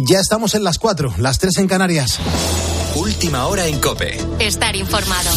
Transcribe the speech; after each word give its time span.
Ya 0.00 0.20
estamos 0.20 0.54
en 0.54 0.62
las 0.62 0.78
cuatro, 0.78 1.12
las 1.18 1.40
tres 1.40 1.58
en 1.58 1.66
Canarias. 1.66 2.20
Última 2.94 3.48
hora 3.48 3.66
en 3.66 3.80
Cope. 3.80 4.16
Estar 4.38 4.76
informado. 4.76 5.28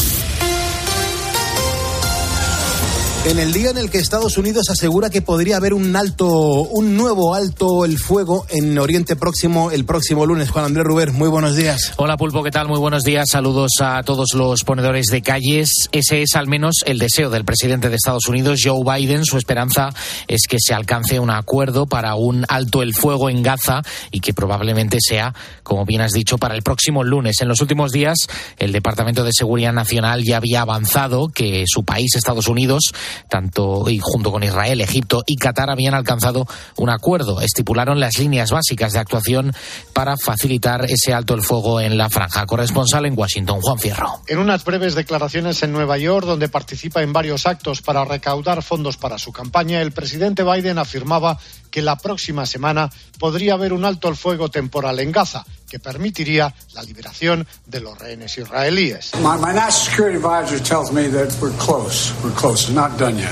En 3.23 3.37
el 3.37 3.53
día 3.53 3.69
en 3.69 3.77
el 3.77 3.91
que 3.91 3.99
Estados 3.99 4.39
Unidos 4.39 4.71
asegura 4.71 5.11
que 5.11 5.21
podría 5.21 5.57
haber 5.57 5.75
un 5.75 5.95
alto, 5.95 6.27
un 6.27 6.97
nuevo 6.97 7.35
alto 7.35 7.85
el 7.85 7.99
fuego 7.99 8.47
en 8.49 8.79
Oriente 8.79 9.15
Próximo 9.15 9.69
el 9.69 9.85
próximo 9.85 10.25
lunes. 10.25 10.49
Juan 10.49 10.65
Andrés 10.65 10.83
Ruber, 10.85 11.11
muy 11.11 11.29
buenos 11.29 11.55
días. 11.55 11.93
Hola 11.97 12.17
Pulpo, 12.17 12.41
¿qué 12.41 12.49
tal? 12.49 12.67
Muy 12.67 12.79
buenos 12.79 13.03
días. 13.03 13.29
Saludos 13.29 13.73
a 13.79 14.01
todos 14.01 14.33
los 14.33 14.63
ponedores 14.63 15.05
de 15.05 15.21
calles. 15.21 15.69
Ese 15.91 16.23
es 16.23 16.35
al 16.35 16.47
menos 16.47 16.77
el 16.87 16.97
deseo 16.97 17.29
del 17.29 17.45
presidente 17.45 17.89
de 17.89 17.95
Estados 17.95 18.27
Unidos, 18.27 18.59
Joe 18.63 18.83
Biden. 18.83 19.23
Su 19.23 19.37
esperanza 19.37 19.89
es 20.27 20.47
que 20.49 20.57
se 20.59 20.73
alcance 20.73 21.19
un 21.19 21.29
acuerdo 21.29 21.85
para 21.85 22.15
un 22.15 22.43
alto 22.49 22.81
el 22.81 22.95
fuego 22.95 23.29
en 23.29 23.43
Gaza 23.43 23.83
y 24.09 24.21
que 24.21 24.33
probablemente 24.33 24.97
sea, 24.99 25.35
como 25.61 25.85
bien 25.85 26.01
has 26.01 26.13
dicho, 26.13 26.39
para 26.39 26.55
el 26.55 26.63
próximo 26.63 27.03
lunes. 27.03 27.39
En 27.41 27.49
los 27.49 27.61
últimos 27.61 27.91
días, 27.91 28.17
el 28.57 28.71
Departamento 28.71 29.23
de 29.23 29.31
Seguridad 29.31 29.73
Nacional 29.73 30.23
ya 30.23 30.37
había 30.37 30.61
avanzado 30.61 31.27
que 31.29 31.65
su 31.67 31.83
país, 31.83 32.15
Estados 32.15 32.47
Unidos, 32.47 32.91
tanto 33.29 33.89
y 33.89 33.99
junto 34.01 34.31
con 34.31 34.43
Israel, 34.43 34.81
Egipto 34.81 35.23
y 35.25 35.35
Qatar 35.35 35.69
habían 35.69 35.93
alcanzado 35.93 36.45
un 36.77 36.89
acuerdo. 36.89 37.41
Estipularon 37.41 37.99
las 37.99 38.17
líneas 38.17 38.51
básicas 38.51 38.93
de 38.93 38.99
actuación 38.99 39.53
para 39.93 40.17
facilitar 40.17 40.85
ese 40.85 41.13
alto 41.13 41.33
el 41.33 41.41
fuego 41.41 41.81
en 41.81 41.97
la 41.97 42.09
franja. 42.09 42.45
Corresponsal 42.45 43.05
en 43.05 43.17
Washington, 43.17 43.59
Juan 43.61 43.79
Fierro. 43.79 44.21
En 44.27 44.39
unas 44.39 44.63
breves 44.63 44.95
declaraciones 44.95 45.61
en 45.63 45.71
Nueva 45.71 45.97
York, 45.97 46.25
donde 46.25 46.49
participa 46.49 47.01
en 47.01 47.13
varios 47.13 47.45
actos 47.45 47.81
para 47.81 48.05
recaudar 48.05 48.63
fondos 48.63 48.97
para 48.97 49.17
su 49.17 49.31
campaña, 49.31 49.81
el 49.81 49.91
presidente 49.91 50.43
Biden 50.43 50.77
afirmaba 50.77 51.39
que 51.69 51.81
la 51.81 51.97
próxima 51.97 52.45
semana 52.45 52.89
podría 53.17 53.53
haber 53.53 53.73
un 53.73 53.85
alto 53.85 54.09
el 54.09 54.15
fuego 54.15 54.49
temporal 54.49 54.99
en 54.99 55.11
Gaza 55.11 55.45
que 55.71 55.79
permitiría 55.79 56.53
la 56.73 56.83
liberación 56.83 57.47
de 57.65 57.79
los 57.79 57.97
rehenes 57.97 58.37
israelíes. 58.37 59.11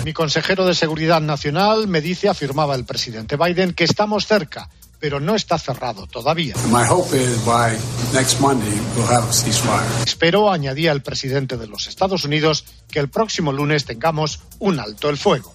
Mi 0.05 0.13
consejero 0.13 0.65
de 0.65 0.73
Seguridad 0.73 1.19
Nacional 1.19 1.89
me 1.89 1.99
dice, 1.99 2.29
afirmaba 2.29 2.75
el 2.75 2.85
presidente 2.85 3.35
Biden, 3.35 3.73
que 3.73 3.83
estamos 3.83 4.25
cerca, 4.25 4.69
pero 5.01 5.19
no 5.19 5.35
está 5.35 5.59
cerrado 5.59 6.07
todavía. 6.07 6.55
Espero, 10.05 10.49
añadía 10.49 10.93
el 10.93 11.01
presidente 11.01 11.57
de 11.57 11.67
los 11.67 11.87
Estados 11.87 12.23
Unidos, 12.23 12.63
que 12.89 12.99
el 12.99 13.09
próximo 13.09 13.51
lunes 13.51 13.83
tengamos 13.83 14.39
un 14.59 14.79
alto 14.79 15.09
el 15.09 15.17
fuego 15.17 15.53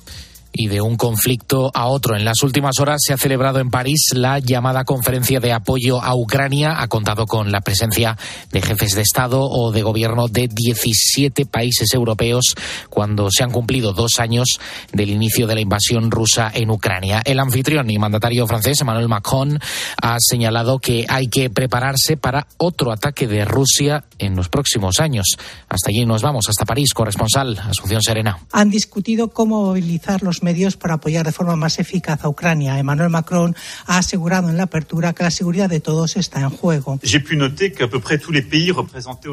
y 0.55 0.69
de 0.69 0.81
un 0.81 0.97
conflicto 0.97 1.71
a 1.75 1.89
otro. 1.89 2.17
En 2.17 2.25
las 2.25 2.43
últimas 2.43 2.79
horas 2.79 3.01
se 3.05 3.13
ha 3.13 3.19
celebrado 3.19 3.59
en 3.59 3.71
París 3.71 4.13
la 4.15 4.39
llamada 4.39 4.85
conferencia 4.85 5.41
de 5.41 5.53
apoyo 5.53 6.01
a 6.03 6.15
Ucrania. 6.15 6.81
Ha 6.81 6.89
contado 6.89 7.27
con 7.27 7.51
la 7.51 7.61
presencia 7.61 8.17
de 8.53 8.63
jefes 8.63 8.95
de 8.95 9.03
Estado 9.03 9.43
o 9.43 9.73
de 9.73 9.83
gobierno 9.83 10.29
de 10.29 10.49
17 10.49 11.45
países 11.47 11.93
europeos 11.93 12.55
cuando 12.89 13.29
se 13.31 13.43
han 13.43 13.51
cumplido 13.51 13.93
dos 13.93 14.21
años 14.21 14.61
del 14.93 15.11
inicio 15.11 15.49
de 15.49 15.57
la 15.57 15.61
invasión 15.61 16.11
rusa 16.11 16.51
en 16.55 16.71
Ucrania. 16.71 17.21
El 17.25 17.41
anfitrión 17.41 17.91
y 17.91 17.99
mandatario 17.99 18.47
francés, 18.47 18.81
Emmanuel 18.81 19.09
Macron, 19.09 19.59
ha 20.01 20.17
señalado 20.21 20.79
que 20.79 21.05
hay 21.09 21.27
que 21.27 21.51
prepararse 21.51 22.17
para 22.17 22.47
otro 22.59 22.93
ataque 22.93 23.27
de 23.27 23.45
Rusia 23.45 24.05
en 24.19 24.37
los 24.37 24.49
próximos 24.49 25.01
años. 25.01 25.37
Hasta 25.69 25.91
allí 25.91 26.07
nos 26.07 26.23
vamos, 26.23 26.49
hasta 26.49 26.65
París. 26.65 26.95
Corresponsal, 26.95 27.59
Asunción 27.59 28.03
Serena. 28.03 28.39
Han 28.53 28.71
discutido 28.71 29.29
cómo 29.29 29.65
movilizar 29.65 30.23
los 30.23 30.44
medios 30.45 30.77
para 30.77 30.95
apoyar 30.95 31.25
de 31.27 31.33
forma 31.33 31.57
más 31.57 31.81
eficaz 31.81 32.25
a 32.25 32.29
Ucrania. 32.29 32.79
Emmanuel 32.79 33.11
Macron 33.11 33.57
ha 33.87 33.99
asegurado 33.99 34.49
en 34.49 34.57
la 34.57 34.65
apertura 34.65 35.13
que 35.13 35.25
la 35.25 35.31
seguridad 35.31 35.69
de 35.69 35.81
todos 35.81 36.17
está 36.17 36.41
en 36.41 36.51
juego. 36.51 37.01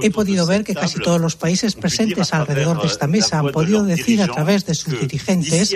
He 0.02 0.12
podido 0.12 0.48
ver 0.48 0.64
que 0.64 0.74
casi 0.74 1.00
todos 1.00 1.22
los 1.22 1.36
países 1.36 1.76
presentes 1.76 2.34
alrededor 2.34 2.82
de 2.82 2.88
esta 2.88 3.08
mesa 3.08 3.40
han 3.40 3.52
podido 3.52 3.84
decir 3.84 4.22
a 4.22 4.28
través 4.28 4.66
de 4.66 4.74
sus 4.74 5.00
dirigentes 5.00 5.76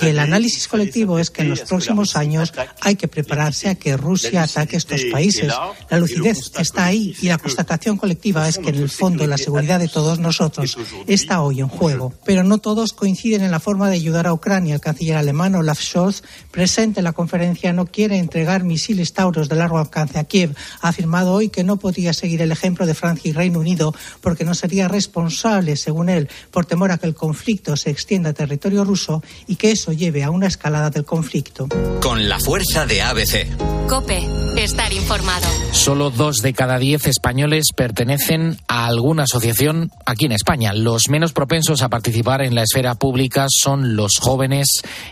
que 0.00 0.10
el 0.10 0.18
análisis 0.18 0.68
colectivo 0.68 1.18
es 1.18 1.30
que 1.30 1.42
en 1.42 1.50
los 1.50 1.60
próximos 1.62 2.16
años 2.16 2.54
hay 2.80 2.96
que 2.96 3.08
prepararse 3.08 3.68
a 3.68 3.74
que 3.74 3.96
Rusia 3.96 4.44
ataque 4.44 4.76
estos 4.76 5.02
países. 5.12 5.52
La 5.90 5.98
lucidez 5.98 6.52
está 6.58 6.86
ahí 6.86 7.14
y 7.20 7.26
la 7.26 7.38
constatación 7.38 7.96
colectiva 7.96 8.48
es 8.48 8.58
que 8.58 8.70
en 8.70 8.76
el 8.76 8.88
fondo 8.88 9.26
la 9.26 9.38
seguridad 9.38 9.80
de 9.80 9.88
todos 9.88 10.18
nosotros 10.18 10.76
está 11.06 11.42
hoy 11.42 11.60
en 11.60 11.68
juego. 11.68 12.12
Pero 12.24 12.44
no 12.44 12.58
todos 12.58 12.92
coinciden 12.92 13.42
en 13.42 13.50
la 13.50 13.60
forma 13.60 13.88
de 13.88 13.96
ayudar 13.96 14.26
a 14.26 14.32
Ucrania 14.32 14.75
el 14.76 14.80
canciller 14.80 15.16
alemán 15.16 15.54
Olaf 15.54 15.80
Scholz, 15.80 16.22
presente 16.50 17.00
en 17.00 17.04
la 17.04 17.12
conferencia, 17.12 17.72
no 17.72 17.86
quiere 17.86 18.18
entregar 18.18 18.64
misiles 18.64 19.12
Tauros 19.12 19.48
de 19.48 19.56
largo 19.56 19.78
alcance 19.78 20.18
a 20.18 20.24
Kiev. 20.24 20.54
Ha 20.80 20.88
afirmado 20.88 21.32
hoy 21.32 21.48
que 21.48 21.64
no 21.64 21.76
podía 21.76 22.12
seguir 22.12 22.42
el 22.42 22.52
ejemplo 22.52 22.86
de 22.86 22.94
Francia 22.94 23.28
y 23.28 23.32
Reino 23.32 23.58
Unido 23.58 23.94
porque 24.20 24.44
no 24.44 24.54
sería 24.54 24.88
responsable, 24.88 25.76
según 25.76 26.08
él, 26.08 26.28
por 26.50 26.66
temor 26.66 26.92
a 26.92 26.98
que 26.98 27.06
el 27.06 27.14
conflicto 27.14 27.76
se 27.76 27.90
extienda 27.90 28.30
a 28.30 28.32
territorio 28.32 28.84
ruso 28.84 29.22
y 29.46 29.56
que 29.56 29.72
eso 29.72 29.92
lleve 29.92 30.22
a 30.22 30.30
una 30.30 30.46
escalada 30.46 30.90
del 30.90 31.04
conflicto. 31.04 31.68
Con 32.00 32.28
la 32.28 32.38
fuerza 32.38 32.86
de 32.86 33.02
ABC. 33.02 33.86
Cope, 33.88 34.20
estar 34.56 34.92
informado. 34.92 35.46
Solo 35.72 36.10
dos 36.10 36.38
de 36.38 36.52
cada 36.52 36.78
diez 36.78 37.06
españoles 37.06 37.66
pertenecen 37.74 38.58
a 38.66 38.86
alguna 38.86 39.24
asociación 39.24 39.90
aquí 40.04 40.26
en 40.26 40.32
España. 40.32 40.72
Los 40.72 41.08
menos 41.08 41.32
propensos 41.32 41.82
a 41.82 41.88
participar 41.88 42.42
en 42.42 42.54
la 42.54 42.62
esfera 42.62 42.96
pública 42.96 43.46
son 43.48 43.94
los 43.94 44.12
jóvenes 44.20 44.65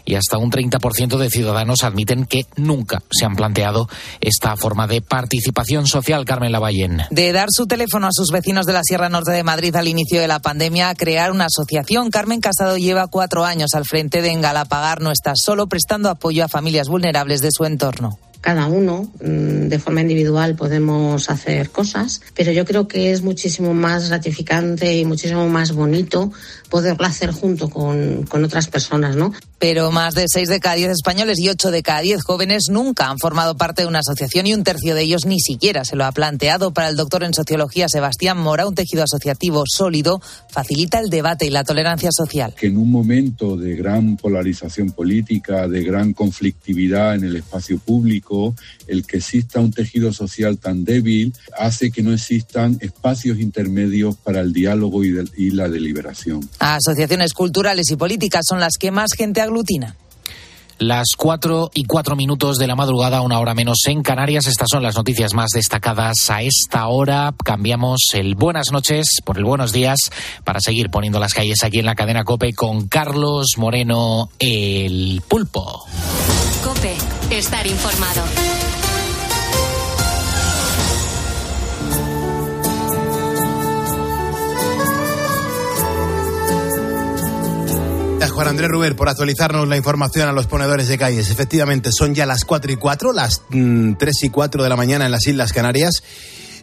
y 0.05 0.15
hasta 0.15 0.39
un 0.39 0.51
30% 0.51 1.19
de 1.19 1.31
ciudadanos 1.31 1.83
admiten 1.83 2.27
que 2.27 2.47
nunca 2.57 3.03
se 3.11 3.25
han 3.25 3.37
planteado 3.37 3.89
esta 4.21 4.57
forma 4.57 4.87
de 4.87 5.01
participación 5.01 5.87
social, 5.87 6.25
Carmen 6.25 6.53
Lavallén. 6.53 7.03
De 7.11 7.33
dar 7.33 7.49
su 7.51 7.67
teléfono 7.67 8.07
a 8.07 8.13
sus 8.13 8.31
vecinos 8.31 8.67
de 8.67 8.73
la 8.73 8.83
Sierra 8.83 9.09
Norte 9.09 9.33
de 9.33 9.43
Madrid 9.43 9.75
al 9.77 9.89
inicio 9.89 10.21
de 10.21 10.29
la 10.29 10.41
pandemia 10.41 10.91
a 10.91 10.95
crear 10.95 11.33
una 11.33 11.47
asociación. 11.47 12.11
Carmen 12.11 12.41
Casado 12.41 12.77
lleva 12.77 13.09
cuatro 13.09 13.45
años 13.45 13.75
al 13.75 13.85
frente 13.85 14.23
de 14.23 14.33
Engalapagar 14.33 15.01
No 15.01 15.11
está 15.11 15.33
solo 15.37 15.67
prestando 15.67 16.11
apoyo 16.11 16.45
a 16.45 16.49
familias 16.49 16.89
vulnerables 16.89 17.41
de 17.41 17.51
su 17.51 17.65
entorno 17.65 18.19
cada 18.45 18.67
uno 18.67 19.11
mm, 19.23 19.69
de 19.69 19.79
forma 19.79 20.03
individual 20.03 20.55
podemos 20.55 21.31
hacer 21.31 21.71
cosas, 21.71 22.21
pero 22.35 22.53
yo 22.53 22.67
creo 22.67 22.87
que 22.87 23.11
es 23.11 23.23
muchísimo 23.23 23.73
más 23.73 24.11
gratificante 24.11 24.95
y 24.99 25.07
muchísimo 25.07 25.49
más 25.49 25.73
bonito 25.73 26.31
poderla 26.69 27.07
hacer 27.07 27.31
junto 27.31 27.71
con, 27.71 28.25
con 28.25 28.45
otras 28.45 28.67
personas, 28.69 29.17
¿no? 29.17 29.33
Pero 29.67 29.91
más 29.91 30.13
de 30.13 30.27
seis 30.29 30.51
de 30.51 30.61
cada 30.61 30.75
diez 30.75 30.91
españoles 30.91 31.39
y 31.39 31.49
ocho 31.49 31.71
de 31.71 31.83
cada 31.83 32.01
diez 32.01 32.23
jóvenes 32.23 32.65
nunca 32.69 33.09
han 33.09 33.19
formado 33.19 33.57
parte 33.57 33.81
de 33.81 33.89
una 33.89 34.01
asociación 34.01 34.47
y 34.47 34.53
un 34.53 34.63
tercio 34.63 34.95
de 34.95 35.01
ellos 35.01 35.25
ni 35.25 35.41
siquiera 35.41 35.87
se 35.87 35.97
lo 35.97 36.05
ha 36.05 36.13
planteado. 36.13 36.75
Para 36.75 36.91
el 36.91 36.97
doctor 36.97 37.25
en 37.25 37.33
sociología 37.33 37.89
Sebastián 37.89 38.37
Mora, 38.37 38.69
un 38.69 38.75
tejido 38.75 39.05
asociativo 39.05 39.65
sólido 39.67 40.21
facilita 40.51 40.99
el 40.99 41.09
debate 41.09 41.47
y 41.47 41.51
la 41.51 41.65
tolerancia 41.65 42.11
social. 42.13 42.55
Que 42.55 42.67
en 42.67 42.77
un 42.77 42.91
momento 42.91 43.57
de 43.57 43.75
gran 43.75 44.19
polarización 44.19 44.91
política, 44.91 45.67
de 45.67 45.83
gran 45.83 46.13
conflictividad 46.13 47.15
en 47.15 47.25
el 47.25 47.37
espacio 47.37 47.79
público, 47.79 48.55
el 48.87 49.07
que 49.07 49.17
exista 49.17 49.61
un 49.61 49.73
tejido 49.73 50.13
social 50.13 50.59
tan 50.59 50.85
débil 50.85 51.33
hace 51.59 51.91
que 51.91 52.03
no 52.03 52.13
existan 52.13 52.77
espacios 52.83 53.41
intermedios 53.41 54.15
para 54.17 54.43
el 54.43 54.53
diálogo 54.53 55.03
y, 55.07 55.17
y 55.39 55.53
la 55.53 55.71
deliberación. 55.71 56.47
Asociaciones 56.59 57.33
culturales 57.33 57.91
y 57.91 57.97
políticas 57.97 58.43
son 58.47 58.61
las 58.61 58.75
que 58.79 58.91
más 58.91 59.13
gente 59.17 59.41
aglutina. 59.41 59.54
Las 60.79 61.11
cuatro 61.17 61.71
y 61.73 61.85
cuatro 61.85 62.17
minutos 62.17 62.59
de 62.59 62.67
la 62.67 62.75
madrugada, 62.75 63.21
una 63.21 63.39
hora 63.39 63.55
menos 63.55 63.79
en 63.87 64.03
Canarias. 64.03 64.49
Estas 64.49 64.69
son 64.71 64.83
las 64.83 64.97
noticias 64.97 65.33
más 65.33 65.51
destacadas 65.51 66.31
a 66.31 66.43
esta 66.43 66.89
hora. 66.89 67.33
Cambiamos 67.45 68.01
el 68.13 68.35
buenas 68.35 68.73
noches 68.73 69.21
por 69.25 69.39
el 69.39 69.45
buenos 69.45 69.73
días 69.73 70.11
para 70.43 70.61
seguir 70.61 70.91
poniendo 70.91 71.21
las 71.21 71.33
calles 71.33 71.63
aquí 71.63 71.79
en 71.79 71.87
la 71.87 71.95
cadena 71.95 72.25
Cope 72.25 72.53
con 72.55 72.89
Carlos 72.89 73.53
Moreno, 73.57 74.31
el 74.41 75.23
pulpo. 75.29 75.85
Cope, 76.65 76.97
estar 77.31 77.67
informado. 77.67 78.25
Juan 88.31 88.49
Andrés 88.49 88.71
Ruber, 88.71 88.97
por 88.97 89.09
actualizarnos 89.09 89.69
la 89.69 89.77
información 89.77 90.29
a 90.29 90.33
los 90.33 90.47
ponedores 90.47 90.89
de 90.89 90.99
calles. 90.99 91.31
Efectivamente, 91.31 91.91
son 91.93 92.15
ya 92.15 92.27
las 92.27 92.45
4 92.45 92.73
y 92.73 92.77
4, 92.77 93.13
las 93.13 93.43
3 93.49 93.51
mm, 93.51 93.97
y 94.23 94.29
4 94.29 94.63
de 94.63 94.69
la 94.69 94.77
mañana 94.77 95.07
en 95.07 95.13
las 95.13 95.27
Islas 95.27 95.53
Canarias. 95.53 96.03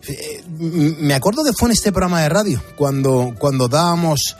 Eh, 0.08 0.44
me 0.48 1.14
acuerdo 1.14 1.44
que 1.44 1.54
fue 1.54 1.70
en 1.70 1.74
este 1.74 1.92
programa 1.92 2.22
de 2.22 2.30
radio 2.30 2.62
cuando, 2.76 3.36
cuando 3.38 3.68
dábamos 3.68 4.36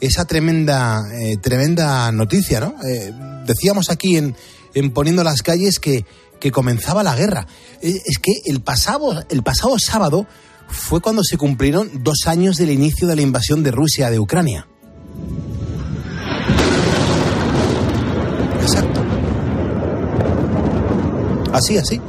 esa 0.00 0.24
tremenda, 0.24 1.02
eh, 1.12 1.36
tremenda 1.36 2.10
noticia, 2.12 2.60
¿no? 2.60 2.74
Eh, 2.84 3.12
decíamos 3.46 3.90
aquí 3.90 4.16
en, 4.16 4.34
en 4.74 4.90
Poniendo 4.92 5.22
las 5.22 5.42
calles 5.42 5.78
que, 5.78 6.04
que 6.40 6.50
comenzaba 6.50 7.02
la 7.02 7.14
guerra. 7.14 7.46
es 7.80 8.18
que 8.20 8.32
el 8.46 8.62
pasado, 8.62 9.24
el 9.28 9.42
pasado 9.42 9.76
sábado 9.78 10.26
fue 10.68 11.00
cuando 11.00 11.22
se 11.22 11.36
cumplieron 11.36 12.02
dos 12.02 12.26
años 12.26 12.56
del 12.56 12.70
inicio 12.70 13.06
de 13.06 13.16
la 13.16 13.22
invasión 13.22 13.62
de 13.62 13.70
Rusia 13.70 14.10
de 14.10 14.18
Ucrania. 14.18 14.66
Exacto. 18.62 19.00
Así, 21.52 21.76
así. 21.76 22.00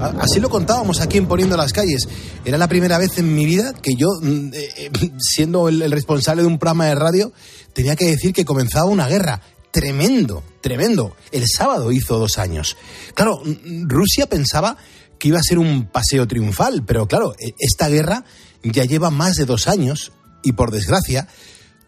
Así 0.00 0.38
lo 0.38 0.48
contábamos 0.48 1.00
aquí 1.00 1.18
en 1.18 1.26
Poniendo 1.26 1.56
las 1.56 1.72
Calles. 1.72 2.08
Era 2.44 2.56
la 2.56 2.68
primera 2.68 2.98
vez 2.98 3.18
en 3.18 3.34
mi 3.34 3.46
vida 3.46 3.74
que 3.74 3.94
yo, 3.96 4.08
mm, 4.20 4.50
eh, 4.54 4.68
eh, 4.76 5.10
siendo 5.18 5.68
el, 5.68 5.90
responsable 5.90 6.42
de 6.42 6.48
un 6.48 6.58
programa 6.58 6.86
de 6.86 6.94
radio, 6.94 7.32
tenía 7.72 7.96
que 7.96 8.06
decir 8.06 8.32
que 8.32 8.44
comenzaba 8.44 8.86
una 8.86 9.08
guerra. 9.08 9.42
Tremendo, 9.70 10.42
tremendo. 10.60 11.14
El 11.32 11.46
sábado 11.46 11.92
hizo 11.92 12.18
dos 12.18 12.38
años. 12.38 12.76
Claro, 13.14 13.40
mm, 13.44 13.88
Rusia 13.88 14.26
pensaba 14.26 14.76
que 15.18 15.28
iba 15.28 15.38
a 15.38 15.42
ser 15.42 15.58
un 15.58 15.86
paseo 15.86 16.26
triunfal, 16.28 16.84
pero 16.84 17.06
claro, 17.06 17.34
e, 17.38 17.54
esta 17.58 17.88
guerra 17.88 18.24
ya 18.62 18.84
lleva 18.84 19.10
más 19.10 19.36
de 19.36 19.46
dos 19.46 19.66
años 19.66 20.12
y 20.44 20.52
por 20.52 20.70
desgracia 20.70 21.28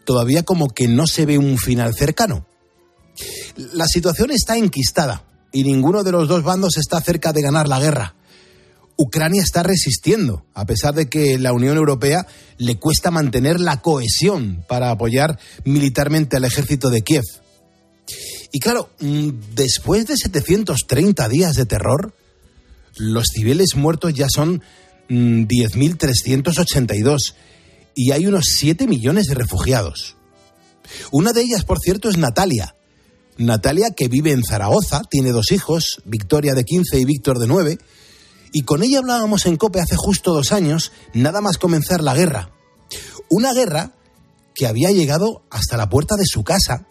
todavía 0.05 0.43
como 0.43 0.67
que 0.67 0.87
no 0.87 1.07
se 1.07 1.25
ve 1.25 1.37
un 1.37 1.57
final 1.57 1.93
cercano. 1.95 2.45
La 3.73 3.85
situación 3.85 4.31
está 4.31 4.57
enquistada 4.57 5.23
y 5.51 5.63
ninguno 5.63 6.03
de 6.03 6.11
los 6.11 6.27
dos 6.27 6.43
bandos 6.43 6.77
está 6.77 7.01
cerca 7.01 7.33
de 7.33 7.41
ganar 7.41 7.67
la 7.67 7.79
guerra. 7.79 8.15
Ucrania 8.97 9.41
está 9.41 9.63
resistiendo, 9.63 10.45
a 10.53 10.65
pesar 10.65 10.93
de 10.93 11.09
que 11.09 11.39
la 11.39 11.53
Unión 11.53 11.77
Europea 11.77 12.27
le 12.57 12.77
cuesta 12.77 13.09
mantener 13.09 13.59
la 13.59 13.81
cohesión 13.81 14.63
para 14.67 14.91
apoyar 14.91 15.39
militarmente 15.65 16.37
al 16.37 16.45
ejército 16.45 16.91
de 16.91 17.01
Kiev. 17.01 17.23
Y 18.51 18.59
claro, 18.59 18.91
mm, 18.99 19.29
después 19.55 20.05
de 20.07 20.17
730 20.17 21.27
días 21.29 21.55
de 21.55 21.65
terror, 21.65 22.13
los 22.97 23.27
civiles 23.33 23.75
muertos 23.75 24.13
ya 24.13 24.27
son 24.29 24.61
10.382 25.09 27.15
mm, 27.15 27.17
y 27.95 28.11
hay 28.11 28.27
unos 28.27 28.45
7 28.55 28.87
millones 28.87 29.27
de 29.27 29.35
refugiados. 29.35 30.15
Una 31.11 31.33
de 31.33 31.41
ellas, 31.41 31.63
por 31.63 31.79
cierto, 31.79 32.09
es 32.09 32.17
Natalia. 32.17 32.75
Natalia, 33.37 33.91
que 33.95 34.07
vive 34.07 34.31
en 34.31 34.43
Zaragoza, 34.43 35.01
tiene 35.09 35.31
dos 35.31 35.51
hijos, 35.51 36.01
Victoria 36.05 36.53
de 36.53 36.63
15 36.63 36.99
y 36.99 37.05
Víctor 37.05 37.39
de 37.39 37.47
9, 37.47 37.77
y 38.53 38.63
con 38.63 38.83
ella 38.83 38.99
hablábamos 38.99 39.45
en 39.45 39.57
COPE 39.57 39.79
hace 39.79 39.95
justo 39.95 40.33
dos 40.33 40.51
años, 40.51 40.91
nada 41.13 41.41
más 41.41 41.57
comenzar 41.57 42.01
la 42.01 42.13
guerra. 42.13 42.51
Una 43.29 43.53
guerra 43.53 43.93
que 44.53 44.67
había 44.67 44.91
llegado 44.91 45.43
hasta 45.49 45.77
la 45.77 45.89
puerta 45.89 46.15
de 46.17 46.25
su 46.25 46.43
casa, 46.43 46.85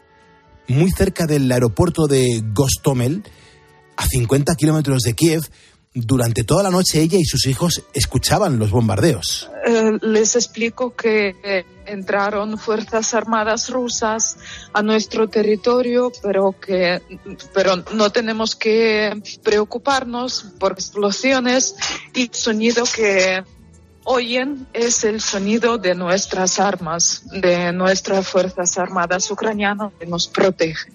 muy 0.68 0.90
cerca 0.90 1.26
del 1.26 1.50
aeropuerto 1.52 2.06
de 2.06 2.42
Gostomel, 2.54 3.24
a 3.96 4.06
50 4.06 4.54
kilómetros 4.54 5.02
de 5.02 5.12
Kiev, 5.12 5.42
durante 5.92 6.44
toda 6.44 6.62
la 6.62 6.70
noche 6.70 7.00
ella 7.00 7.18
y 7.18 7.24
sus 7.24 7.46
hijos 7.46 7.82
escuchaban 7.92 8.58
los 8.58 8.70
bombardeos. 8.70 9.50
Eh, 9.66 9.98
les 10.02 10.36
explico 10.36 10.94
que 10.94 11.34
eh, 11.42 11.64
entraron 11.86 12.58
fuerzas 12.58 13.12
armadas 13.12 13.70
rusas 13.70 14.36
a 14.72 14.82
nuestro 14.82 15.28
territorio, 15.28 16.12
pero 16.22 16.54
que 16.60 17.02
pero 17.52 17.82
no 17.92 18.10
tenemos 18.10 18.54
que 18.54 19.20
preocuparnos 19.42 20.46
por 20.60 20.72
explosiones 20.72 21.74
y 22.14 22.22
el 22.22 22.34
sonido 22.34 22.84
que 22.84 23.42
oyen 24.04 24.68
es 24.72 25.02
el 25.02 25.20
sonido 25.20 25.76
de 25.76 25.96
nuestras 25.96 26.60
armas, 26.60 27.22
de 27.32 27.72
nuestras 27.72 28.28
fuerzas 28.28 28.78
armadas 28.78 29.28
ucranianas 29.30 29.92
que 29.98 30.06
nos 30.06 30.28
protegen. 30.28 30.94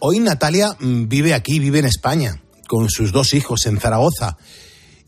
Hoy 0.00 0.20
Natalia 0.20 0.76
mm, 0.78 1.08
vive 1.08 1.32
aquí, 1.32 1.58
vive 1.58 1.78
en 1.78 1.86
España 1.86 2.42
con 2.68 2.88
sus 2.88 3.10
dos 3.10 3.34
hijos 3.34 3.66
en 3.66 3.80
Zaragoza. 3.80 4.36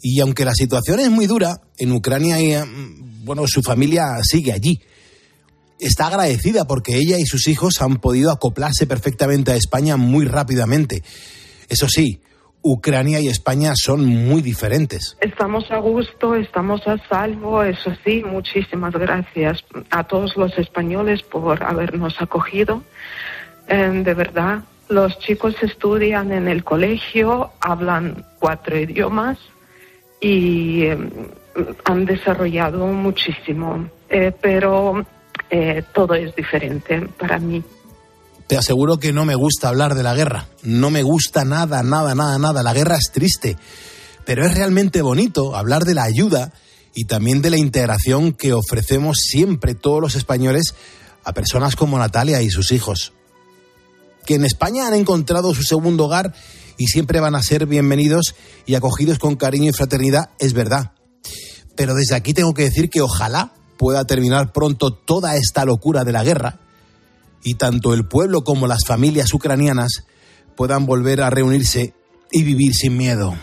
Y 0.03 0.19
aunque 0.19 0.45
la 0.45 0.55
situación 0.55 0.99
es 0.99 1.11
muy 1.11 1.27
dura, 1.27 1.61
en 1.79 1.93
Ucrania, 1.93 2.41
eh, 2.41 2.65
bueno, 3.23 3.45
su 3.47 3.63
familia 3.63 4.19
sigue 4.23 4.53
allí. 4.53 4.81
Está 5.79 6.09
agradecida 6.09 6.65
porque 6.65 6.97
ella 6.97 7.19
y 7.19 7.25
sus 7.25 7.47
hijos 7.47 7.81
han 7.81 7.99
podido 7.99 8.33
acoplarse 8.33 8.87
perfectamente 8.87 9.53
a 9.53 9.57
España 9.57 9.97
muy 9.97 10.25
rápidamente. 10.25 11.03
Eso 11.69 11.87
sí, 11.89 12.21
Ucrania 12.63 13.21
y 13.21 13.29
España 13.29 13.73
son 13.75 14.05
muy 14.05 14.43
diferentes. 14.43 15.17
Estamos 15.21 15.71
a 15.71 15.79
gusto, 15.79 16.35
estamos 16.35 16.87
a 16.87 16.99
salvo, 17.09 17.63
eso 17.63 17.93
sí, 18.05 18.23
muchísimas 18.25 18.93
gracias 18.93 19.65
a 19.91 20.05
todos 20.05 20.37
los 20.37 20.57
españoles 20.59 21.23
por 21.23 21.63
habernos 21.63 22.21
acogido. 22.21 22.83
Eh, 23.69 24.03
de 24.05 24.15
verdad, 24.15 24.65
los 24.91 25.19
chicos 25.21 25.55
estudian 25.63 26.33
en 26.33 26.49
el 26.49 26.65
colegio, 26.65 27.53
hablan 27.61 28.27
cuatro 28.39 28.77
idiomas 28.77 29.39
y 30.21 30.85
em, 30.85 31.11
han 31.85 32.05
desarrollado 32.05 32.87
muchísimo, 32.89 33.89
eh, 34.09 34.33
pero 34.41 35.07
eh, 35.49 35.85
todo 35.95 36.15
es 36.15 36.35
diferente 36.35 37.01
para 37.19 37.39
mí. 37.39 37.63
Te 38.49 38.59
aseguro 38.59 38.99
que 38.99 39.13
no 39.13 39.25
me 39.25 39.37
gusta 39.37 39.69
hablar 39.69 39.95
de 39.95 40.03
la 40.03 40.15
guerra. 40.15 40.49
No 40.65 40.91
me 40.91 41.05
gusta 41.05 41.45
nada, 41.45 41.85
nada, 41.85 42.17
nada, 42.17 42.37
nada. 42.37 42.65
La 42.65 42.75
guerra 42.75 42.97
es 42.97 43.13
triste. 43.13 43.57
Pero 44.25 44.45
es 44.45 44.55
realmente 44.55 45.03
bonito 45.03 45.55
hablar 45.55 45.85
de 45.85 45.95
la 45.95 46.03
ayuda 46.03 46.53
y 46.93 47.05
también 47.05 47.43
de 47.43 47.51
la 47.51 47.59
integración 47.59 48.33
que 48.33 48.53
ofrecemos 48.53 49.19
siempre 49.19 49.77
todos 49.77 50.01
los 50.01 50.17
españoles 50.17 50.75
a 51.23 51.33
personas 51.33 51.77
como 51.77 51.97
Natalia 51.97 52.43
y 52.43 52.51
sus 52.51 52.73
hijos 52.73 53.13
que 54.25 54.35
en 54.35 54.45
España 54.45 54.87
han 54.87 54.95
encontrado 54.95 55.55
su 55.55 55.63
segundo 55.63 56.07
hogar 56.07 56.35
y 56.77 56.87
siempre 56.87 57.21
van 57.21 57.35
a 57.35 57.43
ser 57.43 57.67
bienvenidos 57.67 58.35
y 58.67 58.75
acogidos 58.75 59.19
con 59.19 59.37
cariño 59.37 59.71
y 59.71 59.73
fraternidad, 59.73 60.31
es 60.39 60.53
verdad. 60.53 60.93
Pero 61.77 61.95
desde 61.95 62.15
aquí 62.15 62.35
tengo 62.35 62.55
que 62.55 62.65
decir 62.65 62.91
que 62.91 63.01
ojalá 63.01 63.53
pueda 63.77 64.05
terminar 64.05 64.53
pronto 64.53 64.93
toda 64.93 65.37
esta 65.37 65.65
locura 65.65 66.05
de 66.05 66.13
la 66.13 66.25
guerra 66.25 66.61
y 67.43 67.55
tanto 67.55 67.95
el 67.95 68.07
pueblo 68.07 68.45
como 68.45 68.67
las 68.67 68.85
familias 68.87 69.33
ucranianas 69.33 70.05
puedan 70.57 70.87
volver 70.87 71.23
a 71.23 71.31
reunirse 71.31 71.95
y 72.31 72.43
vivir 72.43 72.75
sin 72.75 72.97
miedo. 72.97 73.35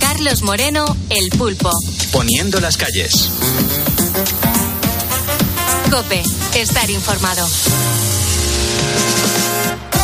Carlos 0.00 0.42
Moreno, 0.42 0.84
El 1.10 1.30
Pulpo. 1.30 1.70
Poniendo 2.12 2.60
las 2.60 2.76
calles. 2.76 3.30
Cope, 5.90 6.22
estar 6.54 6.90
informado. 6.90 7.46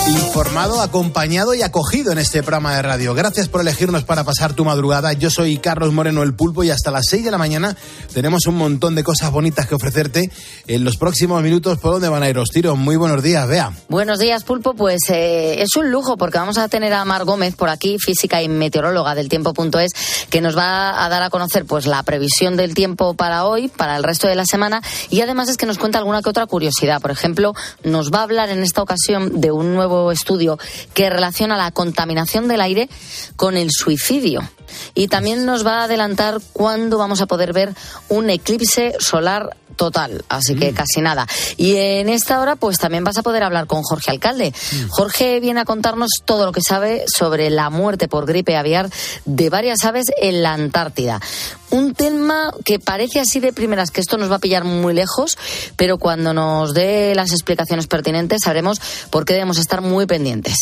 Informado, 0.08 0.80
acompañado 0.80 1.52
y 1.52 1.62
acogido 1.62 2.12
en 2.12 2.18
este 2.18 2.42
programa 2.42 2.74
de 2.76 2.82
radio. 2.82 3.12
Gracias 3.12 3.48
por 3.48 3.60
elegirnos 3.60 4.04
para 4.04 4.24
pasar 4.24 4.54
tu 4.54 4.64
madrugada. 4.64 5.12
Yo 5.12 5.30
soy 5.30 5.58
Carlos 5.58 5.92
Moreno 5.92 6.22
el 6.22 6.32
Pulpo 6.32 6.64
y 6.64 6.70
hasta 6.70 6.90
las 6.90 7.06
6 7.08 7.24
de 7.24 7.30
la 7.30 7.36
mañana 7.38 7.76
tenemos 8.14 8.46
un 8.46 8.56
montón 8.56 8.94
de 8.94 9.04
cosas 9.04 9.30
bonitas 9.30 9.66
que 9.66 9.74
ofrecerte 9.74 10.30
en 10.66 10.84
los 10.84 10.96
próximos 10.96 11.42
minutos. 11.42 11.78
¿Por 11.78 11.92
dónde 11.92 12.08
van 12.08 12.22
a 12.22 12.28
ir 12.30 12.36
los 12.36 12.48
tiros? 12.48 12.78
Muy 12.78 12.96
buenos 12.96 13.22
días, 13.22 13.46
Vea. 13.46 13.72
Buenos 13.88 14.18
días, 14.18 14.44
Pulpo. 14.44 14.74
Pues 14.74 15.00
eh, 15.10 15.60
es 15.60 15.76
un 15.76 15.90
lujo 15.90 16.16
porque 16.16 16.38
vamos 16.38 16.56
a 16.56 16.68
tener 16.68 16.94
a 16.94 17.04
Mar 17.04 17.24
Gómez 17.24 17.54
por 17.54 17.68
aquí, 17.68 17.98
física 17.98 18.42
y 18.42 18.48
meteoróloga 18.48 19.14
del 19.14 19.28
tiempo.es, 19.28 19.90
que 20.30 20.40
nos 20.40 20.56
va 20.56 21.04
a 21.04 21.08
dar 21.08 21.22
a 21.22 21.30
conocer 21.30 21.66
pues 21.66 21.86
la 21.86 22.02
previsión 22.02 22.56
del 22.56 22.74
tiempo 22.74 23.14
para 23.14 23.44
hoy, 23.44 23.68
para 23.68 23.96
el 23.96 24.04
resto 24.04 24.26
de 24.26 24.36
la 24.36 24.46
semana 24.46 24.82
y 25.10 25.20
además 25.20 25.48
es 25.48 25.56
que 25.56 25.66
nos 25.66 25.78
cuenta 25.78 25.98
alguna 25.98 26.22
que 26.22 26.30
otra 26.30 26.46
curiosidad. 26.46 27.02
Por 27.02 27.10
ejemplo, 27.10 27.54
nos 27.82 28.12
va 28.12 28.20
a 28.20 28.22
hablar 28.22 28.48
en 28.50 28.62
esta 28.62 28.82
ocasión 28.82 29.40
de 29.40 29.50
un 29.50 29.74
nuevo 29.74 29.97
estudio 30.12 30.58
que 30.94 31.10
relaciona 31.10 31.56
la 31.56 31.70
contaminación 31.70 32.48
del 32.48 32.60
aire 32.60 32.88
con 33.36 33.56
el 33.56 33.70
suicidio. 33.70 34.48
Y 34.94 35.08
también 35.08 35.46
nos 35.46 35.66
va 35.66 35.80
a 35.80 35.84
adelantar 35.84 36.40
cuándo 36.52 36.98
vamos 36.98 37.20
a 37.20 37.26
poder 37.26 37.52
ver 37.52 37.74
un 38.08 38.30
eclipse 38.30 38.94
solar 39.00 39.56
total, 39.76 40.24
así 40.28 40.56
que 40.56 40.72
mm. 40.72 40.74
casi 40.74 41.00
nada. 41.00 41.26
Y 41.56 41.76
en 41.76 42.10
esta 42.10 42.40
hora, 42.40 42.56
pues 42.56 42.78
también 42.78 43.04
vas 43.04 43.16
a 43.16 43.22
poder 43.22 43.44
hablar 43.44 43.66
con 43.66 43.82
Jorge 43.82 44.10
Alcalde. 44.10 44.52
Mm. 44.52 44.88
Jorge 44.90 45.40
viene 45.40 45.60
a 45.60 45.64
contarnos 45.64 46.10
todo 46.24 46.44
lo 46.44 46.52
que 46.52 46.60
sabe 46.60 47.04
sobre 47.06 47.48
la 47.48 47.70
muerte 47.70 48.08
por 48.08 48.26
gripe 48.26 48.56
aviar 48.56 48.90
de 49.24 49.48
varias 49.48 49.84
aves 49.84 50.06
en 50.20 50.42
la 50.42 50.52
Antártida. 50.52 51.20
Un 51.70 51.94
tema 51.94 52.52
que 52.64 52.78
parece 52.78 53.20
así 53.20 53.40
de 53.40 53.52
primeras 53.52 53.90
que 53.90 54.00
esto 54.00 54.16
nos 54.16 54.30
va 54.30 54.36
a 54.36 54.40
pillar 54.40 54.64
muy 54.64 54.94
lejos, 54.94 55.36
pero 55.76 55.98
cuando 55.98 56.32
nos 56.32 56.72
dé 56.72 57.14
las 57.14 57.32
explicaciones 57.32 57.86
pertinentes 57.86 58.40
sabremos 58.44 58.80
por 59.10 59.24
qué 59.24 59.34
debemos 59.34 59.58
estar 59.58 59.82
muy 59.82 60.06
pendientes. 60.06 60.56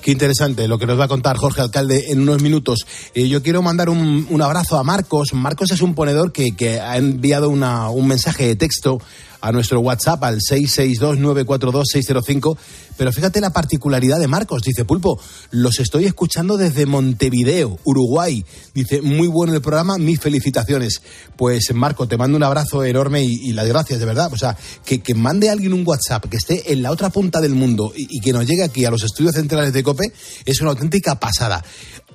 Qué 0.00 0.10
interesante 0.10 0.66
lo 0.68 0.78
que 0.78 0.86
nos 0.86 0.98
va 0.98 1.04
a 1.04 1.08
contar 1.08 1.36
Jorge 1.36 1.60
Alcalde 1.60 2.10
en 2.10 2.22
unos 2.22 2.42
minutos. 2.42 2.86
Eh, 3.14 3.28
yo 3.28 3.42
quiero 3.42 3.62
mandar 3.62 3.88
un, 3.88 4.42
abrazo 4.42 4.78
a 4.78 4.82
Marcos. 4.82 5.32
Marcos 5.34 5.70
es 5.70 5.82
un 5.82 5.94
ponedor 5.94 6.32
que, 6.32 6.56
que 6.56 6.80
ha 6.80 6.96
enviado 6.96 7.48
una, 7.48 7.90
un 7.90 8.08
mensaje 8.08 8.46
de 8.46 8.56
texto 8.56 9.00
a 9.42 9.52
nuestro 9.52 9.80
WhatsApp 9.80 10.24
al 10.24 10.40
662-942-605. 10.40 12.56
Pero 12.96 13.12
fíjate 13.12 13.38
la 13.40 13.50
particularidad 13.50 14.18
de 14.20 14.28
Marcos. 14.28 14.62
Dice, 14.62 14.86
Pulpo, 14.86 15.20
los 15.50 15.80
estoy 15.80 16.06
escuchando 16.06 16.56
desde 16.56 16.86
Montevideo, 16.86 17.78
Uruguay. 17.84 18.46
Dice, 18.74 19.02
muy 19.02 19.28
bueno 19.28 19.54
el 19.54 19.60
programa, 19.60 19.98
mis 19.98 20.18
felicitaciones. 20.20 21.02
Pues 21.36 21.74
Marco, 21.74 22.08
te 22.08 22.16
mando 22.16 22.36
un 22.36 22.44
abrazo 22.44 22.84
enorme 22.84 23.24
y, 23.24 23.52
las 23.52 23.66
gracias, 23.66 23.98
de 23.98 24.06
verdad. 24.06 24.32
O 24.32 24.38
sea, 24.38 24.56
que, 24.84 25.02
que, 25.02 25.14
mande 25.14 25.50
alguien 25.50 25.72
un 25.72 25.82
WhatsApp 25.86 26.26
que 26.28 26.36
esté 26.36 26.72
en 26.72 26.82
la 26.82 26.90
otra 26.90 27.08
punta 27.10 27.40
del 27.40 27.54
mundo 27.54 27.92
y, 27.94 28.06
y 28.08 28.20
que 28.20 28.32
nos 28.32 28.46
llegue 28.46 28.62
aquí 28.62 28.84
a 28.84 28.90
los 28.90 29.02
estudios 29.02 29.34
centrales 29.34 29.72
de 29.72 29.82
COPE 29.82 30.12
es 30.44 30.60
una 30.60 30.70
auténtica 30.70 31.18
pasada 31.18 31.64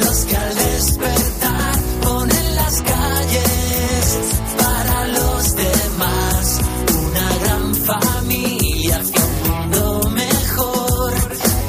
Los 0.00 0.24
que 0.24 0.36
al 0.36 0.54
despertar 0.54 1.78
ponen 2.02 2.54
las 2.56 2.82
calles 2.82 4.18
para 4.58 5.08
los 5.08 5.56
demás. 5.56 6.60
Una 6.98 7.38
gran 7.44 7.74
familia 7.74 8.96
hacia 8.98 9.24
un 9.24 9.32
mundo 9.50 10.10
mejor. 10.10 11.14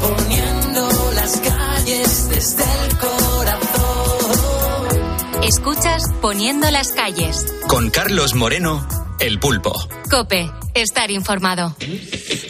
Poniendo 0.02 0.90
las 1.16 1.40
calles 1.40 2.30
desde 2.30 2.64
el 2.64 2.98
corazón. 2.98 3.44
Escuchas 5.44 6.04
Poniendo 6.22 6.72
las 6.72 6.92
calles. 6.94 7.46
Con 7.68 7.90
Carlos 7.92 8.34
Moreno, 8.34 8.88
El 9.20 9.40
Pulpo. 9.40 9.74
Cope, 10.10 10.52
estar 10.74 11.10
informado. 11.10 11.76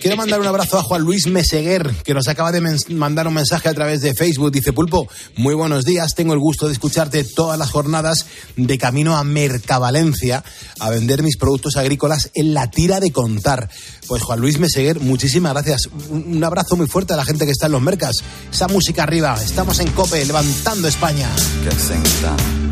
Quiero 0.01 0.17
mandar 0.17 0.39
un 0.39 0.47
abrazo 0.47 0.77
a 0.77 0.83
Juan 0.83 1.01
Luis 1.01 1.27
Meseguer, 1.27 1.95
que 2.03 2.13
nos 2.13 2.27
acaba 2.27 2.51
de 2.51 2.61
mandar 2.89 3.27
un 3.27 3.33
mensaje 3.35 3.69
a 3.69 3.73
través 3.73 4.01
de 4.01 4.13
Facebook. 4.13 4.51
Dice, 4.51 4.73
Pulpo, 4.73 5.07
muy 5.37 5.53
buenos 5.53 5.85
días. 5.85 6.15
Tengo 6.15 6.33
el 6.33 6.39
gusto 6.39 6.67
de 6.67 6.73
escucharte 6.73 7.23
todas 7.23 7.57
las 7.59 7.71
jornadas 7.71 8.25
de 8.55 8.77
camino 8.77 9.15
a 9.15 9.23
Mercavalencia 9.23 10.43
a 10.79 10.89
vender 10.89 11.23
mis 11.23 11.37
productos 11.37 11.77
agrícolas 11.77 12.31
en 12.33 12.53
la 12.53 12.69
tira 12.69 12.99
de 12.99 13.11
contar. 13.11 13.69
Pues 14.07 14.23
Juan 14.23 14.39
Luis 14.39 14.59
Meseguer, 14.59 14.99
muchísimas 14.99 15.53
gracias. 15.53 15.89
Un 16.09 16.43
abrazo 16.43 16.75
muy 16.75 16.87
fuerte 16.87 17.13
a 17.13 17.17
la 17.17 17.25
gente 17.25 17.45
que 17.45 17.51
está 17.51 17.67
en 17.67 17.73
los 17.73 17.81
mercas. 17.81 18.15
Esa 18.51 18.67
música 18.67 19.03
arriba. 19.03 19.37
Estamos 19.41 19.79
en 19.79 19.91
Cope, 19.91 20.25
levantando 20.25 20.87
España. 20.87 21.29
catch 21.63 22.64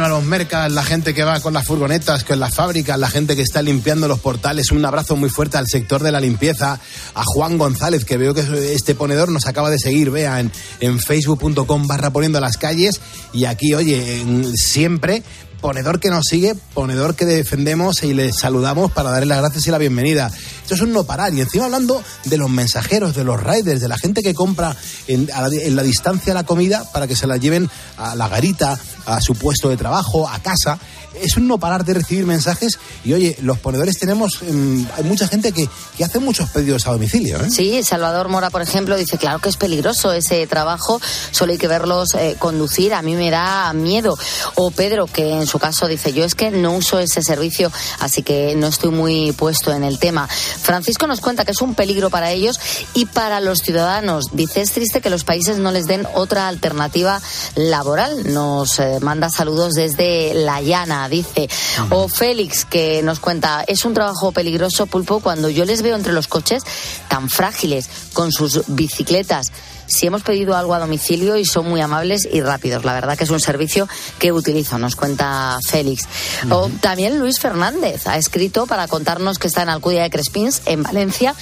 a 0.00 0.08
los 0.08 0.24
mercados, 0.24 0.72
la 0.72 0.82
gente 0.82 1.12
que 1.12 1.24
va 1.24 1.40
con 1.40 1.52
las 1.52 1.66
furgonetas, 1.66 2.24
con 2.24 2.40
las 2.40 2.54
fábricas, 2.54 2.98
la 2.98 3.08
gente 3.08 3.36
que 3.36 3.42
está 3.42 3.60
limpiando 3.60 4.08
los 4.08 4.20
portales. 4.20 4.70
Un 4.70 4.84
abrazo 4.84 5.16
muy 5.16 5.28
fuerte 5.28 5.58
al 5.58 5.66
sector 5.66 6.02
de 6.02 6.10
la 6.10 6.20
limpieza, 6.20 6.80
a 7.14 7.22
Juan 7.24 7.58
González, 7.58 8.04
que 8.04 8.16
veo 8.16 8.32
que 8.32 8.72
este 8.72 8.94
ponedor 8.94 9.30
nos 9.30 9.46
acaba 9.46 9.70
de 9.70 9.78
seguir, 9.78 10.10
vea, 10.10 10.40
en, 10.40 11.00
facebook.com 11.00 11.86
barra 11.86 12.10
poniendo 12.10 12.40
las 12.40 12.56
calles. 12.56 13.00
Y 13.32 13.44
aquí, 13.44 13.74
oye, 13.74 14.24
siempre 14.54 15.22
ponedor 15.62 16.00
que 16.00 16.10
nos 16.10 16.24
sigue, 16.28 16.54
ponedor 16.74 17.14
que 17.14 17.24
defendemos 17.24 18.02
y 18.02 18.12
le 18.12 18.32
saludamos 18.32 18.90
para 18.90 19.12
darle 19.12 19.26
las 19.26 19.38
gracias 19.38 19.68
y 19.68 19.70
la 19.70 19.78
bienvenida. 19.78 20.30
Esto 20.60 20.74
es 20.74 20.80
un 20.80 20.92
no 20.92 21.04
parar. 21.04 21.32
Y 21.32 21.40
encima 21.40 21.66
hablando 21.66 22.02
de 22.24 22.36
los 22.36 22.50
mensajeros, 22.50 23.14
de 23.14 23.22
los 23.24 23.42
riders, 23.42 23.80
de 23.80 23.88
la 23.88 23.96
gente 23.96 24.22
que 24.22 24.34
compra 24.34 24.76
en, 25.06 25.30
a 25.32 25.48
la, 25.48 25.54
en 25.54 25.76
la 25.76 25.84
distancia 25.84 26.34
la 26.34 26.44
comida 26.44 26.84
para 26.92 27.06
que 27.06 27.14
se 27.14 27.28
la 27.28 27.36
lleven 27.36 27.70
a 27.96 28.16
la 28.16 28.28
garita, 28.28 28.78
a 29.06 29.20
su 29.20 29.34
puesto 29.34 29.70
de 29.70 29.76
trabajo, 29.76 30.28
a 30.28 30.40
casa. 30.40 30.78
Es 31.20 31.36
un 31.36 31.46
no 31.46 31.58
parar 31.58 31.84
de 31.84 31.94
recibir 31.94 32.26
mensajes. 32.26 32.78
Y 33.04 33.12
oye, 33.12 33.36
los 33.42 33.58
ponedores 33.58 33.98
tenemos, 33.98 34.40
mm, 34.42 34.84
hay 34.96 35.04
mucha 35.04 35.28
gente 35.28 35.52
que, 35.52 35.68
que 35.96 36.04
hace 36.04 36.18
muchos 36.18 36.50
pedidos 36.50 36.86
a 36.86 36.92
domicilio. 36.92 37.38
¿eh? 37.38 37.50
Sí, 37.50 37.82
Salvador 37.82 38.28
Mora, 38.28 38.50
por 38.50 38.62
ejemplo, 38.62 38.96
dice, 38.96 39.18
claro 39.18 39.38
que 39.38 39.48
es 39.48 39.56
peligroso 39.56 40.12
ese 40.12 40.46
trabajo, 40.46 41.00
solo 41.30 41.52
hay 41.52 41.58
que 41.58 41.68
verlos 41.68 42.14
eh, 42.14 42.36
conducir, 42.38 42.94
a 42.94 43.02
mí 43.02 43.14
me 43.14 43.30
da 43.30 43.72
miedo. 43.72 44.16
O 44.54 44.70
Pedro, 44.70 45.06
que 45.06 45.32
en 45.32 45.46
su 45.46 45.58
caso 45.58 45.86
dice, 45.86 46.12
yo 46.12 46.24
es 46.24 46.34
que 46.34 46.50
no 46.50 46.72
uso 46.76 46.98
ese 46.98 47.22
servicio, 47.22 47.70
así 48.00 48.22
que 48.22 48.54
no 48.56 48.68
estoy 48.68 48.90
muy 48.90 49.32
puesto 49.32 49.72
en 49.72 49.84
el 49.84 49.98
tema. 49.98 50.28
Francisco 50.28 51.06
nos 51.06 51.20
cuenta 51.20 51.44
que 51.44 51.52
es 51.52 51.60
un 51.60 51.74
peligro 51.74 52.10
para 52.10 52.30
ellos 52.30 52.58
y 52.94 53.06
para 53.06 53.40
los 53.40 53.60
ciudadanos. 53.60 54.26
Dice, 54.32 54.60
es 54.60 54.72
triste 54.72 55.00
que 55.00 55.10
los 55.10 55.24
países 55.24 55.58
no 55.58 55.72
les 55.72 55.86
den 55.86 56.06
otra 56.14 56.48
alternativa 56.48 57.20
laboral. 57.54 58.32
Nos 58.32 58.78
eh, 58.78 58.98
manda 59.00 59.30
saludos 59.30 59.74
desde 59.74 60.34
La 60.34 60.60
Llana, 60.60 61.01
dice. 61.08 61.48
O 61.90 62.08
Félix, 62.08 62.64
que 62.64 63.02
nos 63.02 63.20
cuenta, 63.20 63.64
es 63.66 63.84
un 63.84 63.94
trabajo 63.94 64.32
peligroso, 64.32 64.86
Pulpo, 64.86 65.20
cuando 65.20 65.48
yo 65.48 65.64
les 65.64 65.82
veo 65.82 65.96
entre 65.96 66.12
los 66.12 66.26
coches 66.26 66.62
tan 67.08 67.28
frágiles, 67.28 67.88
con 68.12 68.32
sus 68.32 68.62
bicicletas. 68.68 69.52
Si 69.92 70.06
hemos 70.06 70.22
pedido 70.22 70.56
algo 70.56 70.74
a 70.74 70.78
domicilio 70.78 71.36
y 71.36 71.44
son 71.44 71.68
muy 71.68 71.80
amables 71.80 72.26
y 72.30 72.40
rápidos. 72.40 72.84
La 72.84 72.94
verdad 72.94 73.18
que 73.18 73.24
es 73.24 73.30
un 73.30 73.40
servicio 73.40 73.88
que 74.18 74.32
utilizo, 74.32 74.78
nos 74.78 74.96
cuenta 74.96 75.58
Félix. 75.68 76.08
O 76.50 76.70
también 76.80 77.18
Luis 77.18 77.38
Fernández 77.38 78.06
ha 78.06 78.16
escrito 78.16 78.66
para 78.66 78.88
contarnos 78.88 79.38
que 79.38 79.48
está 79.48 79.62
en 79.62 79.68
Alcudia 79.68 80.02
de 80.02 80.10
Crespins, 80.10 80.62
en 80.64 80.82
Valencia. 80.82 81.34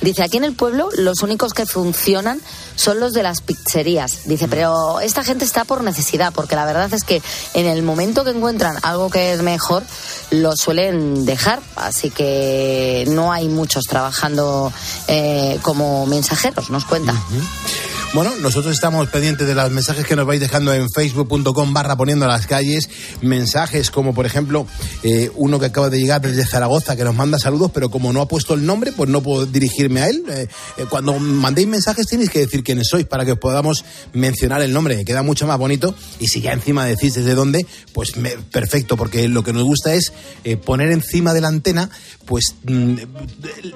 Dice, 0.00 0.22
aquí 0.22 0.38
en 0.38 0.44
el 0.44 0.54
pueblo 0.54 0.88
los 0.96 1.22
únicos 1.22 1.52
que 1.52 1.66
funcionan 1.66 2.40
son 2.76 3.00
los 3.00 3.12
de 3.12 3.22
las 3.22 3.40
pizzerías. 3.42 4.26
Dice, 4.26 4.48
pero 4.48 5.00
esta 5.00 5.24
gente 5.24 5.44
está 5.44 5.64
por 5.64 5.82
necesidad, 5.82 6.32
porque 6.32 6.56
la 6.56 6.64
verdad 6.64 6.92
es 6.94 7.04
que 7.04 7.20
en 7.54 7.66
el 7.66 7.82
momento 7.82 8.24
que 8.24 8.30
encuentran 8.30 8.76
algo 8.82 9.10
que 9.10 9.32
es 9.32 9.42
mejor, 9.42 9.82
lo 10.30 10.56
suelen 10.56 11.26
dejar. 11.26 11.60
Así 11.76 12.10
que 12.10 13.04
no 13.08 13.32
hay 13.32 13.48
muchos 13.48 13.84
trabajando 13.84 14.72
eh, 15.08 15.58
como 15.62 16.06
mensajeros, 16.06 16.70
nos 16.70 16.84
cuenta. 16.84 17.14
Bueno, 18.14 18.34
nosotros 18.36 18.72
estamos 18.72 19.06
pendientes 19.10 19.46
de 19.46 19.54
los 19.54 19.70
mensajes 19.70 20.06
que 20.06 20.16
nos 20.16 20.26
vais 20.26 20.40
dejando 20.40 20.72
en 20.72 20.88
facebook.com 20.90 21.74
barra 21.74 21.94
poniendo 21.94 22.26
las 22.26 22.46
calles. 22.46 22.88
Mensajes 23.20 23.90
como, 23.90 24.14
por 24.14 24.24
ejemplo, 24.24 24.66
eh, 25.02 25.30
uno 25.36 25.60
que 25.60 25.66
acaba 25.66 25.90
de 25.90 26.00
llegar 26.00 26.22
desde 26.22 26.46
Zaragoza 26.46 26.96
que 26.96 27.04
nos 27.04 27.14
manda 27.14 27.38
saludos, 27.38 27.70
pero 27.72 27.90
como 27.90 28.10
no 28.14 28.22
ha 28.22 28.26
puesto 28.26 28.54
el 28.54 28.64
nombre, 28.64 28.92
pues 28.92 29.10
no 29.10 29.22
puedo 29.22 29.44
dirigirme 29.44 30.00
a 30.00 30.08
él. 30.08 30.24
Eh, 30.30 30.48
eh, 30.78 30.84
cuando 30.88 31.18
mandéis 31.18 31.68
mensajes 31.68 32.06
tenéis 32.06 32.30
que 32.30 32.38
decir 32.40 32.64
quiénes 32.64 32.88
sois 32.88 33.04
para 33.04 33.26
que 33.26 33.32
os 33.32 33.38
podamos 33.38 33.84
mencionar 34.14 34.62
el 34.62 34.72
nombre. 34.72 35.04
Queda 35.04 35.22
mucho 35.22 35.46
más 35.46 35.58
bonito. 35.58 35.94
Y 36.18 36.28
si 36.28 36.40
ya 36.40 36.52
encima 36.54 36.86
decís 36.86 37.12
desde 37.14 37.34
dónde, 37.34 37.66
pues 37.92 38.16
me- 38.16 38.30
perfecto, 38.50 38.96
porque 38.96 39.28
lo 39.28 39.44
que 39.44 39.52
nos 39.52 39.64
gusta 39.64 39.92
es 39.94 40.12
eh, 40.44 40.56
poner 40.56 40.90
encima 40.92 41.34
de 41.34 41.42
la 41.42 41.48
antena, 41.48 41.90
pues 42.24 42.54
mm, 42.64 42.94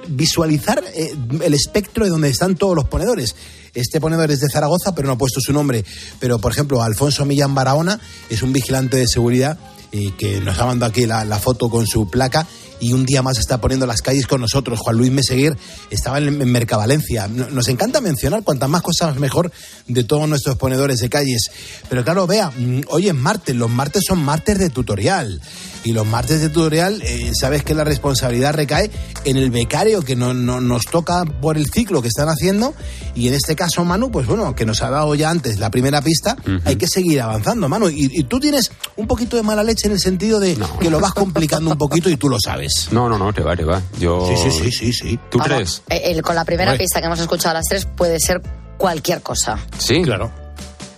visualizar 0.07 0.83
el 0.95 1.53
espectro 1.53 2.03
de 2.03 2.09
donde 2.09 2.29
están 2.29 2.55
todos 2.55 2.75
los 2.75 2.85
ponedores. 2.85 3.35
Este 3.73 3.99
ponedor 3.99 4.31
es 4.31 4.39
de 4.39 4.47
Zaragoza, 4.51 4.93
pero 4.93 5.07
no 5.07 5.13
ha 5.13 5.17
puesto 5.17 5.39
su 5.41 5.53
nombre. 5.53 5.83
Pero, 6.19 6.39
por 6.39 6.51
ejemplo, 6.51 6.81
Alfonso 6.81 7.25
Millán 7.25 7.55
Barahona 7.55 7.99
es 8.29 8.43
un 8.43 8.53
vigilante 8.53 8.97
de 8.97 9.07
seguridad 9.07 9.57
eh, 9.91 10.11
que 10.17 10.41
nos 10.41 10.59
ha 10.59 10.65
mandado 10.65 10.91
aquí 10.91 11.05
la, 11.05 11.25
la 11.25 11.39
foto 11.39 11.69
con 11.69 11.85
su 11.87 12.09
placa 12.09 12.47
y 12.83 12.93
un 12.93 13.05
día 13.05 13.21
más 13.21 13.37
está 13.37 13.59
poniendo 13.61 13.85
las 13.85 14.01
calles 14.01 14.27
con 14.27 14.41
nosotros. 14.41 14.79
Juan 14.79 14.97
Luis 14.97 15.11
Meseguer 15.11 15.57
estaba 15.89 16.17
en, 16.17 16.41
en 16.41 16.51
Mercavalencia. 16.51 17.27
No- 17.27 17.49
Nos 17.49 17.67
encanta 17.67 18.01
mencionar 18.01 18.43
cuantas 18.43 18.69
más 18.69 18.81
cosas 18.81 19.17
mejor 19.17 19.51
de 19.87 20.03
todos 20.03 20.27
nuestros 20.27 20.57
ponedores 20.57 20.99
de 20.99 21.09
calles. 21.09 21.43
Pero 21.89 22.03
claro, 22.03 22.27
vea, 22.27 22.49
mm, 22.51 22.81
hoy 22.89 23.07
es 23.07 23.15
martes, 23.15 23.55
los 23.55 23.69
martes 23.69 24.03
son 24.07 24.19
martes 24.23 24.57
de 24.59 24.69
tutorial. 24.69 25.41
Y 25.85 25.91
los 25.91 26.05
martes 26.07 26.39
de 26.39 26.47
tutorial, 26.49 27.01
eh, 27.03 27.31
sabes 27.37 27.63
que 27.63 27.73
la 27.73 27.83
responsabilidad 27.83 28.53
recae 28.53 28.89
en 29.25 29.35
el 29.35 29.49
becario 29.51 30.01
que 30.01 30.15
no, 30.15 30.33
no- 30.33 30.61
nos 30.61 30.83
toca 30.83 31.25
por 31.25 31.57
el 31.57 31.69
ciclo 31.69 32.01
que 32.01 32.07
están 32.07 32.29
haciendo. 32.29 32.73
Y 33.15 33.27
en 33.27 33.33
este 33.33 33.55
caso, 33.55 33.83
Manu, 33.85 34.09
pues 34.11 34.25
bueno, 34.27 34.55
que 34.55 34.65
nos 34.65 34.81
ha 34.81 34.89
dado 34.89 35.13
ya 35.15 35.29
antes 35.29 35.59
la 35.59 35.69
primera 35.71 36.01
pista, 36.01 36.35
hay 36.65 36.75
que 36.77 36.87
seguir 36.87 37.21
avanzando, 37.21 37.67
Manu. 37.69 37.89
Y, 37.89 38.09
y 38.19 38.23
tú 38.23 38.39
tienes 38.39 38.71
un 38.95 39.07
poquito 39.07 39.35
de 39.37 39.43
mala 39.43 39.63
leche 39.63 39.87
en 39.87 39.93
el 39.93 39.99
sentido 39.99 40.39
de 40.39 40.55
que 40.79 40.89
lo 40.89 40.99
vas 40.99 41.13
complicando 41.13 41.71
un 41.71 41.77
poquito 41.77 42.09
y 42.09 42.17
tú 42.17 42.29
lo 42.29 42.37
sabes. 42.39 42.72
No, 42.91 43.09
no, 43.09 43.17
no, 43.17 43.33
te 43.33 43.41
va, 43.41 43.55
te 43.55 43.63
va. 43.63 43.81
Yo... 43.99 44.27
Sí, 44.27 44.35
sí, 44.37 44.51
sí, 44.51 44.71
sí, 44.71 44.93
sí. 44.93 45.19
¿Tú 45.29 45.37
Vamos, 45.39 45.53
crees? 45.55 45.81
eh, 45.89 46.11
el- 46.11 46.21
con 46.21 46.35
la 46.35 46.45
primera 46.45 46.77
pista 46.77 46.99
que 46.99 47.07
hemos 47.07 47.19
escuchado 47.19 47.51
a 47.51 47.53
las 47.55 47.65
tres 47.67 47.85
puede 47.85 48.19
ser 48.19 48.41
cualquier 48.77 49.21
cosa. 49.21 49.57
Sí. 49.77 50.01
Claro. 50.03 50.31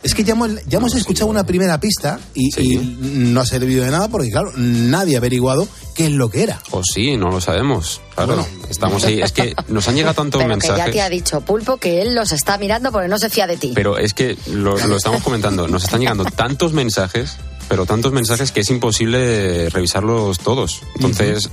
Es 0.03 0.13
que 0.13 0.24
ya 0.24 0.34
hemos, 0.34 0.51
ya 0.67 0.77
hemos 0.77 0.94
escuchado 0.94 1.32
una 1.32 1.44
primera 1.46 1.79
pista 1.79 2.20
y, 2.36 2.50
y 2.62 2.77
no 2.77 3.41
ha 3.41 3.46
servido 3.48 3.84
de 3.84 3.89
nada 3.89 4.08
porque, 4.08 4.29
claro, 4.29 4.51
nadie 4.55 5.16
ha 5.16 5.18
averiguado 5.18 5.68
qué 5.96 6.05
es 6.05 6.11
lo 6.11 6.29
que 6.29 6.44
era. 6.44 6.61
O 6.70 6.83
sí, 6.83 7.18
no 7.18 7.29
lo 7.31 7.42
sabemos. 7.42 8.01
Claro, 8.14 8.46
estamos 8.70 9.03
ahí. 9.03 9.20
Es 9.24 9.31
que 9.31 9.55
nos 9.68 9.88
han 9.88 9.96
llegado 9.96 10.14
tantos 10.14 10.40
Pero 10.44 10.55
que 10.59 10.68
ya 10.68 10.74
mensajes. 10.74 10.94
te 10.94 11.01
ha 11.01 11.09
dicho 11.09 11.42
Pulpo 11.42 11.77
que 11.77 12.03
él 12.03 12.14
los 12.14 12.31
está 12.33 12.59
mirando 12.59 12.92
porque 12.92 13.07
no 13.07 13.18
se 13.18 13.31
fía 13.31 13.48
de 13.48 13.57
ti. 13.57 13.72
Pero 13.74 13.98
es 13.98 14.14
que 14.14 14.38
lo, 14.51 14.77
lo 14.77 14.96
estamos 14.98 15.24
comentando, 15.24 15.68
nos 15.68 15.83
están 15.85 16.01
llegando 16.01 16.24
tantos 16.25 16.72
mensajes, 16.72 17.38
pero 17.68 17.86
tantos 17.86 18.12
mensajes 18.12 18.51
que 18.51 18.62
es 18.62 18.70
imposible 18.70 19.70
revisarlos 19.70 20.40
todos. 20.40 20.82
Entonces, 20.96 21.50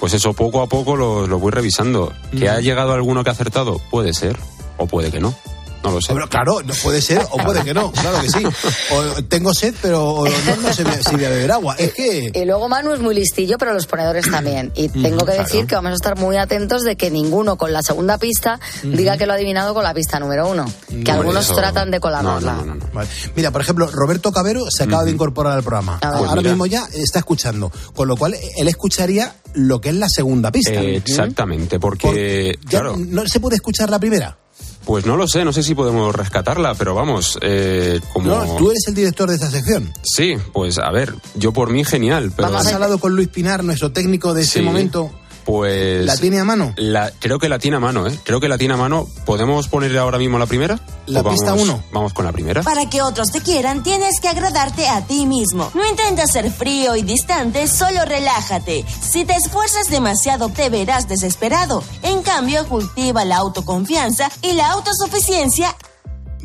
pues 0.00 0.14
eso, 0.14 0.32
poco 0.32 0.62
a 0.62 0.66
poco 0.66 0.96
lo, 0.96 1.26
lo 1.26 1.38
voy 1.38 1.52
revisando. 1.52 2.12
¿Que 2.36 2.48
ha 2.48 2.60
llegado 2.60 2.92
alguno 2.92 3.24
que 3.24 3.30
ha 3.30 3.32
acertado? 3.32 3.80
Puede 3.90 4.12
ser, 4.12 4.38
o 4.76 4.86
puede 4.86 5.10
que 5.10 5.20
no. 5.20 5.34
No 5.84 5.90
lo 5.92 6.00
sé. 6.00 6.12
Pero 6.12 6.28
claro, 6.28 6.62
no 6.64 6.74
puede 6.82 7.00
ser 7.02 7.20
o 7.30 7.36
puede 7.38 7.62
que 7.62 7.74
no, 7.74 7.92
claro 7.92 8.20
que 8.20 8.30
sí. 8.30 8.42
O 8.90 9.22
tengo 9.24 9.52
sed, 9.54 9.74
pero 9.82 10.02
o 10.04 10.24
no, 10.28 10.56
no 10.62 10.72
sé 10.72 10.84
si 11.02 11.14
voy 11.14 11.24
a 11.24 11.28
beber 11.30 11.52
agua. 11.52 11.76
Es 11.78 11.92
que 11.92 12.30
Y 12.34 12.44
luego 12.44 12.68
Manu 12.68 12.92
es 12.92 13.00
muy 13.00 13.14
listillo, 13.14 13.58
pero 13.58 13.72
los 13.74 13.86
ponedores 13.86 14.30
también. 14.30 14.72
Y 14.74 14.88
tengo 14.88 15.18
que 15.18 15.32
claro. 15.32 15.42
decir 15.44 15.66
que 15.66 15.74
vamos 15.74 15.92
a 15.92 15.94
estar 15.94 16.18
muy 16.18 16.36
atentos 16.36 16.82
de 16.82 16.96
que 16.96 17.10
ninguno 17.10 17.56
con 17.56 17.72
la 17.72 17.82
segunda 17.82 18.18
pista 18.18 18.58
diga 18.82 19.16
que 19.16 19.26
lo 19.26 19.32
ha 19.32 19.36
adivinado 19.36 19.74
con 19.74 19.84
la 19.84 19.92
pista 19.94 20.18
número 20.18 20.48
uno. 20.48 20.64
Que 20.88 20.96
Bueno, 20.96 21.12
algunos 21.20 21.44
eso- 21.44 21.54
tratan 21.56 21.90
de 21.90 22.00
colarla. 22.00 22.64
Vale. 22.92 23.08
Mira, 23.36 23.50
por 23.50 23.60
ejemplo, 23.60 23.86
Roberto 23.90 24.32
Cabero 24.32 24.64
se 24.70 24.84
acaba 24.84 25.04
de 25.04 25.10
incorporar 25.10 25.52
al 25.54 25.62
programa. 25.62 25.98
A 26.00 26.08
ver. 26.10 26.18
Pues 26.18 26.28
Ahora 26.30 26.40
mira. 26.40 26.50
mismo 26.52 26.66
ya 26.66 26.86
está 26.94 27.18
escuchando. 27.18 27.70
Con 27.94 28.08
lo 28.08 28.16
cual, 28.16 28.34
él 28.56 28.68
escucharía 28.68 29.34
lo 29.54 29.80
que 29.80 29.90
es 29.90 29.94
la 29.96 30.08
segunda 30.08 30.50
pista. 30.50 30.72
Eh, 30.72 30.96
exactamente, 30.96 31.78
porque, 31.78 32.54
Ya 32.64 32.70
claro, 32.70 32.96
¿No 32.96 33.26
se 33.26 33.38
puede 33.40 33.56
escuchar 33.56 33.90
la 33.90 33.98
primera? 33.98 34.38
Pues 34.84 35.06
no 35.06 35.16
lo 35.16 35.26
sé, 35.28 35.44
no 35.44 35.52
sé 35.52 35.62
si 35.62 35.74
podemos 35.74 36.14
rescatarla, 36.14 36.74
pero 36.74 36.94
vamos, 36.94 37.38
eh, 37.42 38.00
como... 38.12 38.28
No, 38.28 38.56
tú 38.56 38.70
eres 38.70 38.84
el 38.88 38.94
director 38.94 39.28
de 39.28 39.34
esta 39.36 39.50
sección. 39.50 39.92
Sí, 40.02 40.34
pues 40.52 40.78
a 40.78 40.90
ver, 40.90 41.14
yo 41.34 41.52
por 41.52 41.70
mí 41.70 41.84
genial, 41.84 42.32
pero... 42.36 42.54
¿Has 42.56 42.72
hablado 42.72 42.98
con 42.98 43.14
Luis 43.16 43.28
Pinar, 43.28 43.64
nuestro 43.64 43.92
técnico 43.92 44.34
de 44.34 44.44
Sí. 44.44 44.60
momento? 44.62 45.10
Pues... 45.44 46.04
¿La 46.06 46.16
tiene 46.16 46.38
a 46.40 46.44
mano? 46.44 46.72
La- 46.76 47.10
creo 47.18 47.38
que 47.38 47.48
la 47.48 47.58
tiene 47.58 47.76
a 47.76 47.80
mano, 47.80 48.06
¿eh? 48.06 48.18
Creo 48.24 48.40
que 48.40 48.48
la 48.48 48.58
tiene 48.58 48.74
a 48.74 48.76
mano. 48.76 49.06
¿Podemos 49.26 49.68
poner 49.68 49.96
ahora 49.98 50.18
mismo 50.18 50.38
la 50.38 50.46
primera? 50.46 50.80
La 51.06 51.20
¿O 51.20 51.22
vamos- 51.22 51.38
pista 51.40 51.54
uno. 51.54 51.82
Vamos 51.92 52.12
con 52.14 52.24
la 52.24 52.32
primera. 52.32 52.62
Para 52.62 52.88
que 52.88 53.02
otros 53.02 53.30
te 53.30 53.40
quieran, 53.40 53.82
tienes 53.82 54.20
que 54.20 54.28
agradarte 54.28 54.88
a 54.88 55.02
ti 55.06 55.26
mismo. 55.26 55.70
No 55.74 55.86
intentes 55.88 56.30
ser 56.32 56.50
frío 56.50 56.96
y 56.96 57.02
distante, 57.02 57.66
solo 57.68 58.04
relájate. 58.04 58.84
Si 59.02 59.24
te 59.24 59.34
esfuerzas 59.34 59.88
demasiado, 59.88 60.48
te 60.48 60.70
verás 60.70 61.08
desesperado. 61.08 61.82
En 62.02 62.22
cambio, 62.22 62.66
cultiva 62.68 63.24
la 63.24 63.36
autoconfianza 63.36 64.30
y 64.42 64.52
la 64.52 64.70
autosuficiencia. 64.70 65.74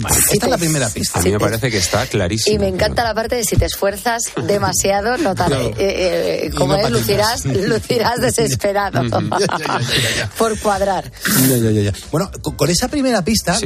Vale, 0.01 0.15
esta 0.31 0.45
es 0.45 0.49
la 0.49 0.57
primera 0.57 0.89
pista. 0.89 1.19
A 1.19 1.21
mí 1.23 1.31
me 1.31 1.39
parece 1.39 1.69
que 1.69 1.77
está 1.77 2.05
clarísimo. 2.07 2.55
Y 2.55 2.59
me 2.59 2.67
encanta 2.67 3.03
la 3.03 3.13
parte 3.13 3.35
de 3.35 3.43
si 3.43 3.55
te 3.57 3.65
esfuerzas 3.65 4.23
demasiado, 4.47 5.17
notaré. 5.17 5.49
Claro. 5.55 5.69
Eh, 5.77 6.41
eh, 6.45 6.51
como 6.57 6.73
no 6.73 6.79
es, 6.79 6.89
lucirás, 6.91 7.45
lucirás 7.45 8.21
desesperado. 8.21 9.03
Ya, 9.03 9.19
ya, 9.39 9.57
ya, 9.59 9.79
ya, 9.79 10.15
ya. 10.17 10.29
Por 10.37 10.57
cuadrar. 10.59 11.11
Ya, 11.49 11.57
ya, 11.57 11.71
ya, 11.71 11.81
ya. 11.91 11.93
Bueno, 12.11 12.31
con, 12.41 12.55
con 12.55 12.69
esa 12.69 12.87
primera 12.87 13.23
pista, 13.23 13.57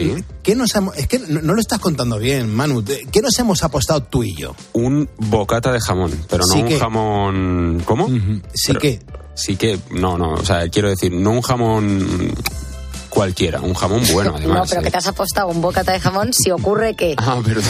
¿qué 0.41 0.55
nos 0.55 0.73
hemos- 0.75 0.97
es 0.97 1.07
que 1.07 1.19
no, 1.19 1.41
no 1.41 1.53
lo 1.53 1.61
estás 1.61 1.79
contando 1.79 2.17
bien, 2.17 2.53
Manu. 2.53 2.83
¿Qué 2.83 3.21
nos 3.21 3.37
hemos 3.39 3.63
apostado 3.63 4.03
tú 4.03 4.23
y 4.23 4.35
yo? 4.35 4.55
Un 4.73 5.09
bocata 5.17 5.71
de 5.71 5.79
jamón, 5.79 6.11
pero 6.29 6.45
no 6.47 6.53
Sí 6.53 6.61
un 6.61 6.67
que. 6.67 6.79
jamón... 6.79 7.83
¿Cómo? 7.85 8.07
Sí 8.53 8.67
Pero- 8.67 8.79
que. 8.79 8.99
Sí 9.35 9.55
que... 9.55 9.79
No, 9.89 10.15
no, 10.17 10.33
o 10.33 10.45
sea, 10.45 10.69
quiero 10.69 10.89
decir, 10.89 11.11
no 11.11 11.31
un 11.31 11.41
jamón 11.41 12.31
cualquiera, 13.13 13.61
un 13.61 13.73
jamón 13.75 14.01
bueno, 14.11 14.31
No, 14.31 14.37
además. 14.37 14.69
pero 14.69 14.81
¿eh? 14.81 14.83
que 14.85 14.91
te 14.91 14.97
has 14.97 15.07
apostado 15.07 15.47
un 15.49 15.61
bocata 15.61 15.91
de 15.91 15.99
jamón 15.99 16.33
si 16.33 16.49
ocurre 16.49 16.95
que. 16.95 17.13
Ah, 17.17 17.39
perdón. 17.43 17.63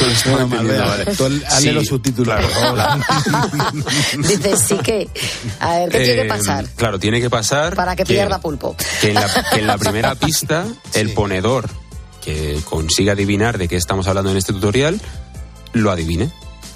No 0.00 0.08
entendiendo, 0.08 0.46
Malvea, 0.48 0.84
vale. 0.86 1.02
hazle 1.46 1.60
Sí, 1.60 1.70
los 1.72 1.86
subtítulos, 1.86 2.34
claro. 2.34 3.04
Dices 4.18 4.60
sí 4.66 4.76
que. 4.78 5.08
A 5.60 5.78
ver, 5.80 5.88
¿qué 5.90 5.98
tiene 6.00 6.14
que 6.14 6.22
Eh, 6.22 6.28
pasar? 6.28 6.64
Claro, 6.76 6.98
tiene 6.98 7.20
que 7.20 7.30
pasar... 7.30 7.74
Para 7.74 7.94
que 7.96 8.04
pierda 8.06 8.40
pulpo. 8.40 8.74
que 9.00 9.08
en 9.10 9.14
la, 9.14 9.44
que 9.52 9.60
en 9.60 9.66
la 9.66 9.78
primera 9.78 10.14
pista 10.14 10.64
el 10.94 11.12
ponedor 11.14 11.68
que 12.24 12.60
consiga 12.64 13.12
adivinar 13.12 13.58
de 13.58 13.68
qué 13.68 13.76
estamos 13.76 14.06
hablando 14.08 14.30
en 14.30 14.36
este 14.38 14.52
tutorial 14.52 15.00
lo 15.72 15.90
adivine. 15.90 16.30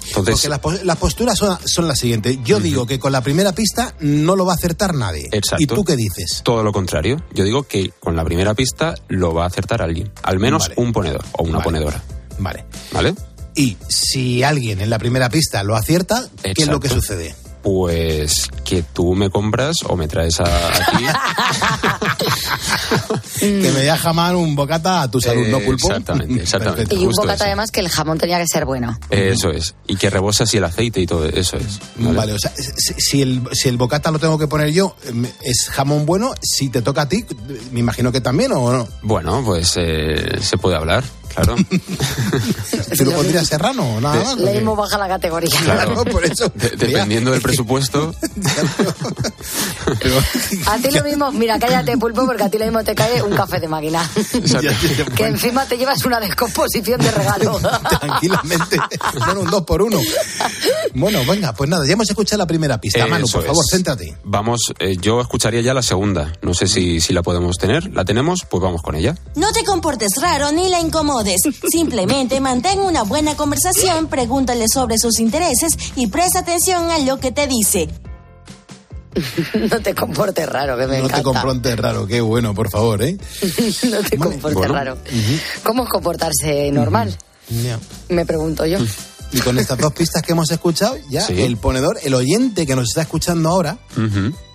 Entonces, 0.07 0.33
Porque 0.35 0.49
las, 0.49 0.59
pos- 0.59 0.83
las 0.83 0.97
posturas 0.97 1.37
son, 1.37 1.57
son 1.65 1.87
las 1.87 1.99
siguientes. 1.99 2.37
Yo 2.43 2.59
digo 2.59 2.85
que 2.85 2.99
con 2.99 3.11
la 3.11 3.21
primera 3.21 3.53
pista 3.53 3.95
no 3.99 4.35
lo 4.35 4.45
va 4.45 4.53
a 4.53 4.55
acertar 4.55 4.93
nadie. 4.93 5.29
Exacto. 5.31 5.63
¿Y 5.63 5.67
tú 5.67 5.83
qué 5.83 5.95
dices? 5.95 6.41
todo 6.43 6.63
lo 6.63 6.71
contrario. 6.71 7.23
Yo 7.33 7.43
digo 7.43 7.63
que 7.63 7.91
con 7.99 8.15
la 8.15 8.23
primera 8.23 8.53
pista 8.53 8.95
lo 9.07 9.33
va 9.33 9.45
a 9.45 9.47
acertar 9.47 9.81
alguien. 9.81 10.11
Al 10.23 10.39
menos 10.39 10.63
Vale. 10.63 10.73
un 10.77 10.91
ponedor 10.91 11.23
o 11.33 11.43
una 11.43 11.53
Vale. 11.59 11.63
ponedora. 11.63 12.03
Vale. 12.39 12.65
¿Vale? 12.91 13.15
Y 13.55 13.77
si 13.87 14.43
alguien 14.43 14.81
en 14.81 14.89
la 14.89 14.99
primera 14.99 15.29
pista 15.29 15.63
lo 15.63 15.75
acierta, 15.75 16.27
¿qué 16.41 16.53
es 16.57 16.67
lo 16.67 16.79
que 16.79 16.89
sucede? 16.89 17.35
Pues 17.61 18.49
que 18.65 18.83
tú 18.83 19.13
me 19.15 19.29
compras 19.29 19.77
o 19.87 19.95
me 19.95 20.07
traes 20.09 20.39
a, 20.41 20.67
aquí. 20.67 21.05
que 23.39 23.71
me 23.73 23.81
deja 23.81 23.97
jamás 23.97 24.33
un 24.33 24.55
bocata 24.55 25.01
a 25.03 25.11
tu 25.11 25.19
salud, 25.21 25.47
¿no, 25.47 25.59
Pulpo? 25.59 25.87
Exactamente, 25.87 26.33
exactamente. 26.43 26.95
Y 26.95 27.05
un 27.05 27.11
bocata 27.11 27.35
eso. 27.35 27.43
además 27.45 27.71
que 27.71 27.79
el 27.79 27.89
jamón 27.89 28.17
tenía 28.17 28.37
que 28.39 28.47
ser 28.47 28.65
bueno. 28.65 28.97
Eso 29.09 29.49
es. 29.51 29.75
Y 29.87 29.95
que 29.95 30.09
rebosa 30.09 30.43
así 30.43 30.57
el 30.57 30.63
aceite 30.63 30.99
y 31.01 31.05
todo, 31.07 31.25
eso 31.25 31.57
es. 31.57 31.79
Vale, 31.97 32.33
o 32.33 32.39
sea, 32.39 32.51
si, 32.55 32.93
si 32.97 33.21
el, 33.21 33.41
si 33.53 33.69
el 33.69 33.77
bocata 33.77 34.11
lo 34.11 34.19
tengo 34.19 34.37
que 34.37 34.47
poner 34.47 34.71
yo, 34.71 34.95
¿es 35.41 35.69
jamón 35.69 36.05
bueno? 36.05 36.33
Si 36.41 36.69
te 36.69 36.81
toca 36.81 37.03
a 37.03 37.09
ti, 37.09 37.25
me 37.71 37.79
imagino 37.79 38.11
que 38.11 38.21
también 38.21 38.51
o 38.53 38.71
no. 38.71 38.87
Bueno, 39.01 39.41
pues 39.45 39.73
eh, 39.77 40.37
se 40.41 40.57
puede 40.57 40.75
hablar, 40.75 41.03
claro. 41.33 41.55
¿Tú 42.97 43.05
lo 43.05 43.11
pondrías 43.11 43.47
serrano 43.47 43.95
o 43.95 44.01
nada 44.01 44.23
más? 44.23 44.37
Baja 44.83 44.97
la 44.97 45.07
categoría. 45.07 45.59
Claro, 45.63 46.03
por 46.11 46.25
eso. 46.25 46.51
De- 46.55 46.69
dependiendo 46.71 47.31
del 47.31 47.41
presupuesto. 47.41 48.13
A 50.67 50.77
ti 50.77 50.91
lo 50.91 51.03
mismo, 51.03 51.31
mira, 51.31 51.59
cállate 51.59 51.97
pulpo 51.97 52.25
porque 52.25 52.43
a 52.43 52.49
ti 52.49 52.57
lo 52.57 52.65
mismo 52.65 52.83
te 52.83 52.95
cae 52.95 53.21
un 53.23 53.35
café 53.35 53.59
de 53.59 53.67
máquina. 53.67 54.09
que 55.15 55.25
encima 55.25 55.65
te 55.65 55.77
llevas 55.77 56.03
una 56.05 56.19
descomposición 56.19 56.99
de 57.01 57.11
regalo. 57.11 57.59
Tranquilamente. 57.99 58.77
Bueno, 59.25 59.41
un 59.41 59.49
dos 59.49 59.63
por 59.63 59.81
uno. 59.81 59.99
Bueno, 60.95 61.19
venga, 61.27 61.53
pues 61.53 61.69
nada, 61.69 61.85
ya 61.85 61.93
hemos 61.93 62.09
escuchado 62.09 62.39
la 62.39 62.47
primera 62.47 62.79
pista. 62.79 63.05
Manu, 63.07 63.25
Eso 63.25 63.37
por 63.39 63.47
favor, 63.47 63.63
es. 63.65 63.71
céntrate. 63.71 64.17
Vamos, 64.23 64.73
eh, 64.79 64.97
yo 64.99 65.21
escucharía 65.21 65.61
ya 65.61 65.73
la 65.73 65.81
segunda. 65.81 66.33
No 66.41 66.53
sé 66.53 66.67
si, 66.67 66.99
si 66.99 67.13
la 67.13 67.23
podemos 67.23 67.57
tener. 67.57 67.91
¿La 67.93 68.05
tenemos? 68.05 68.45
Pues 68.49 68.61
vamos 68.61 68.81
con 68.81 68.95
ella. 68.95 69.15
No 69.35 69.51
te 69.51 69.63
comportes 69.63 70.11
raro 70.21 70.51
ni 70.51 70.69
la 70.69 70.79
incomodes. 70.79 71.41
Simplemente 71.69 72.39
mantén 72.39 72.79
una 72.79 73.03
buena 73.03 73.35
conversación, 73.35 74.07
pregúntale 74.07 74.65
sobre 74.71 74.97
sus 74.97 75.19
intereses 75.19 75.73
y 75.95 76.07
presta 76.07 76.39
atención 76.39 76.89
a 76.91 76.99
lo 76.99 77.19
que 77.19 77.31
te 77.31 77.47
dice. 77.47 77.89
no 79.69 79.79
te 79.81 79.93
comportes 79.95 80.47
raro, 80.47 80.77
que 80.77 80.87
me 80.87 80.97
no 80.99 81.07
te 81.07 81.19
encanta. 81.19 81.23
comportes 81.23 81.77
raro, 81.79 82.07
qué 82.07 82.21
bueno, 82.21 82.53
por 82.53 82.69
favor, 82.69 83.01
¿eh? 83.03 83.17
no 83.89 84.01
te 84.01 84.17
comportes 84.17 84.53
bueno. 84.53 84.73
raro. 84.73 84.97
¿Cómo 85.63 85.83
es 85.83 85.89
comportarse 85.89 86.71
normal? 86.71 87.15
Ya. 87.63 87.79
Me 88.09 88.25
pregunto 88.25 88.65
yo. 88.65 88.79
Y 89.31 89.39
con 89.39 89.57
estas 89.57 89.77
dos 89.79 89.93
pistas 89.93 90.21
que 90.21 90.31
hemos 90.33 90.49
escuchado, 90.51 90.95
ya 91.09 91.21
Sí. 91.25 91.41
el 91.41 91.57
ponedor, 91.57 91.99
el 92.03 92.13
oyente 92.13 92.65
que 92.67 92.75
nos 92.75 92.89
está 92.89 93.01
escuchando 93.01 93.49
ahora, 93.49 93.77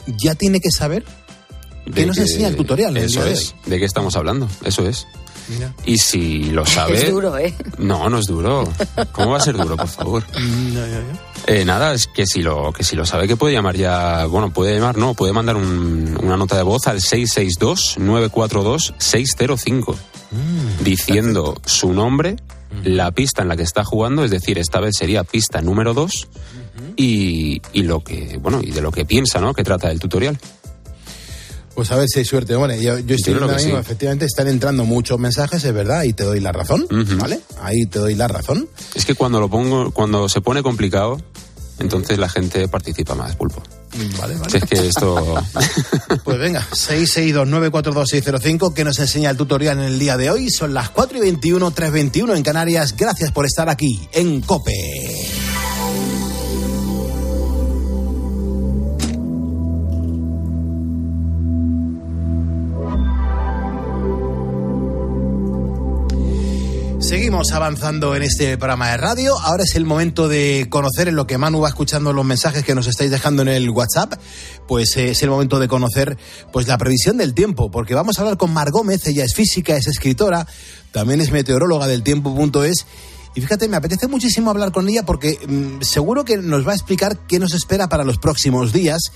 ya 0.07 0.35
tiene 0.35 0.61
que 0.61 0.71
saber 0.71 1.05
qué 1.95 2.07
nos 2.07 2.17
que- 2.17 2.23
enseña 2.23 2.49
el 2.49 2.57
tutorial. 2.57 2.97
el 2.97 3.05
Eso 3.05 3.25
de 3.25 3.33
es. 3.33 3.55
¿De 3.67 3.79
qué 3.79 3.85
estamos 3.85 4.15
hablando? 4.17 4.49
Eso 4.65 4.87
es. 4.89 5.07
Mira. 5.49 5.73
Y 5.87 5.97
si 5.99 6.51
lo 6.51 6.67
sabe... 6.67 6.99
Es 7.05 7.11
duro, 7.11 7.39
¿eh? 7.39 7.55
No, 7.79 8.11
no 8.11 8.19
es 8.19 8.27
duro. 8.27 8.69
¿Cómo 9.13 9.31
va 9.31 9.39
a 9.39 9.41
ser 9.41 9.57
duro, 9.57 9.77
por 9.77 9.89
favor? 9.89 10.23
Ya, 10.73 10.87
ya, 10.87 11.01
ya. 11.01 11.05
Eh, 11.47 11.65
nada, 11.65 11.95
es 11.95 12.07
que 12.09 12.27
si 12.27 12.43
lo 12.43 12.73
que 12.73 12.85
si 12.85 12.95
lo 12.97 13.07
sabe 13.07 13.27
que 13.27 13.37
puede 13.37 13.55
llamar 13.55 13.75
ya, 13.77 14.27
bueno, 14.27 14.53
puede 14.53 14.75
llamar, 14.75 14.99
no, 14.99 15.15
puede 15.15 15.33
mandar 15.33 15.57
un- 15.57 16.19
una 16.23 16.37
nota 16.37 16.57
de 16.57 16.63
voz 16.63 16.87
al 16.89 17.01
662-942-605 17.01 19.97
diciendo 20.83 21.57
su 21.65 21.93
nombre, 21.95 22.37
la 22.85 23.11
pista 23.13 23.41
en 23.43 23.49
la 23.49 23.57
que 23.57 23.63
está 23.63 23.83
jugando, 23.85 24.25
es 24.25 24.31
decir, 24.31 24.59
esta 24.59 24.79
vez 24.81 24.95
sería 24.99 25.25
pista 25.25 25.63
número 25.63 25.95
2 25.95 26.29
y, 26.97 27.63
y 27.73 27.83
lo 27.83 28.01
que, 28.05 28.37
bueno, 28.41 28.61
y 28.63 28.71
de 28.71 28.81
lo 28.83 28.93
que 28.93 29.05
piensa, 29.07 29.41
¿no? 29.41 29.55
Que 29.55 29.65
trata 29.65 29.91
el 29.91 29.99
tutorial. 30.01 30.39
Pues 31.79 31.93
a 31.93 31.97
ver 31.97 32.09
si 32.09 32.19
hay 32.19 32.25
suerte. 32.25 32.57
Bueno, 32.57 32.75
yo, 32.75 32.99
yo 32.99 33.15
estoy 33.15 33.35
viendo 33.35 33.57
sí. 33.57 33.71
efectivamente, 33.71 34.25
están 34.25 34.49
entrando 34.49 34.85
muchos 34.85 35.17
mensajes, 35.21 35.63
es 35.63 35.73
verdad, 35.73 36.03
y 36.03 36.13
te 36.13 36.25
doy 36.25 36.41
la 36.41 36.51
razón, 36.51 36.89
¿vale? 37.21 37.39
Ahí 37.63 37.87
te 37.87 38.01
doy 38.01 38.17
la 38.17 38.27
razón. 38.27 38.69
Es 38.97 39.07
que 39.07 39.15
cuando 39.15 39.39
lo 39.39 39.49
pongo, 39.49 39.93
cuando 39.93 40.29
se 40.29 40.41
pone 40.41 40.65
complicado, 40.65 41.23
entonces 41.79 42.19
la 42.19 42.29
gente 42.29 42.67
participa 42.67 43.15
más, 43.15 43.37
pulpo. 43.37 43.63
Vale, 44.19 44.35
vale. 44.35 44.51
Si 44.51 44.57
es 44.57 44.65
que 44.65 44.89
esto 44.89 45.41
Pues 46.25 46.39
venga, 46.41 46.67
662942605 46.73 48.75
que 48.75 48.83
nos 48.83 48.99
enseña 48.99 49.31
el 49.31 49.37
tutorial 49.37 49.79
en 49.79 49.85
el 49.85 50.01
día 50.01 50.17
de 50.17 50.33
hoy. 50.33 50.51
Son 50.51 50.75
las 50.75 50.91
4 50.91 51.19
y 51.19 51.21
21, 51.21 51.71
3.21 51.71 52.37
en 52.37 52.43
Canarias. 52.43 52.97
Gracias 52.97 53.31
por 53.31 53.47
estar 53.47 53.69
aquí 53.69 54.01
en 54.15 54.41
COPE. 54.41 54.73
Seguimos 67.19 67.51
avanzando 67.51 68.15
en 68.15 68.23
este 68.23 68.57
programa 68.59 68.93
de 68.93 68.97
radio. 68.97 69.37
Ahora 69.41 69.65
es 69.65 69.75
el 69.75 69.85
momento 69.85 70.29
de 70.29 70.69
conocer 70.71 71.09
en 71.09 71.17
lo 71.17 71.27
que 71.27 71.37
Manu 71.37 71.59
va 71.59 71.69
escuchando 71.69 72.13
los 72.13 72.25
mensajes 72.25 72.63
que 72.63 72.77
nos 72.77 72.87
estáis 72.87 73.11
dejando 73.11 73.43
en 73.43 73.49
el 73.49 73.69
WhatsApp. 73.71 74.13
Pues 74.69 74.97
eh, 74.97 75.11
es 75.11 75.23
el 75.25 75.31
momento 75.31 75.59
de 75.59 75.67
conocer 75.67 76.17
pues 76.53 76.69
la 76.69 76.79
previsión 76.79 77.17
del 77.17 77.35
tiempo, 77.35 77.73
porque 77.73 77.97
vamos 77.97 78.17
a 78.17 78.21
hablar 78.21 78.37
con 78.37 78.53
Mar 78.53 78.71
Gómez. 78.71 79.05
Ella 79.09 79.25
es 79.25 79.35
física, 79.35 79.77
es 79.77 79.89
escritora, 79.89 80.47
también 80.93 81.21
es 81.21 81.33
meteoróloga 81.33 81.89
del 81.89 82.05
tiempo.es. 82.05 82.87
Y 83.35 83.41
fíjate, 83.41 83.67
me 83.67 83.79
apetece 83.79 84.07
muchísimo 84.07 84.53
hablar 84.53 84.71
con 84.71 84.89
ella 84.89 85.05
porque 85.05 85.41
mm, 85.45 85.83
seguro 85.83 86.25
que 86.25 86.37
nos 86.37 86.65
va 86.65 86.71
a 86.71 86.77
explicar 86.77 87.19
qué 87.27 87.41
nos 87.41 87.53
espera 87.53 87.89
para 87.89 88.05
los 88.05 88.19
próximos 88.19 88.73
días. 88.73 89.11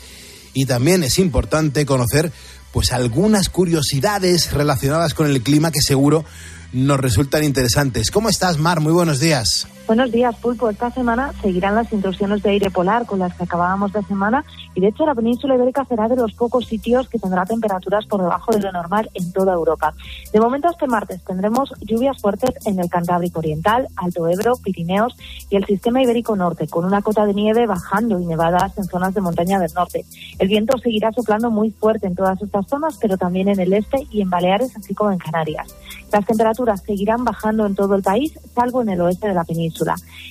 Y 0.54 0.66
también 0.66 1.04
es 1.04 1.20
importante 1.20 1.86
conocer 1.86 2.32
pues 2.72 2.90
algunas 2.90 3.48
curiosidades 3.48 4.50
relacionadas 4.50 5.14
con 5.14 5.28
el 5.28 5.40
clima 5.42 5.70
que 5.70 5.80
seguro 5.80 6.24
nos 6.72 6.98
resultan 6.98 7.44
interesantes. 7.44 8.10
¿Cómo 8.10 8.28
estás, 8.28 8.58
Mar? 8.58 8.80
Muy 8.80 8.92
buenos 8.92 9.20
días. 9.20 9.66
Buenos 9.92 10.10
días, 10.10 10.34
Pulpo. 10.36 10.70
Esta 10.70 10.90
semana 10.90 11.34
seguirán 11.42 11.74
las 11.74 11.92
intrusiones 11.92 12.42
de 12.42 12.48
aire 12.48 12.70
polar 12.70 13.04
con 13.04 13.18
las 13.18 13.34
que 13.34 13.42
acabábamos 13.42 13.92
de 13.92 14.02
semana 14.04 14.42
y 14.74 14.80
de 14.80 14.88
hecho 14.88 15.04
la 15.04 15.14
península 15.14 15.54
ibérica 15.54 15.84
será 15.84 16.08
de 16.08 16.16
los 16.16 16.32
pocos 16.32 16.64
sitios 16.64 17.10
que 17.10 17.18
tendrá 17.18 17.44
temperaturas 17.44 18.06
por 18.06 18.22
debajo 18.22 18.52
de 18.52 18.60
lo 18.60 18.72
normal 18.72 19.10
en 19.12 19.30
toda 19.34 19.52
Europa. 19.52 19.92
De 20.32 20.40
momento 20.40 20.70
este 20.70 20.86
martes 20.86 21.22
tendremos 21.24 21.74
lluvias 21.82 22.18
fuertes 22.22 22.52
en 22.64 22.78
el 22.78 22.88
Cantábrico 22.88 23.40
Oriental, 23.40 23.86
Alto 23.96 24.26
Ebro, 24.28 24.56
Pirineos 24.56 25.14
y 25.50 25.56
el 25.56 25.66
sistema 25.66 26.02
ibérico 26.02 26.36
norte, 26.36 26.68
con 26.68 26.86
una 26.86 27.02
cota 27.02 27.26
de 27.26 27.34
nieve 27.34 27.66
bajando 27.66 28.18
y 28.18 28.24
nevadas 28.24 28.78
en 28.78 28.84
zonas 28.84 29.12
de 29.12 29.20
montaña 29.20 29.58
del 29.58 29.74
norte. 29.74 30.06
El 30.38 30.48
viento 30.48 30.78
seguirá 30.78 31.12
soplando 31.12 31.50
muy 31.50 31.70
fuerte 31.70 32.06
en 32.06 32.14
todas 32.14 32.40
estas 32.40 32.66
zonas, 32.66 32.96
pero 32.98 33.18
también 33.18 33.48
en 33.48 33.60
el 33.60 33.74
este 33.74 34.06
y 34.10 34.22
en 34.22 34.30
Baleares, 34.30 34.74
así 34.74 34.94
como 34.94 35.12
en 35.12 35.18
Canarias. 35.18 35.74
Las 36.10 36.24
temperaturas 36.24 36.82
seguirán 36.82 37.24
bajando 37.24 37.66
en 37.66 37.74
todo 37.74 37.94
el 37.94 38.02
país, 38.02 38.32
salvo 38.54 38.80
en 38.80 38.88
el 38.88 39.00
oeste 39.02 39.28
de 39.28 39.34
la 39.34 39.44
península. 39.44 39.81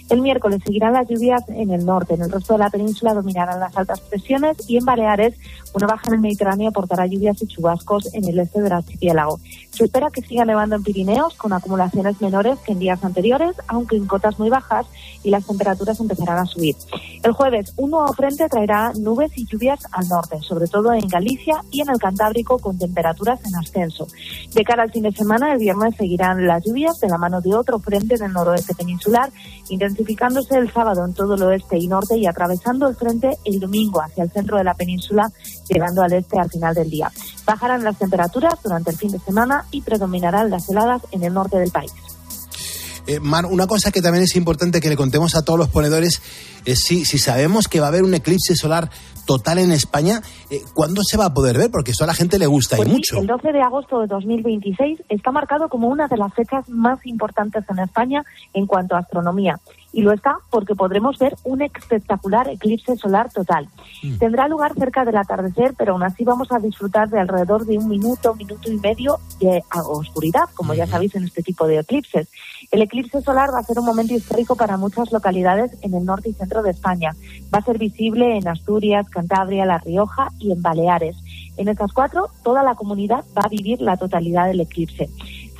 El 0.09 0.21
miércoles 0.21 0.61
seguirán 0.65 0.93
las 0.93 1.07
lluvias 1.07 1.47
en 1.49 1.71
el 1.71 1.85
norte. 1.85 2.15
En 2.15 2.21
el 2.21 2.31
resto 2.31 2.53
de 2.53 2.59
la 2.59 2.69
península 2.69 3.13
dominarán 3.13 3.59
las 3.59 3.75
altas 3.77 3.99
presiones 4.01 4.57
y 4.67 4.77
en 4.77 4.85
Baleares 4.85 5.35
una 5.73 5.87
baja 5.87 6.03
en 6.07 6.15
el 6.15 6.19
Mediterráneo 6.19 6.69
aportará 6.69 7.05
lluvias 7.05 7.41
y 7.41 7.47
chubascos 7.47 8.13
en 8.13 8.25
el 8.25 8.39
este 8.39 8.61
del 8.61 8.73
archipiélago. 8.73 9.39
Se 9.69 9.85
espera 9.85 10.09
que 10.11 10.21
siga 10.21 10.43
nevando 10.43 10.75
en 10.75 10.83
Pirineos 10.83 11.35
con 11.35 11.53
acumulaciones 11.53 12.19
menores 12.21 12.59
que 12.59 12.73
en 12.73 12.79
días 12.79 13.03
anteriores, 13.03 13.55
aunque 13.67 13.95
en 13.95 14.05
cotas 14.05 14.37
muy 14.37 14.49
bajas 14.49 14.85
y 15.23 15.29
las 15.29 15.45
temperaturas 15.45 15.99
empezarán 15.99 16.39
a 16.39 16.45
subir. 16.45 16.75
El 17.23 17.31
jueves 17.31 17.73
un 17.77 17.91
nuevo 17.91 18.11
frente 18.13 18.49
traerá 18.49 18.91
nubes 18.93 19.31
y 19.37 19.45
lluvias 19.45 19.79
al 19.91 20.09
norte, 20.09 20.41
sobre 20.41 20.67
todo 20.67 20.93
en 20.93 21.07
Galicia 21.07 21.63
y 21.71 21.81
en 21.81 21.89
el 21.89 21.99
Cantábrico 21.99 22.59
con 22.59 22.77
temperaturas 22.77 23.39
en 23.45 23.55
ascenso. 23.55 24.07
De 24.53 24.63
cara 24.63 24.83
al 24.83 24.91
fin 24.91 25.03
de 25.03 25.11
semana, 25.13 25.53
el 25.53 25.59
viernes 25.59 25.95
seguirán 25.95 26.45
las 26.47 26.65
lluvias 26.65 26.99
de 26.99 27.07
la 27.07 27.17
mano 27.17 27.39
de 27.39 27.55
otro 27.55 27.79
frente 27.79 28.15
en 28.15 28.23
el 28.23 28.33
noroeste 28.33 28.75
peninsular, 28.75 29.30
intensificándose 29.69 30.57
el 30.57 30.71
sábado 30.71 31.05
en 31.05 31.13
todo 31.13 31.35
el 31.35 31.43
oeste 31.43 31.77
y 31.77 31.87
norte 31.87 32.17
y 32.17 32.27
atravesando 32.27 32.87
el 32.87 32.95
frente 32.95 33.37
el 33.45 33.59
domingo 33.59 34.01
hacia 34.01 34.23
el 34.23 34.31
centro 34.31 34.57
de 34.57 34.63
la 34.63 34.73
península, 34.73 35.31
llegando 35.69 36.01
al 36.01 36.13
este 36.13 36.39
al 36.39 36.49
final 36.49 36.75
del 36.75 36.89
día. 36.89 37.11
Bajarán 37.45 37.83
las 37.83 37.97
temperaturas 37.97 38.55
durante 38.63 38.91
el 38.91 38.97
fin 38.97 39.11
de 39.11 39.19
semana 39.19 39.65
y 39.71 39.81
predominarán 39.81 40.49
las 40.49 40.69
heladas 40.69 41.01
en 41.11 41.23
el 41.23 41.33
norte 41.33 41.57
del 41.57 41.71
país. 41.71 41.91
Eh, 43.07 43.19
Mar, 43.19 43.47
una 43.47 43.65
cosa 43.65 43.91
que 43.91 44.01
también 44.01 44.23
es 44.23 44.35
importante 44.35 44.79
que 44.79 44.89
le 44.89 44.95
contemos 44.95 45.35
a 45.35 45.43
todos 45.43 45.57
los 45.57 45.69
ponedores 45.69 46.21
es 46.65 46.79
si, 46.79 47.03
si 47.05 47.17
sabemos 47.17 47.67
que 47.67 47.79
va 47.79 47.87
a 47.87 47.89
haber 47.89 48.03
un 48.03 48.13
eclipse 48.13 48.55
solar 48.55 48.91
total 49.25 49.59
en 49.59 49.71
España, 49.71 50.21
eh, 50.49 50.61
¿cuándo 50.73 51.01
se 51.03 51.17
va 51.17 51.25
a 51.25 51.33
poder 51.33 51.57
ver? 51.57 51.69
Porque 51.71 51.91
eso 51.91 52.03
a 52.03 52.07
la 52.07 52.13
gente 52.13 52.39
le 52.39 52.47
gusta 52.47 52.75
Pues 52.75 52.87
y 52.87 52.91
sí, 52.91 52.97
mucho. 52.97 53.19
El 53.19 53.27
12 53.27 53.51
de 53.51 53.61
agosto 53.61 53.99
de 53.99 54.07
2026 54.07 55.03
está 55.09 55.31
marcado 55.31 55.69
como 55.69 55.87
una 55.87 56.07
de 56.07 56.17
las 56.17 56.33
fechas 56.33 56.67
más 56.69 57.05
importantes 57.05 57.63
en 57.69 57.79
España 57.79 58.23
en 58.53 58.65
cuanto 58.65 58.95
a 58.95 58.99
astronomía. 58.99 59.59
Y 59.93 60.01
lo 60.01 60.13
está 60.13 60.37
porque 60.49 60.73
podremos 60.73 61.17
ver 61.17 61.35
un 61.43 61.61
espectacular 61.61 62.47
eclipse 62.47 62.95
solar 62.95 63.31
total. 63.31 63.67
Tendrá 64.19 64.47
lugar 64.47 64.73
cerca 64.73 65.03
del 65.03 65.17
atardecer, 65.17 65.73
pero 65.77 65.93
aún 65.93 66.03
así 66.03 66.23
vamos 66.23 66.47
a 66.51 66.59
disfrutar 66.59 67.09
de 67.09 67.19
alrededor 67.19 67.65
de 67.65 67.77
un 67.77 67.89
minuto, 67.89 68.33
minuto 68.35 68.71
y 68.71 68.77
medio 68.77 69.17
de 69.39 69.61
oscuridad, 69.89 70.45
como 70.55 70.73
ya 70.73 70.87
sabéis 70.87 71.15
en 71.15 71.25
este 71.25 71.43
tipo 71.43 71.67
de 71.67 71.79
eclipses. 71.79 72.29
El 72.71 72.81
eclipse 72.81 73.21
solar 73.21 73.53
va 73.53 73.59
a 73.59 73.63
ser 73.63 73.77
un 73.79 73.85
momento 73.85 74.13
histórico 74.13 74.55
para 74.55 74.77
muchas 74.77 75.11
localidades 75.11 75.77
en 75.81 75.93
el 75.93 76.05
norte 76.05 76.29
y 76.29 76.33
centro 76.33 76.63
de 76.63 76.71
España. 76.71 77.13
Va 77.53 77.57
a 77.57 77.65
ser 77.65 77.77
visible 77.77 78.37
en 78.37 78.47
Asturias, 78.47 79.09
Cantabria, 79.09 79.65
La 79.65 79.79
Rioja 79.79 80.29
y 80.39 80.53
en 80.53 80.61
Baleares. 80.61 81.17
En 81.57 81.67
estas 81.67 81.91
cuatro, 81.91 82.29
toda 82.43 82.63
la 82.63 82.75
comunidad 82.75 83.25
va 83.37 83.41
a 83.43 83.49
vivir 83.49 83.81
la 83.81 83.97
totalidad 83.97 84.47
del 84.47 84.61
eclipse. 84.61 85.09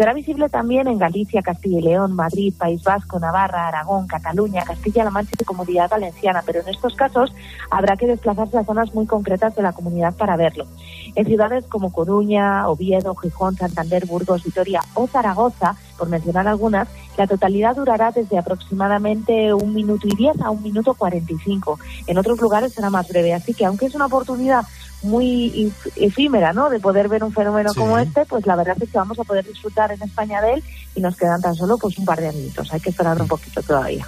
Será 0.01 0.15
visible 0.15 0.49
también 0.49 0.87
en 0.87 0.97
Galicia, 0.97 1.43
Castilla 1.43 1.77
y 1.77 1.83
León, 1.83 2.13
Madrid, 2.13 2.55
País 2.57 2.81
Vasco, 2.81 3.19
Navarra, 3.19 3.67
Aragón, 3.67 4.07
Cataluña, 4.07 4.63
Castilla-La 4.63 5.11
Mancha 5.11 5.35
y 5.39 5.43
Comunidad 5.43 5.91
Valenciana, 5.91 6.41
pero 6.43 6.61
en 6.61 6.69
estos 6.69 6.95
casos 6.95 7.31
habrá 7.69 7.95
que 7.95 8.07
desplazarse 8.07 8.57
a 8.57 8.63
zonas 8.63 8.95
muy 8.95 9.05
concretas 9.05 9.55
de 9.55 9.61
la 9.61 9.73
comunidad 9.73 10.15
para 10.15 10.37
verlo. 10.37 10.65
En 11.13 11.27
ciudades 11.27 11.65
como 11.67 11.93
Coruña, 11.93 12.67
Oviedo, 12.67 13.13
Gijón, 13.13 13.55
Santander, 13.57 14.07
Burgos, 14.07 14.43
Vitoria 14.43 14.81
o 14.95 15.05
Zaragoza, 15.05 15.75
por 15.99 16.09
mencionar 16.09 16.47
algunas, 16.47 16.87
la 17.15 17.27
totalidad 17.27 17.75
durará 17.75 18.09
desde 18.09 18.39
aproximadamente 18.39 19.53
un 19.53 19.71
minuto 19.71 20.07
y 20.07 20.15
diez 20.15 20.41
a 20.41 20.49
un 20.49 20.63
minuto 20.63 20.95
cuarenta 20.95 21.31
y 21.31 21.37
cinco. 21.37 21.77
En 22.07 22.17
otros 22.17 22.41
lugares 22.41 22.73
será 22.73 22.89
más 22.89 23.07
breve, 23.07 23.35
así 23.35 23.53
que 23.53 23.65
aunque 23.65 23.85
es 23.85 23.93
una 23.93 24.07
oportunidad 24.07 24.65
muy 25.03 25.71
efímera, 25.95 26.53
¿no? 26.53 26.69
De 26.69 26.79
poder 26.79 27.07
ver 27.09 27.23
un 27.23 27.33
fenómeno 27.33 27.71
Sí. 27.73 27.79
como 27.79 27.97
este, 27.97 28.25
pues 28.25 28.45
la 28.45 28.55
verdad 28.55 28.77
es 28.79 28.89
que 28.89 28.97
vamos 28.97 29.17
a 29.19 29.23
poder 29.23 29.45
disfrutar 29.45 29.91
en 29.91 30.01
España 30.01 30.41
de 30.41 30.53
él 30.55 30.63
y 30.95 31.01
nos 31.01 31.15
quedan 31.15 31.41
tan 31.41 31.55
solo 31.55 31.77
pues 31.77 31.97
un 31.97 32.05
par 32.05 32.19
de 32.21 32.27
añitos. 32.29 32.71
Hay 32.71 32.79
que 32.79 32.89
esperar 32.91 33.19
un 33.21 33.27
poquito 33.27 33.61
todavía. 33.61 34.05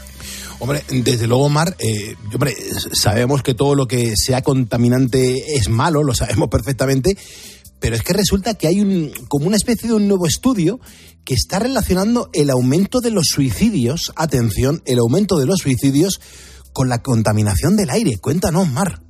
Hombre, 0.59 0.83
desde 0.89 1.27
luego, 1.27 1.49
Mar, 1.49 1.75
eh, 1.79 2.15
hombre, 2.33 2.55
sabemos 2.93 3.41
que 3.43 3.53
todo 3.53 3.75
lo 3.75 3.87
que 3.87 4.13
sea 4.15 4.41
contaminante 4.41 5.55
es 5.55 5.67
malo, 5.67 6.03
lo 6.03 6.13
sabemos 6.13 6.49
perfectamente, 6.49 7.17
pero 7.79 7.95
es 7.95 8.03
que 8.03 8.13
resulta 8.13 8.53
que 8.53 8.67
hay 8.67 8.79
un, 8.79 9.11
como 9.27 9.47
una 9.47 9.57
especie 9.57 9.89
de 9.89 9.95
un 9.95 10.07
nuevo 10.07 10.25
estudio 10.27 10.79
que 11.25 11.33
está 11.33 11.59
relacionando 11.59 12.29
el 12.33 12.49
aumento 12.49 13.01
de 13.01 13.11
los 13.11 13.25
suicidios, 13.27 14.13
atención, 14.15 14.81
el 14.85 14.99
aumento 14.99 15.37
de 15.37 15.45
los 15.45 15.59
suicidios 15.59 16.21
con 16.71 16.87
la 16.87 17.01
contaminación 17.01 17.75
del 17.75 17.89
aire. 17.89 18.17
Cuéntanos, 18.19 18.69
Mar. 18.69 19.01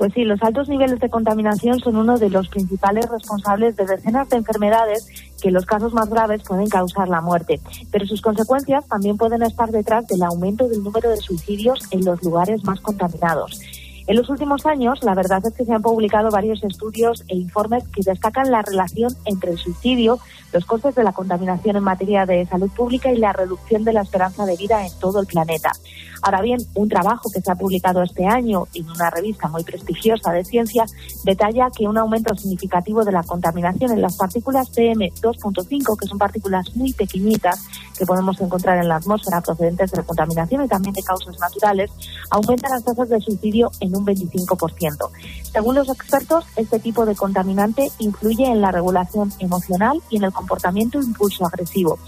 Pues 0.00 0.14
sí, 0.14 0.24
los 0.24 0.42
altos 0.42 0.66
niveles 0.66 0.98
de 0.98 1.10
contaminación 1.10 1.78
son 1.78 1.96
uno 1.96 2.16
de 2.16 2.30
los 2.30 2.48
principales 2.48 3.06
responsables 3.10 3.76
de 3.76 3.84
decenas 3.84 4.30
de 4.30 4.38
enfermedades 4.38 5.06
que 5.42 5.48
en 5.48 5.54
los 5.54 5.66
casos 5.66 5.92
más 5.92 6.08
graves 6.08 6.42
pueden 6.42 6.70
causar 6.70 7.06
la 7.06 7.20
muerte. 7.20 7.60
Pero 7.92 8.06
sus 8.06 8.22
consecuencias 8.22 8.88
también 8.88 9.18
pueden 9.18 9.42
estar 9.42 9.70
detrás 9.70 10.06
del 10.06 10.22
aumento 10.22 10.68
del 10.68 10.82
número 10.82 11.10
de 11.10 11.18
suicidios 11.18 11.80
en 11.90 12.06
los 12.06 12.22
lugares 12.22 12.64
más 12.64 12.80
contaminados. 12.80 13.60
En 14.06 14.16
los 14.16 14.30
últimos 14.30 14.64
años, 14.64 15.02
la 15.02 15.14
verdad 15.14 15.44
es 15.44 15.52
que 15.52 15.66
se 15.66 15.72
han 15.74 15.82
publicado 15.82 16.30
varios 16.30 16.64
estudios 16.64 17.22
e 17.28 17.36
informes 17.36 17.86
que 17.88 18.00
destacan 18.02 18.50
la 18.50 18.62
relación 18.62 19.14
entre 19.26 19.50
el 19.50 19.58
suicidio, 19.58 20.18
los 20.54 20.64
costes 20.64 20.94
de 20.94 21.04
la 21.04 21.12
contaminación 21.12 21.76
en 21.76 21.82
materia 21.82 22.24
de 22.24 22.46
salud 22.46 22.70
pública 22.70 23.12
y 23.12 23.18
la 23.18 23.34
reducción 23.34 23.84
de 23.84 23.92
la 23.92 24.00
esperanza 24.00 24.46
de 24.46 24.56
vida 24.56 24.86
en 24.86 24.92
todo 24.98 25.20
el 25.20 25.26
planeta. 25.26 25.72
Ahora 26.22 26.42
bien, 26.42 26.58
un 26.74 26.88
trabajo 26.88 27.30
que 27.32 27.40
se 27.40 27.50
ha 27.50 27.54
publicado 27.54 28.02
este 28.02 28.26
año 28.26 28.66
en 28.74 28.90
una 28.90 29.10
revista 29.10 29.48
muy 29.48 29.64
prestigiosa 29.64 30.32
de 30.32 30.44
ciencia 30.44 30.84
detalla 31.24 31.70
que 31.70 31.88
un 31.88 31.96
aumento 31.96 32.34
significativo 32.34 33.04
de 33.04 33.12
la 33.12 33.22
contaminación 33.22 33.92
en 33.92 34.02
las 34.02 34.16
partículas 34.16 34.70
PM2.5, 34.72 35.98
que 35.98 36.06
son 36.06 36.18
partículas 36.18 36.74
muy 36.76 36.92
pequeñitas 36.92 37.66
que 37.98 38.06
podemos 38.06 38.40
encontrar 38.40 38.78
en 38.78 38.88
la 38.88 38.96
atmósfera 38.96 39.40
procedentes 39.40 39.90
de 39.90 39.98
la 39.98 40.02
contaminación 40.02 40.64
y 40.64 40.68
también 40.68 40.94
de 40.94 41.02
causas 41.02 41.38
naturales, 41.38 41.90
aumenta 42.30 42.68
las 42.68 42.84
tasas 42.84 43.08
de 43.08 43.20
suicidio 43.20 43.70
en 43.80 43.96
un 43.96 44.06
25%. 44.06 45.10
Según 45.52 45.74
los 45.74 45.88
expertos, 45.88 46.44
este 46.56 46.78
tipo 46.78 47.06
de 47.06 47.14
contaminante 47.14 47.90
influye 47.98 48.46
en 48.46 48.60
la 48.60 48.72
regulación 48.72 49.32
emocional 49.38 50.00
y 50.10 50.16
en 50.16 50.24
el 50.24 50.32
comportamiento 50.32 51.00
impulso 51.00 51.46
agresivo. 51.46 51.98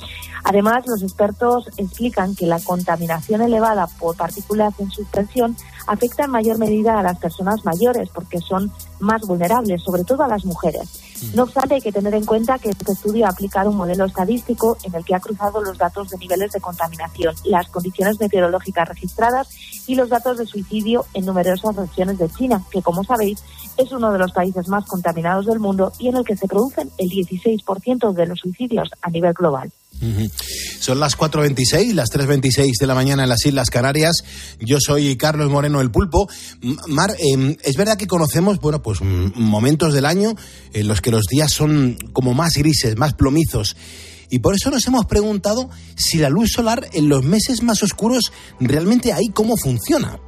Además, 0.44 0.86
los 0.86 1.02
expertos 1.02 1.68
explican 1.76 2.34
que 2.34 2.46
la 2.46 2.60
contaminación 2.60 3.42
elevada 3.42 3.86
por 3.86 4.16
partículas 4.16 4.74
en 4.80 4.90
suspensión 4.90 5.56
afecta 5.86 6.24
en 6.24 6.30
mayor 6.30 6.58
medida 6.58 6.98
a 6.98 7.02
las 7.02 7.18
personas 7.18 7.64
mayores 7.64 8.08
porque 8.10 8.38
son 8.38 8.72
más 8.98 9.22
vulnerables, 9.22 9.82
sobre 9.82 10.04
todo 10.04 10.22
a 10.22 10.28
las 10.28 10.44
mujeres. 10.44 11.12
No 11.34 11.44
obstante, 11.44 11.76
hay 11.76 11.80
que 11.80 11.92
tener 11.92 12.14
en 12.14 12.24
cuenta 12.24 12.58
que 12.58 12.70
este 12.70 12.92
estudio 12.92 13.26
ha 13.26 13.30
aplicado 13.30 13.70
un 13.70 13.76
modelo 13.76 14.04
estadístico 14.04 14.76
en 14.82 14.94
el 14.94 15.04
que 15.04 15.14
ha 15.14 15.20
cruzado 15.20 15.62
los 15.62 15.78
datos 15.78 16.10
de 16.10 16.18
niveles 16.18 16.50
de 16.52 16.60
contaminación, 16.60 17.34
las 17.44 17.68
condiciones 17.68 18.18
meteorológicas 18.18 18.88
registradas 18.88 19.48
y 19.86 19.94
los 19.94 20.08
datos 20.08 20.38
de 20.38 20.46
suicidio 20.46 21.06
en 21.14 21.24
numerosas 21.24 21.76
regiones 21.76 22.18
de 22.18 22.28
China, 22.28 22.62
que 22.70 22.82
como 22.82 23.04
sabéis 23.04 23.42
es 23.76 23.92
uno 23.92 24.12
de 24.12 24.18
los 24.18 24.32
países 24.32 24.68
más 24.68 24.84
contaminados 24.86 25.46
del 25.46 25.60
mundo 25.60 25.92
y 25.98 26.08
en 26.08 26.16
el 26.16 26.24
que 26.24 26.36
se 26.36 26.48
producen 26.48 26.90
el 26.98 27.10
16% 27.10 28.12
de 28.12 28.26
los 28.26 28.40
suicidios 28.40 28.90
a 29.00 29.10
nivel 29.10 29.32
global. 29.32 29.70
Son 30.80 30.98
las 30.98 31.16
4.26, 31.16 31.92
las 31.94 32.10
3.26 32.10 32.72
de 32.80 32.86
la 32.86 32.94
mañana 32.94 33.22
en 33.22 33.28
las 33.28 33.46
Islas 33.46 33.70
Canarias. 33.70 34.24
Yo 34.58 34.78
soy 34.80 35.16
Carlos 35.16 35.50
Moreno 35.50 35.80
el 35.80 35.90
Pulpo. 35.90 36.28
Mar, 36.88 37.10
eh, 37.18 37.56
es 37.62 37.76
verdad 37.76 37.96
que 37.96 38.06
conocemos, 38.06 38.58
bueno, 38.58 38.82
pues 38.82 39.00
momentos 39.00 39.94
del 39.94 40.06
año 40.06 40.34
en 40.72 40.88
los 40.88 41.00
que 41.00 41.12
los 41.12 41.26
días 41.26 41.52
son 41.52 41.96
como 42.12 42.34
más 42.34 42.54
grises, 42.54 42.96
más 42.96 43.14
plomizos. 43.14 43.76
Y 44.28 44.38
por 44.38 44.54
eso 44.54 44.70
nos 44.70 44.86
hemos 44.86 45.04
preguntado 45.06 45.68
si 45.94 46.18
la 46.18 46.30
luz 46.30 46.52
solar 46.52 46.88
en 46.94 47.08
los 47.08 47.22
meses 47.22 47.62
más 47.62 47.82
oscuros 47.82 48.32
realmente 48.60 49.12
ahí 49.12 49.28
cómo 49.28 49.56
funciona. 49.56 50.18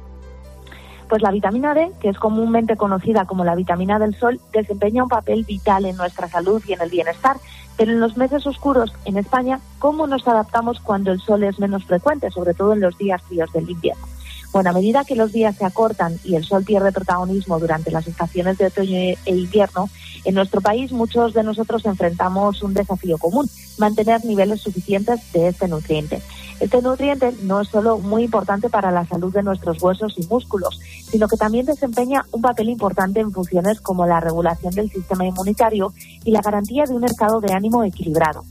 Pues 1.07 1.21
la 1.21 1.31
vitamina 1.31 1.73
D, 1.73 1.91
que 1.99 2.09
es 2.09 2.17
comúnmente 2.17 2.77
conocida 2.77 3.25
como 3.25 3.45
la 3.45 3.55
vitamina 3.55 3.99
del 3.99 4.15
sol, 4.15 4.39
desempeña 4.51 5.03
un 5.03 5.09
papel 5.09 5.43
vital 5.43 5.85
en 5.85 5.97
nuestra 5.97 6.27
salud 6.27 6.61
y 6.67 6.73
en 6.73 6.81
el 6.81 6.89
bienestar. 6.89 7.37
Pero 7.77 7.91
en 7.91 7.99
los 7.99 8.17
meses 8.17 8.47
oscuros 8.47 8.93
en 9.05 9.17
España, 9.17 9.59
¿cómo 9.79 10.07
nos 10.07 10.27
adaptamos 10.27 10.79
cuando 10.79 11.11
el 11.11 11.19
sol 11.19 11.43
es 11.43 11.59
menos 11.59 11.83
frecuente, 11.85 12.31
sobre 12.31 12.53
todo 12.53 12.73
en 12.73 12.79
los 12.79 12.97
días 12.97 13.21
fríos 13.23 13.51
del 13.53 13.69
invierno? 13.69 14.14
Bueno, 14.55 14.69
a 14.69 14.73
medida 14.73 15.03
que 15.03 15.17
los 15.17 15.33
días 15.33 15.57
se 15.57 15.65
acortan 15.65 16.17
y 16.23 16.35
el 16.35 16.45
sol 16.45 16.63
pierde 16.63 16.93
protagonismo 16.93 17.59
durante 17.59 17.91
las 17.91 18.07
estaciones 18.07 18.57
de 18.57 18.67
otoño 18.67 18.97
e 18.97 19.17
invierno, 19.25 19.89
en 20.23 20.33
nuestro 20.33 20.61
país 20.61 20.93
muchos 20.93 21.33
de 21.33 21.43
nosotros 21.43 21.85
enfrentamos 21.85 22.63
un 22.63 22.73
desafío 22.73 23.17
común, 23.17 23.49
mantener 23.77 24.23
niveles 24.23 24.61
suficientes 24.61 25.19
de 25.33 25.49
este 25.49 25.67
nutriente. 25.67 26.21
Este 26.61 26.81
nutriente 26.81 27.33
no 27.43 27.59
es 27.59 27.67
solo 27.67 27.99
muy 27.99 28.23
importante 28.23 28.69
para 28.69 28.91
la 28.91 29.05
salud 29.05 29.33
de 29.33 29.43
nuestros 29.43 29.83
huesos 29.83 30.13
y 30.15 30.25
músculos, 30.27 30.79
sino 31.11 31.27
que 31.27 31.35
también 31.35 31.65
desempeña 31.65 32.25
un 32.31 32.41
papel 32.41 32.69
importante 32.69 33.19
en 33.19 33.33
funciones 33.33 33.81
como 33.81 34.05
la 34.05 34.21
regulación 34.21 34.73
del 34.73 34.89
sistema 34.89 35.25
inmunitario 35.25 35.91
y 36.23 36.31
la 36.31 36.39
garantía 36.39 36.85
de 36.85 36.93
un 36.93 37.03
estado 37.03 37.41
de 37.41 37.51
ánimo 37.51 37.83
equilibrado. 37.83 38.45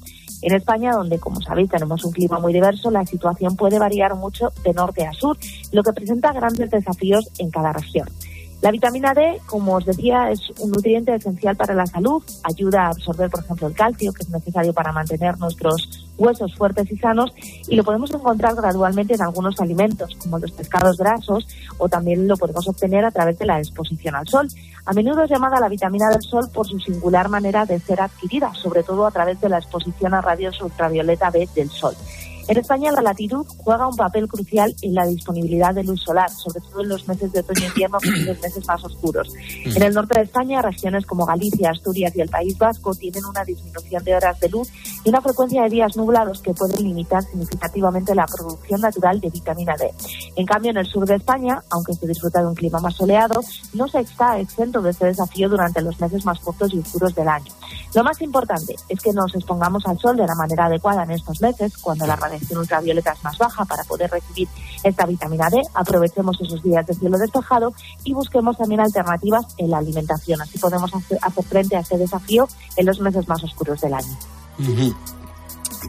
En 0.45 0.55
España, 0.55 0.93
donde, 0.93 1.19
como 1.19 1.41
sabéis, 1.41 1.71
tenemos 1.71 2.05
un 2.05 2.13
clima 2.13 2.39
muy 2.39 2.53
diverso, 2.53 2.91
la 2.91 3.07
situación 3.07 3.57
puede 3.57 3.79
variar 3.79 4.15
mucho 4.15 4.53
de 4.63 4.75
norte 4.75 5.07
a 5.07 5.13
sur, 5.15 5.39
lo 5.73 5.83
que 5.83 5.95
presenta 5.95 6.35
grandes 6.35 6.71
desafíos 6.71 7.31
en 7.39 7.51
cada 7.51 7.73
región. 7.73 8.07
La 8.63 8.71
vitamina 8.71 9.13
D, 9.13 9.41
como 9.47 9.75
os 9.75 9.85
decía, 9.85 10.31
es 10.31 10.41
un 10.59 10.71
nutriente 10.71 11.15
esencial 11.15 11.55
para 11.55 11.75
la 11.75 11.87
salud, 11.87 12.23
ayuda 12.45 12.87
a 12.87 12.89
absorber, 12.89 13.29
por 13.31 13.45
ejemplo, 13.45 13.67
el 13.67 13.75
calcio, 13.75 14.13
que 14.13 14.23
es 14.23 14.31
necesario 14.31 14.73
para 14.73 14.91
mantener 14.91 15.39
nuestros 15.39 16.07
huesos 16.17 16.55
fuertes 16.55 16.91
y 16.91 16.97
sanos, 16.97 17.31
y 17.69 17.77
lo 17.77 17.85
podemos 17.85 18.13
encontrar 18.15 18.55
gradualmente 18.55 19.15
en 19.15 19.23
algunos 19.23 19.61
alimentos, 19.61 20.15
como 20.19 20.39
los 20.39 20.53
pescados 20.53 20.97
grasos, 20.97 21.47
o 21.79 21.89
también 21.89 22.27
lo 22.27 22.37
podemos 22.37 22.67
obtener 22.67 23.05
a 23.05 23.11
través 23.11 23.39
de 23.39 23.47
la 23.47 23.59
exposición 23.59 24.15
al 24.15 24.29
sol. 24.29 24.49
A 24.87 24.93
menudo 24.93 25.23
es 25.25 25.31
llamada 25.31 25.61
la 25.61 25.69
vitamina 25.69 26.09
del 26.09 26.23
sol 26.23 26.49
por 26.53 26.67
su 26.67 26.79
singular 26.79 27.29
manera 27.29 27.67
de 27.67 27.79
ser 27.81 28.01
adquirida, 28.01 28.53
sobre 28.55 28.83
todo 28.83 29.07
a 29.07 29.11
través 29.11 29.41
de 29.41 29.49
la 29.49 29.59
exposición 29.59 30.15
a 30.15 30.21
radios 30.21 30.61
ultravioleta 30.63 31.31
B 31.31 31.49
del 31.55 31.69
sol. 31.69 31.95
En 32.47 32.59
España 32.59 32.93
la 32.93 33.01
latitud 33.01 33.47
juega 33.59 33.87
un 33.87 33.97
papel 33.97 34.29
crucial 34.29 34.75
en 34.83 34.95
la 34.95 35.07
disponibilidad 35.07 35.75
de 35.75 35.83
luz 35.83 36.03
solar, 36.03 36.31
sobre 36.31 36.61
todo 36.61 36.83
en 36.83 36.91
los 36.91 37.09
meses 37.09 37.33
de 37.33 37.41
otoño 37.41 37.65
e 37.65 37.69
invierno, 37.69 37.99
que 37.99 38.11
son 38.11 38.27
los 38.27 38.41
meses 38.41 38.67
más 38.67 38.85
oscuros. 38.85 39.33
En 39.65 39.83
el 39.83 39.95
norte 39.95 40.19
de 40.19 40.25
España, 40.25 40.61
regiones 40.61 41.07
como 41.07 41.25
Galicia, 41.25 41.71
Asturias 41.71 42.15
y 42.15 42.21
el 42.21 42.29
País 42.29 42.59
Vasco 42.59 42.95
tienen 42.95 43.25
una 43.25 43.45
disminución 43.45 44.05
de 44.05 44.15
horas 44.15 44.39
de 44.41 44.49
luz 44.51 44.69
y 45.05 45.11
una 45.11 45.21
frecuencia 45.21 45.63
de 45.63 45.69
días 45.69 45.97
nublados 45.97 46.41
que 46.41 46.55
pueden 46.55 46.83
limitar 46.83 47.23
significativamente 47.23 48.15
la 48.15 48.27
producción 48.27 48.81
natural 48.81 49.21
de 49.21 49.31
vitamina 49.31 49.75
D. 49.79 49.93
En 50.37 50.47
cambio, 50.47 50.71
en 50.71 50.79
el 50.79 50.87
sur 50.87 51.07
de 51.07 51.17
España, 51.17 51.63
aunque 51.71 51.93
se 51.93 52.07
disfruta 52.07 52.41
de 52.41 52.47
un 52.47 52.55
clima 52.55 52.81
más 52.81 52.97
soleado, 52.97 53.41
no 53.75 53.87
se 53.87 54.01
está 54.01 54.39
exento 54.39 54.81
de 54.81 54.91
este 54.91 55.07
desafío 55.07 55.49
durante 55.49 55.83
los 55.83 56.01
meses 56.01 56.25
más 56.25 56.41
cortos 56.41 56.73
y 56.73 56.79
oscuros 56.79 57.15
del 57.15 57.29
año. 57.29 57.53
Lo 57.95 58.03
más 58.03 58.21
importante 58.23 58.75
es 58.89 59.01
que 59.01 59.13
nos 59.13 59.35
expongamos 59.35 59.87
al 59.87 59.99
sol 59.99 60.17
de 60.17 60.27
la 60.27 60.35
manera 60.35 60.67
adecuada 60.67 61.05
en 61.05 61.13
estos 61.13 61.41
meses, 61.41 61.77
cuando 61.79 62.07
la 62.07 62.17
radiación 62.17 62.59
ultravioleta 62.59 63.13
es 63.13 63.23
más 63.23 63.39
baja 63.39 63.65
para 63.65 63.85
poder 63.85 64.11
recibir 64.11 64.49
esta 64.83 65.07
vitamina 65.07 65.49
D. 65.51 65.61
Aprovechemos 65.75 66.41
esos 66.41 66.63
días 66.63 66.87
de 66.87 66.95
cielo 66.95 67.19
despejado 67.19 67.73
y 68.05 68.15
busquemos 68.15 68.57
también 68.57 68.81
alternativas 68.81 69.47
en 69.59 69.71
la 69.71 69.79
alimentación. 69.79 70.41
Así 70.41 70.59
podemos 70.59 70.91
hacer 70.95 71.45
frente 71.45 71.77
a 71.77 71.81
este 71.81 71.99
desafío 71.99 72.49
en 72.77 72.87
los 72.87 73.01
meses 73.01 73.29
más 73.29 73.45
oscuros 73.45 73.81
del 73.81 73.95
año. 73.95 74.17
Ujú. 74.59 74.95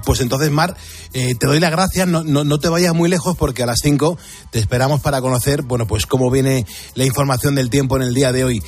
Pues 0.04 0.20
entonces, 0.20 0.52
Mar, 0.52 0.76
eh, 1.14 1.36
te 1.36 1.48
doy 1.48 1.60
las 1.60 1.72
gracias. 1.72 2.08
No, 2.08 2.24
no, 2.24 2.44
no 2.44 2.60
te 2.60 2.68
vayas 2.70 2.94
muy 2.94 3.10
lejos 3.10 3.38
porque 3.38 3.64
a 3.64 3.66
las 3.66 3.80
5 3.82 4.18
te 4.52 4.60
esperamos 4.60 5.02
para 5.02 5.22
conocer, 5.22 5.62
bueno, 5.62 5.88
pues 5.88 6.06
cómo 6.06 6.30
viene 6.30 6.66
la 6.96 7.06
información 7.06 7.56
del 7.56 7.70
tiempo 7.70 7.96
en 7.96 8.04
el 8.04 8.14
día 8.14 8.32
de 8.32 8.44
hoy. 8.44 8.64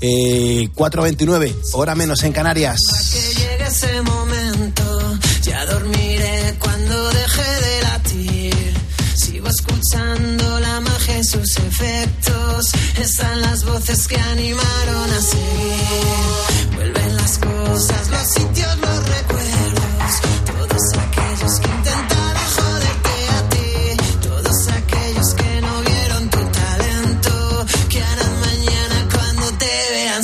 Eh, 0.00 0.68
4.29, 0.74 1.54
hora 1.74 1.94
menos 1.94 2.22
en 2.22 2.32
Canarias. 2.32 2.80
Que 3.12 3.34
llegue 3.40 3.66
ese 3.66 4.00
momento, 4.02 5.18
ya 5.42 5.66
dormiré 5.66 6.56
cuando 6.58 7.10
deje 7.10 7.42
de 7.42 7.82
latir. 7.82 8.74
Sigo 9.14 9.48
escuchando 9.48 10.60
la 10.60 10.80
magia 10.80 11.18
y 11.18 11.24
sus 11.24 11.56
efectos. 11.58 12.72
Están 12.98 13.42
las 13.42 13.64
voces 13.64 14.08
que 14.08 14.16
animaron 14.16 15.10
a 15.10 15.20
seguir. 15.20 16.74
Vuelven 16.74 17.16
las 17.16 17.38
cosas, 17.38 18.08
los 18.08 18.28
sitios, 18.28 18.78
los 18.78 19.08
recuerdos. 19.08 19.39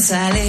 sale 0.06 0.45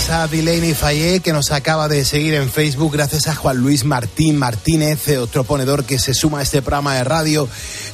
Gracias 0.00 0.18
a 0.18 0.28
Delaney 0.28 0.72
Fayé, 0.72 1.20
que 1.20 1.34
nos 1.34 1.50
acaba 1.50 1.86
de 1.86 2.06
seguir 2.06 2.32
en 2.32 2.48
Facebook. 2.48 2.90
Gracias 2.90 3.28
a 3.28 3.34
Juan 3.34 3.58
Luis 3.58 3.84
Martín 3.84 4.38
Martínez, 4.38 5.08
otro 5.18 5.44
ponedor 5.44 5.84
que 5.84 5.98
se 5.98 6.14
suma 6.14 6.38
a 6.38 6.42
este 6.42 6.62
programa 6.62 6.94
de 6.94 7.04
radio. 7.04 7.46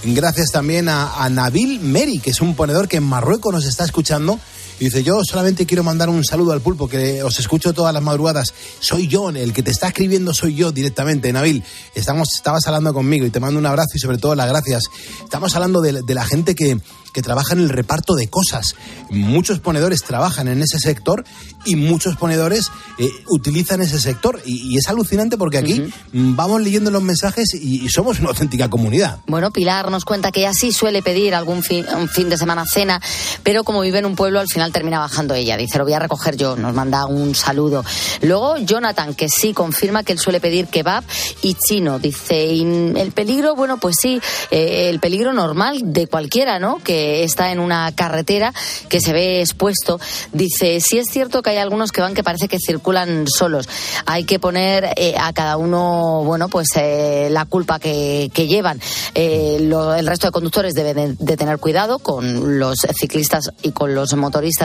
Gracias 0.05 0.53
también 0.53 0.89
a, 0.89 1.21
a 1.21 1.29
Nabil 1.31 1.81
Meri, 1.81 2.21
que 2.21 2.31
es 2.31 2.41
un 2.41 2.55
ponedor 2.55 2.87
que 2.87 2.99
en 2.99 3.03
Marruecos 3.03 3.53
nos 3.53 3.67
está 3.67 3.85
escuchando. 3.85 4.39
Y 4.79 4.87
dice, 4.87 5.03
yo 5.03 5.23
solamente 5.25 5.65
quiero 5.65 5.83
mandar 5.83 6.11
un 6.11 6.23
saludo 6.25 6.53
al 6.53 6.61
pulpo, 6.61 6.87
que 6.87 7.23
os 7.23 7.39
escucho 7.39 7.73
todas 7.73 7.95
las 7.95 8.03
madrugadas. 8.03 8.53
Soy 8.79 9.09
yo, 9.09 9.31
el 9.31 9.53
que 9.53 9.63
te 9.63 9.71
está 9.71 9.89
escribiendo 9.89 10.35
soy 10.35 10.55
yo 10.55 10.71
directamente, 10.71 11.33
Nabil. 11.33 11.65
Estamos, 11.95 12.29
estabas 12.35 12.67
hablando 12.67 12.93
conmigo 12.93 13.25
y 13.25 13.31
te 13.31 13.41
mando 13.41 13.59
un 13.59 13.67
abrazo 13.67 13.93
y 13.95 13.99
sobre 13.99 14.19
todo 14.19 14.35
las 14.35 14.49
gracias. 14.49 14.85
Estamos 15.25 15.55
hablando 15.55 15.81
de, 15.81 16.03
de 16.03 16.15
la 16.15 16.27
gente 16.27 16.55
que, 16.55 16.79
que 17.17 17.23
trabaja 17.23 17.55
en 17.55 17.61
el 17.61 17.71
reparto 17.71 18.15
de 18.15 18.29
cosas. 18.29 18.75
Muchos 19.09 19.61
ponedores 19.61 20.03
trabajan 20.03 20.49
en 20.49 20.61
ese 20.61 20.79
sector 20.79 21.25
y 21.65 21.75
muchos 21.75 22.17
ponedores 22.17 22.71
eh, 22.99 23.09
utilizan 23.31 23.81
ese 23.81 23.99
sector. 23.99 24.43
Y, 24.45 24.75
y 24.75 24.77
es 24.77 24.89
alucinante 24.89 25.39
porque 25.39 25.57
aquí 25.57 25.81
mm, 26.13 26.37
vamos 26.37 26.61
leyendo 26.61 26.91
los 26.91 27.03
mensajes 27.03 27.55
y, 27.55 27.83
y 27.83 27.89
somos 27.89 28.21
una 28.21 28.29
auténtica 28.29 28.69
comunidad. 28.69 29.21
Bueno, 29.27 29.51
Pilar 29.51 29.91
nos 29.91 30.05
cuenta 30.05 30.31
que 30.31 30.41
ella 30.41 30.53
sí 30.53 30.73
suele 30.73 31.03
pedir 31.03 31.35
algún 31.35 31.63
fin, 31.63 31.87
un 31.97 32.11
fin 32.11 32.29
de 32.29 32.37
semana 32.37 32.67
cena, 32.67 33.01
pero 33.43 33.65
como 33.65 33.81
vive 33.81 33.99
en 34.01 34.05
un 34.05 34.15
pueblo, 34.15 34.39
al 34.39 34.49
final 34.49 34.66
termina 34.73 34.99
bajando 34.99 35.35
ella. 35.35 35.57
Dice, 35.57 35.79
lo 35.79 35.85
voy 35.85 35.95
a 35.95 35.99
recoger 35.99 36.37
yo, 36.37 36.57
nos 36.57 36.75
manda 36.75 37.07
un 37.07 37.35
saludo. 37.35 37.85
Luego, 38.23 38.57
Jonathan, 38.59 39.15
que 39.15 39.29
sí 39.29 39.53
confirma 39.53 40.03
que 40.03 40.13
él 40.13 40.19
suele 40.19 40.41
pedir 40.41 40.69
kebab 40.69 41.05
y 41.43 41.55
chino. 41.55 41.99
Dice, 41.99 42.51
el 42.53 43.13
peligro, 43.13 43.55
bueno, 43.55 43.79
pues 43.79 43.97
sí, 44.01 44.21
eh, 44.51 44.89
el 44.91 45.01
peligro 45.01 45.33
normal 45.33 45.81
de 45.85 46.07
cualquiera, 46.07 46.59
¿no? 46.59 46.79
Que 46.79 47.25
está 47.25 47.53
en 47.53 47.61
una 47.61 47.93
carretera 47.95 48.53
que 48.89 49.01
se 49.01 49.13
ve 49.13 49.41
expuesto. 49.41 50.01
Dice, 50.33 50.81
sí 50.81 50.99
es 50.99 51.07
cierto 51.11 51.43
que 51.43 51.51
hay 51.51 51.59
algunos 51.59 51.93
que 51.93 52.01
van 52.01 52.15
que 52.15 52.25
parece 52.25 52.49
que 52.49 52.59
circulan 52.59 53.27
solos. 53.29 53.69
Hay 54.07 54.25
que 54.25 54.39
poner 54.39 54.93
eh, 54.97 55.15
a 55.19 55.33
cada 55.33 55.57
uno, 55.57 56.23
bueno, 56.25 56.49
pues 56.49 56.69
eh, 56.77 57.29
la 57.31 57.45
culpa 57.45 57.79
que, 57.79 58.31
llevan. 58.37 58.81
El 59.15 60.07
resto 60.07 60.29
de 60.29 60.31
conductores 60.31 60.75
deben 60.75 61.17
de, 61.17 61.25
de 61.25 61.37
tener 61.37 61.59
cuidado 61.59 61.99
con 61.99 62.59
los 62.59 62.79
ciclistas 62.95 63.51
y 63.63 63.73
con 63.73 63.95
los 63.95 64.15
motoristas 64.15 64.56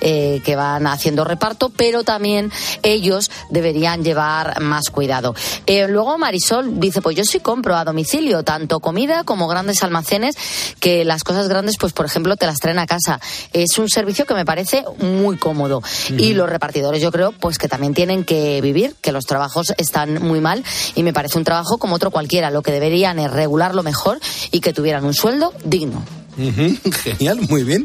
eh, 0.00 0.40
que 0.44 0.56
van 0.56 0.86
haciendo 0.86 1.24
reparto, 1.24 1.70
pero 1.70 2.04
también 2.04 2.50
ellos 2.82 3.30
deberían 3.50 4.04
llevar 4.04 4.60
más 4.60 4.90
cuidado. 4.90 5.34
Eh, 5.66 5.86
luego 5.88 6.18
Marisol 6.18 6.80
dice, 6.80 7.02
pues 7.02 7.16
yo 7.16 7.24
sí 7.24 7.40
compro 7.40 7.76
a 7.76 7.84
domicilio 7.84 8.42
tanto 8.42 8.80
comida 8.80 9.24
como 9.24 9.48
grandes 9.48 9.82
almacenes, 9.82 10.36
que 10.80 11.04
las 11.04 11.24
cosas 11.24 11.48
grandes, 11.48 11.76
pues 11.78 11.92
por 11.92 12.06
ejemplo, 12.06 12.36
te 12.36 12.46
las 12.46 12.58
traen 12.58 12.78
a 12.78 12.86
casa. 12.86 13.20
Es 13.52 13.78
un 13.78 13.88
servicio 13.88 14.26
que 14.26 14.34
me 14.34 14.44
parece 14.44 14.84
muy 14.98 15.36
cómodo. 15.36 15.82
Y 16.16 16.34
los 16.34 16.48
repartidores 16.48 17.02
yo 17.02 17.12
creo 17.12 17.32
pues 17.32 17.58
que 17.58 17.68
también 17.68 17.94
tienen 17.94 18.24
que 18.24 18.60
vivir, 18.60 18.94
que 19.00 19.12
los 19.12 19.24
trabajos 19.24 19.74
están 19.78 20.22
muy 20.22 20.40
mal 20.40 20.64
y 20.94 21.02
me 21.02 21.12
parece 21.12 21.38
un 21.38 21.44
trabajo 21.44 21.78
como 21.78 21.96
otro 21.96 22.10
cualquiera. 22.10 22.50
Lo 22.50 22.62
que 22.62 22.72
deberían 22.72 23.18
es 23.18 23.30
regularlo 23.30 23.82
mejor 23.82 24.18
y 24.50 24.60
que 24.60 24.72
tuvieran 24.72 25.04
un 25.04 25.14
sueldo 25.14 25.52
digno. 25.64 26.04
Genial, 27.02 27.40
muy 27.48 27.64
bien. 27.64 27.82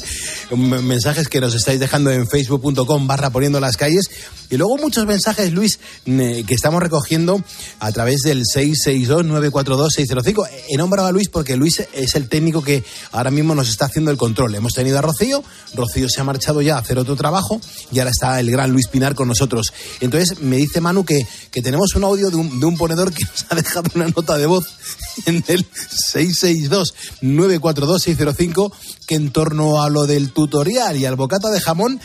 Mensajes 0.55 1.27
que 1.27 1.39
nos 1.39 1.55
estáis 1.55 1.79
dejando 1.79 2.11
en 2.11 2.27
facebook.com 2.27 3.07
barra 3.07 3.29
poniendo 3.29 3.59
las 3.59 3.77
calles. 3.77 4.09
Y 4.51 4.57
luego 4.57 4.77
muchos 4.77 5.07
mensajes, 5.07 5.51
Luis, 5.53 5.79
que 6.05 6.45
estamos 6.49 6.83
recogiendo 6.83 7.41
a 7.79 7.91
través 7.93 8.19
del 8.21 8.43
662-942-605. 8.43 10.49
He 10.69 10.75
nombrado 10.75 11.07
a 11.07 11.13
Luis 11.13 11.29
porque 11.29 11.55
Luis 11.55 11.81
es 11.93 12.15
el 12.15 12.27
técnico 12.27 12.61
que 12.61 12.83
ahora 13.13 13.31
mismo 13.31 13.55
nos 13.55 13.69
está 13.69 13.85
haciendo 13.85 14.11
el 14.11 14.17
control. 14.17 14.53
Hemos 14.53 14.73
tenido 14.73 14.99
a 14.99 15.01
Rocío, 15.01 15.41
Rocío 15.73 16.09
se 16.09 16.19
ha 16.19 16.25
marchado 16.25 16.61
ya 16.61 16.75
a 16.75 16.79
hacer 16.79 16.99
otro 16.99 17.15
trabajo 17.15 17.61
y 17.93 17.99
ahora 17.99 18.11
está 18.11 18.41
el 18.41 18.51
gran 18.51 18.71
Luis 18.71 18.87
Pinar 18.87 19.15
con 19.15 19.29
nosotros. 19.29 19.71
Entonces 20.01 20.41
me 20.41 20.57
dice 20.57 20.81
Manu 20.81 21.05
que, 21.05 21.25
que 21.49 21.61
tenemos 21.61 21.95
un 21.95 22.03
audio 22.03 22.29
de 22.29 22.35
un, 22.35 22.59
de 22.59 22.65
un 22.65 22.75
ponedor 22.77 23.13
que 23.13 23.23
nos 23.23 23.45
ha 23.49 23.55
dejado 23.55 23.89
una 23.95 24.09
nota 24.09 24.37
de 24.37 24.47
voz 24.47 24.65
en 25.27 25.45
el 25.47 25.65
662-942-605 26.13 28.73
que 29.07 29.15
en 29.15 29.31
torno 29.31 29.81
a 29.81 29.89
lo 29.89 30.07
del 30.07 30.33
tutorial 30.33 30.97
y 30.97 31.05
al 31.05 31.15
bocata 31.15 31.49
de 31.49 31.61
jamón 31.61 32.01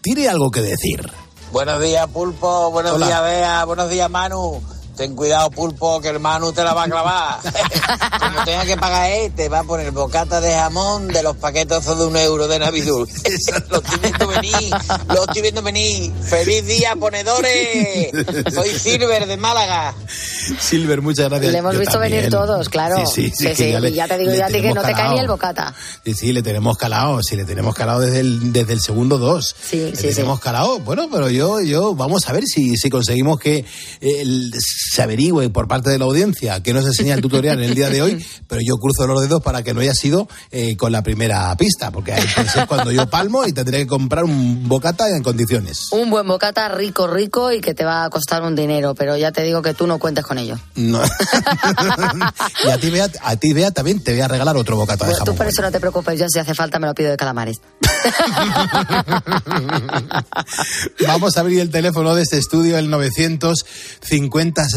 tiene 0.00 0.28
algo 0.28 0.50
que 0.50 0.62
decir. 0.62 1.19
Buenos 1.52 1.80
días, 1.80 2.06
Pulpo. 2.08 2.70
Buenos 2.70 2.92
Hola. 2.92 3.06
días, 3.06 3.22
Bea. 3.22 3.64
Buenos 3.64 3.90
días, 3.90 4.08
Manu. 4.08 4.62
Ten 5.00 5.16
cuidado, 5.16 5.50
Pulpo, 5.50 5.98
que 6.02 6.08
el 6.10 6.20
Manu 6.20 6.52
te 6.52 6.62
la 6.62 6.74
va 6.74 6.82
a 6.82 6.86
clavar. 6.86 7.38
Como 8.20 8.44
tenga 8.44 8.66
que 8.66 8.76
pagar 8.76 9.10
él, 9.10 9.32
te 9.34 9.48
va 9.48 9.60
a 9.60 9.64
poner 9.64 9.92
bocata 9.92 10.42
de 10.42 10.52
jamón 10.52 11.08
de 11.08 11.22
los 11.22 11.36
paquetes 11.38 11.86
de 11.86 12.04
un 12.04 12.14
euro 12.18 12.46
de 12.46 12.58
Navidul. 12.58 13.08
lo 13.70 13.78
estoy 13.78 13.98
viendo 14.02 14.26
venir. 14.28 14.70
Lo 15.08 15.22
estoy 15.24 15.40
viendo 15.40 15.62
venir. 15.62 16.12
¡Feliz 16.22 16.66
día, 16.66 16.94
ponedores! 16.96 18.10
Soy 18.52 18.68
Silver 18.78 19.26
de 19.26 19.38
Málaga. 19.38 19.94
Silver, 20.58 21.00
muchas 21.00 21.30
gracias. 21.30 21.50
Le 21.50 21.58
hemos 21.60 21.72
Yo 21.72 21.80
visto 21.80 21.92
también. 21.98 22.12
venir 22.24 22.30
todos, 22.30 22.68
claro. 22.68 23.06
Sí, 23.06 23.30
sí, 23.30 23.48
sí, 23.48 23.54
sí. 23.54 23.70
ya 23.72 23.80
le- 23.80 23.88
y 23.88 23.94
ya 23.94 24.06
te 24.06 24.18
digo 24.18 24.32
le 24.32 24.36
yo 24.38 24.44
a 24.44 24.48
ti 24.48 24.60
que 24.60 24.74
no 24.74 24.82
te 24.82 24.92
cae 24.92 25.14
ni 25.14 25.18
el 25.18 25.28
bocata. 25.28 25.74
Sí, 26.04 26.12
sí, 26.12 26.32
le 26.34 26.42
tenemos 26.42 26.76
calado, 26.76 27.22
sí, 27.22 27.36
le 27.36 27.46
tenemos 27.46 27.74
calado 27.74 28.00
desde 28.00 28.20
el, 28.20 28.52
desde 28.52 28.74
el 28.74 28.82
segundo 28.82 29.16
dos. 29.16 29.56
Sí, 29.62 29.78
le 29.78 29.96
sí, 29.96 30.08
tenemos 30.14 30.40
calado. 30.40 30.78
Bueno, 30.80 31.08
pero 31.10 31.30
yo, 31.30 31.62
yo, 31.62 31.94
vamos 31.94 32.28
a 32.28 32.32
ver 32.34 32.44
si, 32.44 32.76
si 32.76 32.90
conseguimos 32.90 33.38
que 33.40 33.64
el- 34.02 34.52
se 34.90 35.02
averigüe 35.02 35.50
por 35.50 35.68
parte 35.68 35.88
de 35.88 35.98
la 35.98 36.04
audiencia 36.04 36.60
que 36.64 36.74
nos 36.74 36.84
enseña 36.84 37.14
el 37.14 37.20
tutorial 37.20 37.62
en 37.62 37.70
el 37.70 37.76
día 37.76 37.90
de 37.90 38.02
hoy, 38.02 38.26
pero 38.48 38.60
yo 38.60 38.76
cruzo 38.76 39.06
los 39.06 39.20
dedos 39.20 39.40
para 39.40 39.62
que 39.62 39.72
no 39.72 39.80
haya 39.80 39.94
sido 39.94 40.28
eh, 40.50 40.76
con 40.76 40.90
la 40.90 41.02
primera 41.02 41.54
pista, 41.56 41.92
porque 41.92 42.12
ahí 42.12 42.24
ser 42.52 42.66
cuando 42.66 42.90
yo 42.90 43.08
palmo 43.08 43.46
y 43.46 43.52
tendré 43.52 43.78
que 43.78 43.86
comprar 43.86 44.24
un 44.24 44.68
bocata 44.68 45.08
en 45.08 45.22
condiciones. 45.22 45.92
Un 45.92 46.10
buen 46.10 46.26
bocata 46.26 46.68
rico, 46.70 47.06
rico 47.06 47.52
y 47.52 47.60
que 47.60 47.72
te 47.72 47.84
va 47.84 48.04
a 48.04 48.10
costar 48.10 48.42
un 48.42 48.56
dinero, 48.56 48.96
pero 48.96 49.16
ya 49.16 49.30
te 49.30 49.44
digo 49.44 49.62
que 49.62 49.74
tú 49.74 49.86
no 49.86 50.00
cuentes 50.00 50.24
con 50.24 50.38
ello. 50.38 50.58
No. 50.74 51.00
y 52.64 52.68
a 52.68 52.78
ti, 52.78 52.90
Bea, 52.90 53.08
a 53.22 53.36
ti, 53.36 53.52
Bea, 53.52 53.70
también 53.70 54.02
te 54.02 54.10
voy 54.10 54.22
a 54.22 54.28
regalar 54.28 54.56
otro 54.56 54.76
bocata 54.76 55.04
de 55.04 55.12
Bueno, 55.12 55.24
tú 55.24 55.32
jamón. 55.32 55.38
por 55.38 55.46
eso 55.46 55.62
no 55.62 55.70
te 55.70 55.78
preocupes, 55.78 56.18
yo 56.18 56.26
si 56.28 56.40
hace 56.40 56.54
falta 56.54 56.80
me 56.80 56.88
lo 56.88 56.94
pido 56.94 57.10
de 57.10 57.16
calamares. 57.16 57.60
Vamos 61.06 61.36
a 61.36 61.40
abrir 61.40 61.60
el 61.60 61.70
teléfono 61.70 62.14
de 62.14 62.22
este 62.22 62.38
estudio, 62.38 62.78
el 62.78 62.88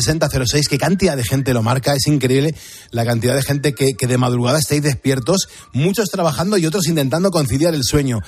950-6006. 0.08 0.68
Qué 0.70 0.78
cantidad 0.78 1.18
de 1.18 1.24
gente 1.24 1.54
lo 1.54 1.64
marca, 1.64 1.94
es 1.94 2.08
increíble 2.08 2.56
la 2.92 3.06
cantidad 3.06 3.36
de 3.36 3.42
gente 3.42 3.74
que, 3.74 3.94
que 3.94 4.08
de 4.08 4.18
madrugada 4.18 4.60
estáis 4.60 4.82
despiertos, 4.84 5.50
muchos 5.74 6.10
trabajando 6.10 6.58
y 6.58 6.66
otros 6.66 6.88
intentando 6.88 7.32
conciliar 7.32 7.74
el 7.74 7.84
sueño. 7.84 8.20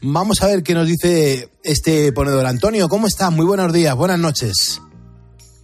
Vamos 0.00 0.42
a 0.42 0.46
ver 0.46 0.62
qué 0.62 0.74
nos 0.74 0.86
dice 0.86 1.48
este 1.64 2.12
ponedor. 2.12 2.46
Antonio, 2.46 2.88
¿cómo 2.88 3.06
estás? 3.06 3.30
Muy 3.30 3.46
buenos 3.46 3.72
días, 3.72 3.94
buenas 3.94 4.18
noches. 4.18 4.80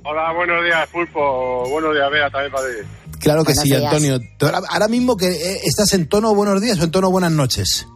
Hola, 0.04 0.32
buenos 0.32 0.64
días, 0.64 0.88
Pulpo. 0.88 1.68
Buenos 1.68 1.92
días, 1.92 2.10
Bea, 2.10 2.30
también 2.30 2.52
para 2.52 2.66
ti. 2.66 2.74
Claro 3.20 3.44
que 3.44 3.52
Buenos 3.52 3.64
sí, 3.64 3.70
días. 3.70 3.82
Antonio. 3.84 4.18
Ahora 4.70 4.88
mismo 4.88 5.16
que 5.16 5.28
eh, 5.28 5.60
estás 5.64 5.92
en 5.92 6.08
tono 6.08 6.34
buenos 6.34 6.60
días 6.62 6.78
o 6.80 6.84
en 6.84 6.90
tono 6.90 7.10
buenas 7.10 7.32
noches. 7.32 7.86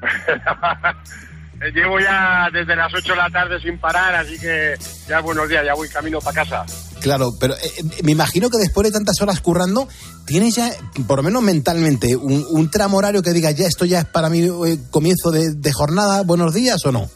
Llevo 1.74 1.98
ya 1.98 2.48
desde 2.52 2.76
las 2.76 2.92
8 2.94 3.12
de 3.12 3.16
la 3.16 3.30
tarde 3.30 3.60
sin 3.60 3.78
parar, 3.78 4.14
así 4.14 4.38
que 4.38 4.76
ya 5.08 5.20
buenos 5.20 5.48
días, 5.48 5.64
ya 5.64 5.74
voy 5.74 5.88
camino 5.88 6.20
para 6.20 6.44
casa. 6.44 6.64
Claro, 7.00 7.32
pero 7.38 7.54
eh, 7.54 7.82
me 8.04 8.12
imagino 8.12 8.48
que 8.48 8.58
después 8.58 8.86
de 8.86 8.92
tantas 8.92 9.20
horas 9.20 9.40
currando, 9.40 9.88
tienes 10.24 10.54
ya, 10.54 10.70
por 11.06 11.18
lo 11.18 11.22
menos 11.24 11.42
mentalmente, 11.42 12.14
un, 12.16 12.46
un 12.50 12.70
tramo 12.70 12.98
horario 12.98 13.22
que 13.22 13.32
diga, 13.32 13.50
ya 13.50 13.66
esto 13.66 13.84
ya 13.84 14.00
es 14.00 14.04
para 14.04 14.28
mí 14.28 14.40
eh, 14.44 14.78
comienzo 14.90 15.30
de, 15.30 15.54
de 15.54 15.72
jornada, 15.72 16.22
buenos 16.22 16.54
días 16.54 16.84
o 16.84 16.92
no. 16.92 17.10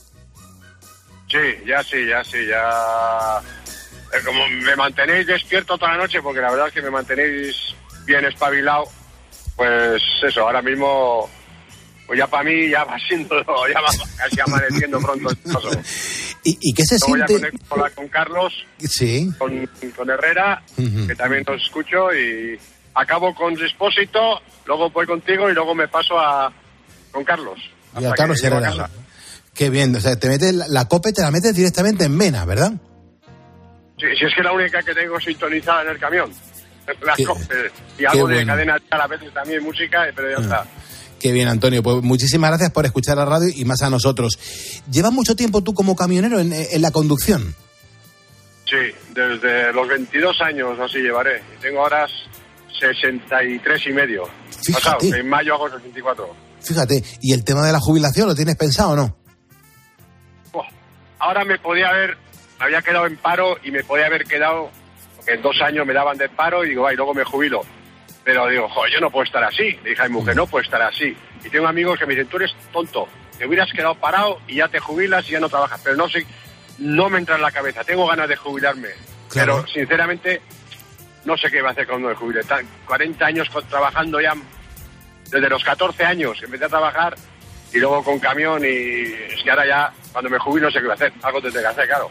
Sí, 1.28 1.38
ya 1.66 1.82
sí, 1.82 2.06
ya 2.06 2.22
sí, 2.24 2.46
ya... 2.46 3.38
eh, 4.12 4.22
como 4.24 4.46
me 4.48 4.76
mantenéis 4.76 5.26
despierto 5.26 5.78
toda 5.78 5.92
la 5.92 5.98
noche, 5.98 6.20
porque 6.20 6.40
la 6.40 6.50
verdad 6.50 6.68
es 6.68 6.74
que 6.74 6.82
me 6.82 6.90
mantenéis 6.90 7.56
bien 8.04 8.24
espabilado, 8.24 8.84
pues 9.56 10.02
eso, 10.26 10.40
ahora 10.42 10.62
mismo, 10.62 11.28
pues 12.06 12.18
ya 12.18 12.26
para 12.26 12.44
mí 12.44 12.68
ya 12.70 12.84
va 12.84 12.96
siendo, 12.98 13.36
ya 13.72 13.80
va 13.80 13.88
casi 14.16 14.40
amaneciendo 14.40 14.98
pronto. 15.00 15.30
¿Y, 16.44 16.58
y 16.60 16.74
qué 16.74 16.84
se 16.84 16.96
Luego 17.08 17.26
siente? 17.28 17.58
con, 17.68 17.90
con 17.94 18.08
Carlos, 18.08 18.52
Sí. 18.78 19.30
con, 19.38 19.68
con 19.96 20.10
Herrera, 20.10 20.62
que 20.76 21.14
también 21.14 21.44
os 21.48 21.62
escucho, 21.62 22.12
y 22.12 22.58
acabo 22.94 23.34
con 23.34 23.52
Expósito, 23.54 24.40
luego 24.66 24.90
voy 24.90 25.06
contigo 25.06 25.48
y 25.48 25.54
luego 25.54 25.74
me 25.74 25.86
paso 25.88 26.18
a 26.18 26.52
con 27.12 27.24
Carlos. 27.24 27.58
Y 28.00 28.04
a 28.04 28.12
Carlos 28.12 28.42
Herrera. 28.42 28.90
Qué 29.54 29.68
bien, 29.70 29.94
o 29.94 30.00
sea, 30.00 30.16
te 30.16 30.28
metes 30.28 30.54
la, 30.54 30.66
la 30.68 30.88
cope, 30.88 31.12
te 31.12 31.20
la 31.20 31.30
metes 31.30 31.54
directamente 31.54 32.04
en 32.04 32.16
vena, 32.18 32.44
¿verdad? 32.46 32.72
Sí, 33.98 34.06
si 34.18 34.24
es 34.24 34.34
que 34.34 34.40
es 34.40 34.44
la 34.44 34.52
única 34.52 34.82
que 34.82 34.94
tengo 34.94 35.20
sintonizada 35.20 35.82
en 35.82 35.88
el 35.90 35.98
camión. 35.98 36.32
La 37.02 37.14
Qué- 37.14 37.24
COPE. 37.24 37.70
Y 37.98 38.04
algo 38.06 38.26
de 38.26 38.34
bueno. 38.36 38.52
Ah. 38.52 38.56
cadena 38.56 38.78
a 38.90 38.96
la 38.98 39.06
vez 39.06 39.20
también 39.32 39.62
música, 39.62 40.06
pero 40.16 40.30
ya 40.30 40.42
está. 40.42 40.66
Qué 41.22 41.30
bien, 41.30 41.46
Antonio. 41.46 41.84
Pues 41.84 42.02
muchísimas 42.02 42.50
gracias 42.50 42.72
por 42.72 42.84
escuchar 42.84 43.16
la 43.16 43.24
radio 43.24 43.48
y 43.54 43.64
más 43.64 43.80
a 43.82 43.90
nosotros. 43.90 44.36
¿Llevas 44.90 45.12
mucho 45.12 45.36
tiempo 45.36 45.62
tú 45.62 45.72
como 45.72 45.94
camionero 45.94 46.40
en, 46.40 46.52
en 46.52 46.82
la 46.82 46.90
conducción? 46.90 47.54
Sí, 48.68 48.92
desde 49.14 49.72
los 49.72 49.86
22 49.86 50.40
años 50.40 50.76
así 50.80 50.98
llevaré. 50.98 51.40
Tengo 51.60 51.80
horas 51.80 52.10
63 52.80 53.86
y 53.86 53.92
medio. 53.92 54.24
Fíjate. 54.64 54.84
Pasado, 54.84 55.14
en 55.14 55.28
mayo 55.28 55.54
hago 55.54 55.70
64. 55.70 56.28
Fíjate, 56.60 57.04
¿y 57.20 57.32
el 57.32 57.44
tema 57.44 57.64
de 57.64 57.72
la 57.72 57.78
jubilación 57.78 58.26
lo 58.26 58.34
tienes 58.34 58.56
pensado 58.56 58.90
o 58.90 58.96
no? 58.96 59.16
Ahora 61.20 61.44
me 61.44 61.56
podía 61.56 61.88
haber, 61.88 62.16
me 62.58 62.64
había 62.64 62.82
quedado 62.82 63.06
en 63.06 63.16
paro 63.16 63.56
y 63.62 63.70
me 63.70 63.84
podía 63.84 64.06
haber 64.06 64.24
quedado, 64.24 64.70
porque 65.14 65.34
en 65.34 65.42
dos 65.42 65.54
años 65.62 65.86
me 65.86 65.92
daban 65.94 66.18
de 66.18 66.28
paro 66.28 66.64
y 66.64 66.70
digo, 66.70 66.84
ay, 66.84 66.96
luego 66.96 67.14
me 67.14 67.22
jubilo. 67.22 67.62
Pero 68.24 68.46
digo, 68.48 68.68
joder, 68.68 68.92
yo 68.92 69.00
no 69.00 69.10
puedo 69.10 69.24
estar 69.24 69.42
así. 69.44 69.72
Le 69.82 69.90
dije 69.90 70.02
a 70.02 70.08
mi 70.08 70.14
mujer, 70.14 70.36
no 70.36 70.46
puedo 70.46 70.62
estar 70.62 70.80
así. 70.82 71.16
Y 71.44 71.48
tengo 71.50 71.66
amigos 71.66 71.98
que 71.98 72.06
me 72.06 72.14
dicen, 72.14 72.28
tú 72.28 72.36
eres 72.36 72.54
tonto, 72.72 73.08
te 73.36 73.46
hubieras 73.46 73.70
quedado 73.72 73.94
parado 73.96 74.40
y 74.46 74.56
ya 74.56 74.68
te 74.68 74.78
jubilas 74.78 75.28
y 75.28 75.32
ya 75.32 75.40
no 75.40 75.48
trabajas. 75.48 75.80
Pero 75.82 75.96
no 75.96 76.08
sé, 76.08 76.24
no 76.78 77.08
me 77.10 77.18
entra 77.18 77.34
en 77.36 77.42
la 77.42 77.50
cabeza. 77.50 77.82
Tengo 77.84 78.06
ganas 78.06 78.28
de 78.28 78.36
jubilarme. 78.36 78.88
Pero 79.46 79.66
sinceramente, 79.66 80.40
no 81.24 81.36
sé 81.36 81.50
qué 81.50 81.62
va 81.62 81.70
a 81.70 81.72
hacer 81.72 81.86
cuando 81.86 82.08
me 82.08 82.14
jubile. 82.14 82.44
Tan- 82.44 82.66
40 82.86 83.26
años 83.26 83.48
trabajando 83.68 84.20
ya, 84.20 84.34
desde 85.30 85.48
los 85.48 85.64
14 85.64 86.04
años 86.04 86.40
empecé 86.42 86.66
a 86.66 86.68
trabajar 86.68 87.14
y 87.72 87.78
luego 87.78 88.04
con 88.04 88.18
camión 88.18 88.62
y 88.64 88.68
es 88.68 89.42
que 89.42 89.50
ahora 89.50 89.66
ya, 89.66 89.92
cuando 90.12 90.28
me 90.30 90.38
jubilo, 90.38 90.66
no 90.66 90.70
sé 90.72 90.78
qué 90.78 90.84
voy 90.84 90.90
a 90.92 90.94
hacer. 90.94 91.12
Algo 91.22 91.40
tendré 91.40 91.62
que 91.62 91.66
hacer, 91.68 91.86
claro. 91.88 92.10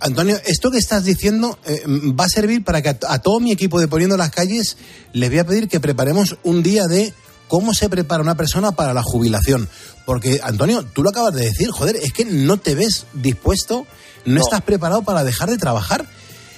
Antonio, 0.00 0.38
esto 0.46 0.70
que 0.70 0.78
estás 0.78 1.04
diciendo 1.04 1.58
eh, 1.66 1.82
va 1.86 2.24
a 2.24 2.28
servir 2.28 2.64
para 2.64 2.82
que 2.82 2.90
a, 2.90 2.98
a 3.08 3.18
todo 3.20 3.40
mi 3.40 3.52
equipo 3.52 3.80
de 3.80 3.88
Poniendo 3.88 4.16
las 4.16 4.30
Calles 4.30 4.76
les 5.12 5.30
voy 5.30 5.38
a 5.38 5.46
pedir 5.46 5.68
que 5.68 5.80
preparemos 5.80 6.36
un 6.42 6.62
día 6.62 6.86
de 6.86 7.12
cómo 7.48 7.74
se 7.74 7.88
prepara 7.88 8.22
una 8.22 8.36
persona 8.36 8.72
para 8.72 8.94
la 8.94 9.02
jubilación. 9.02 9.68
Porque, 10.06 10.40
Antonio, 10.42 10.84
tú 10.84 11.02
lo 11.02 11.10
acabas 11.10 11.34
de 11.34 11.44
decir, 11.44 11.70
joder, 11.70 11.96
es 11.96 12.12
que 12.12 12.24
no 12.24 12.56
te 12.58 12.74
ves 12.74 13.06
dispuesto, 13.14 13.86
no, 14.24 14.40
estás 14.40 14.62
preparado 14.62 15.02
para 15.02 15.24
dejar 15.24 15.50
de 15.50 15.58
trabajar. 15.58 16.06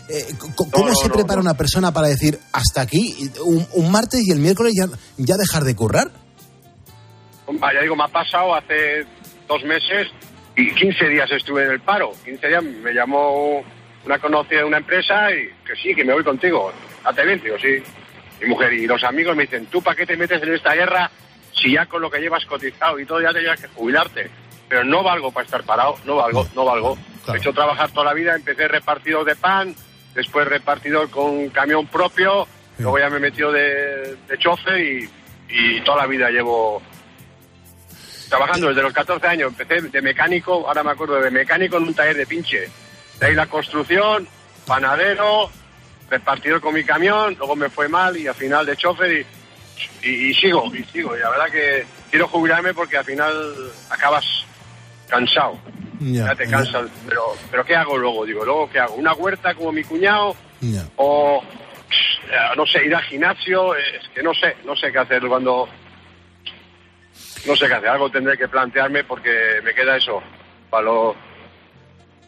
Eh, 0.09 0.27
¿Cómo 0.57 0.89
no, 0.89 0.95
se 0.95 1.09
prepara 1.09 1.41
una 1.41 1.55
persona 1.55 1.93
para 1.93 2.09
decir 2.09 2.39
hasta 2.53 2.81
aquí, 2.81 3.31
un, 3.45 3.66
un 3.73 3.91
martes 3.93 4.21
y 4.25 4.33
el 4.33 4.41
miércoles 4.41 4.75
ya, 4.77 4.89
ya 5.16 5.37
dejar 5.37 5.64
de 5.64 5.75
currar? 5.75 6.11
Ya 7.49 7.83
digo, 7.83 7.97
me 7.97 8.05
ha 8.05 8.09
pasado 8.09 8.55
hace 8.55 9.05
dos 9.49 9.62
meses 9.64 10.09
y 10.57 10.72
15 10.72 11.09
días 11.09 11.30
estuve 11.30 11.64
en 11.64 11.72
el 11.72 11.80
paro. 11.80 12.12
15 12.24 12.48
días 12.48 12.62
me 12.62 12.92
llamó 12.92 13.64
una 14.05 14.18
conocida 14.18 14.61
de 14.61 14.64
una 14.64 14.78
empresa 14.78 15.30
y 15.32 15.48
que 15.64 15.76
sí, 15.76 15.94
que 15.94 16.05
me 16.05 16.12
voy 16.12 16.24
contigo. 16.24 16.72
Hazte 17.05 17.24
bien, 17.24 17.40
tío, 17.40 17.59
sí. 17.59 17.82
Mi 18.40 18.48
mujer 18.48 18.72
y 18.72 18.86
los 18.86 19.03
amigos 19.05 19.36
me 19.36 19.42
dicen, 19.42 19.66
¿tú 19.66 19.82
para 19.82 19.96
qué 19.96 20.07
te 20.07 20.16
metes 20.16 20.42
en 20.42 20.55
esta 20.55 20.74
guerra 20.74 21.11
si 21.53 21.72
ya 21.72 21.86
con 21.86 22.01
lo 22.01 22.11
que 22.11 22.20
llevas 22.20 22.46
cotizado 22.46 22.98
y 22.98 23.05
todo 23.05 23.20
ya 23.20 23.32
te 23.32 23.40
llevas 23.40 23.61
que 23.61 23.68
jubilarte? 23.68 24.30
Pero 24.68 24.84
no 24.84 25.03
valgo 25.03 25.30
para 25.30 25.44
estar 25.44 25.62
parado, 25.64 25.96
no 26.05 26.16
valgo, 26.16 26.46
no 26.55 26.64
valgo. 26.64 26.96
He 27.32 27.36
hecho 27.36 27.53
trabajar 27.53 27.90
toda 27.90 28.07
la 28.07 28.14
vida, 28.14 28.34
empecé 28.34 28.66
repartidor 28.66 29.24
de 29.24 29.36
pan, 29.36 29.74
después 30.14 30.46
repartidor 30.48 31.11
con 31.11 31.51
camión 31.51 31.86
propio, 31.86 32.46
luego 32.78 32.98
ya 32.98 33.11
me 33.11 33.18
metió 33.18 33.53
de, 33.53 34.16
de 34.26 34.38
chofer 34.38 34.80
y, 34.80 35.11
y 35.48 35.80
toda 35.82 35.98
la 35.98 36.07
vida 36.07 36.30
llevo 36.30 36.80
trabajando 38.31 38.68
desde 38.68 38.83
los 38.83 38.93
14 38.95 39.26
años. 39.26 39.53
Empecé 39.59 39.83
de 39.83 40.01
mecánico, 40.01 40.66
ahora 40.66 40.83
me 40.83 40.93
acuerdo 40.93 41.20
de 41.20 41.31
mecánico 41.31 41.76
en 41.76 41.83
un 41.83 41.95
taller 41.95 42.16
de 42.16 42.26
pinche. 42.26 42.68
De 43.18 43.26
ahí 43.26 43.35
la 43.35 43.47
construcción, 43.47 44.26
panadero, 44.66 45.51
repartidor 46.09 46.61
con 46.62 46.72
mi 46.72 46.85
camión, 46.85 47.35
luego 47.37 47.55
me 47.57 47.68
fue 47.68 47.89
mal 47.89 48.16
y 48.16 48.26
al 48.26 48.35
final 48.35 48.64
de 48.64 48.76
chofer 48.76 49.12
y, 49.12 50.09
y, 50.09 50.31
y 50.31 50.35
sigo, 50.35 50.64
y 50.74 50.83
sigo. 50.85 51.14
Y 51.14 51.20
la 51.20 51.28
verdad 51.28 51.51
que 51.51 51.85
quiero 52.11 52.28
jubilarme 52.28 52.72
porque 52.72 52.97
al 52.97 53.05
final 53.05 53.55
acabas 53.91 54.24
cansado. 55.09 55.59
Ya, 56.01 56.35
te 56.35 56.49
cansas. 56.49 56.89
Pero, 57.07 57.37
pero 57.51 57.64
¿qué 57.64 57.76
hago 57.76 57.99
luego? 57.99 58.24
Digo, 58.24 58.45
¿luego 58.45 58.70
qué 58.70 58.78
hago? 58.78 58.95
¿Una 58.95 59.12
huerta 59.12 59.55
como 59.55 59.70
mi 59.70 59.85
cuñado? 59.85 60.35
Ya. 60.61 60.87
O, 60.97 61.43
eh, 62.31 62.57
no 62.57 62.64
sé, 62.64 62.87
ir 62.87 62.95
al 62.95 63.03
gimnasio? 63.03 63.74
Es 63.74 64.09
que 64.14 64.22
no 64.22 64.33
sé, 64.33 64.57
no 64.64 64.74
sé 64.76 64.91
qué 64.91 64.99
hacer 64.99 65.26
cuando... 65.26 65.68
No 67.47 67.57
sé 67.57 67.66
qué 67.66 67.74
hacer, 67.74 67.88
algo 67.88 68.11
tendré 68.11 68.36
que 68.36 68.49
plantearme 68.49 69.05
porque 69.05 69.30
me 69.64 69.74
queda 69.74 69.97
eso. 69.97 70.20
Para 70.68 70.84
lo, 70.84 71.14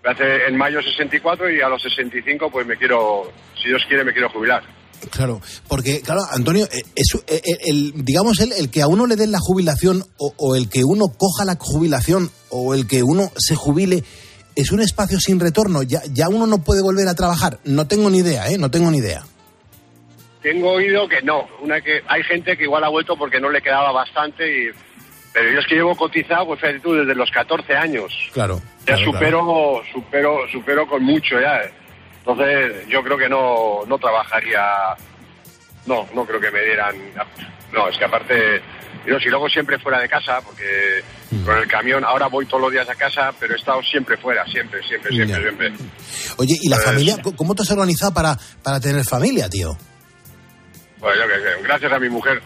me 0.02 0.10
hace 0.10 0.46
en 0.46 0.56
mayo 0.56 0.80
64 0.82 1.50
y 1.50 1.60
a 1.60 1.68
los 1.68 1.82
65 1.82 2.50
pues 2.50 2.66
me 2.66 2.76
quiero, 2.76 3.30
si 3.60 3.68
Dios 3.68 3.82
quiere, 3.86 4.04
me 4.04 4.12
quiero 4.12 4.28
jubilar. 4.30 4.62
Claro, 5.10 5.40
porque, 5.68 6.00
claro, 6.00 6.20
Antonio, 6.30 6.64
eh, 6.66 6.82
es, 6.94 7.14
eh, 7.26 7.42
eh, 7.44 7.58
el, 7.66 8.04
digamos, 8.04 8.38
el, 8.40 8.52
el 8.52 8.70
que 8.70 8.82
a 8.82 8.86
uno 8.86 9.06
le 9.06 9.16
den 9.16 9.32
la 9.32 9.40
jubilación 9.40 10.04
o, 10.16 10.32
o 10.36 10.54
el 10.54 10.68
que 10.68 10.84
uno 10.84 11.06
coja 11.08 11.44
la 11.44 11.56
jubilación 11.58 12.30
o 12.50 12.72
el 12.74 12.86
que 12.86 13.02
uno 13.02 13.32
se 13.36 13.56
jubile 13.56 14.04
es 14.54 14.70
un 14.70 14.80
espacio 14.80 15.18
sin 15.18 15.40
retorno. 15.40 15.82
Ya, 15.82 16.02
ya 16.12 16.28
uno 16.28 16.46
no 16.46 16.62
puede 16.62 16.82
volver 16.82 17.08
a 17.08 17.14
trabajar. 17.14 17.58
No 17.64 17.88
tengo 17.88 18.10
ni 18.10 18.18
idea, 18.18 18.48
¿eh? 18.48 18.58
No 18.58 18.70
tengo 18.70 18.90
ni 18.90 18.98
idea. 18.98 19.24
Tengo 20.42 20.72
oído 20.72 21.08
que 21.08 21.22
no, 21.22 21.46
una 21.62 21.80
que 21.80 22.02
hay 22.08 22.22
gente 22.24 22.56
que 22.56 22.64
igual 22.64 22.84
ha 22.84 22.88
vuelto 22.88 23.16
porque 23.16 23.40
no 23.40 23.48
le 23.48 23.62
quedaba 23.62 23.92
bastante 23.92 24.44
y 24.44 24.70
pero 25.32 25.50
yo 25.50 25.60
es 25.60 25.66
que 25.66 25.74
llevo 25.76 25.96
cotizado, 25.96 26.46
pues 26.46 26.60
fíjate 26.60 26.80
tú, 26.80 26.94
desde 26.94 27.14
los 27.14 27.30
14 27.30 27.74
años. 27.76 28.12
Claro. 28.32 28.60
Ya 28.86 28.94
claro, 28.96 29.04
supero, 29.12 29.82
supero, 29.92 30.38
supero 30.50 30.86
con 30.86 31.02
mucho 31.02 31.40
ya. 31.40 31.60
Entonces, 32.18 32.86
yo 32.88 33.02
creo 33.02 33.16
que 33.18 33.28
no, 33.28 33.80
no 33.86 33.98
trabajaría. 33.98 34.62
No, 35.86 36.06
no 36.14 36.24
creo 36.24 36.40
que 36.40 36.50
me 36.50 36.62
dieran. 36.62 36.94
No, 37.72 37.88
es 37.88 37.96
que 37.98 38.04
aparte, 38.04 38.60
yo 39.06 39.18
si 39.18 39.28
luego 39.28 39.48
siempre 39.48 39.78
fuera 39.78 39.98
de 40.00 40.08
casa, 40.08 40.40
porque 40.42 41.02
Mm. 41.30 41.44
con 41.46 41.56
el 41.56 41.66
camión, 41.66 42.04
ahora 42.04 42.26
voy 42.26 42.44
todos 42.46 42.60
los 42.60 42.70
días 42.72 42.88
a 42.90 42.94
casa, 42.94 43.32
pero 43.40 43.54
he 43.54 43.56
estado 43.56 43.82
siempre 43.82 44.16
fuera, 44.18 44.44
siempre, 44.46 44.82
siempre, 44.86 45.10
siempre, 45.12 45.40
siempre. 45.40 45.72
Oye, 46.36 46.54
¿y 46.60 46.68
la 46.68 46.76
Pues- 46.76 46.86
familia? 46.86 47.16
¿Cómo- 47.22 47.36
¿Cómo 47.36 47.54
te 47.54 47.62
has 47.62 47.70
organizado 47.70 48.12
para, 48.12 48.36
para 48.62 48.78
tener 48.80 49.02
familia, 49.04 49.48
tío? 49.48 49.76
Pues 51.00 51.16
yo 51.16 51.22
qué 51.26 51.34
sé, 51.34 51.62
gracias 51.62 51.90
a 51.92 51.98
mi 51.98 52.08
mujer. 52.10 52.40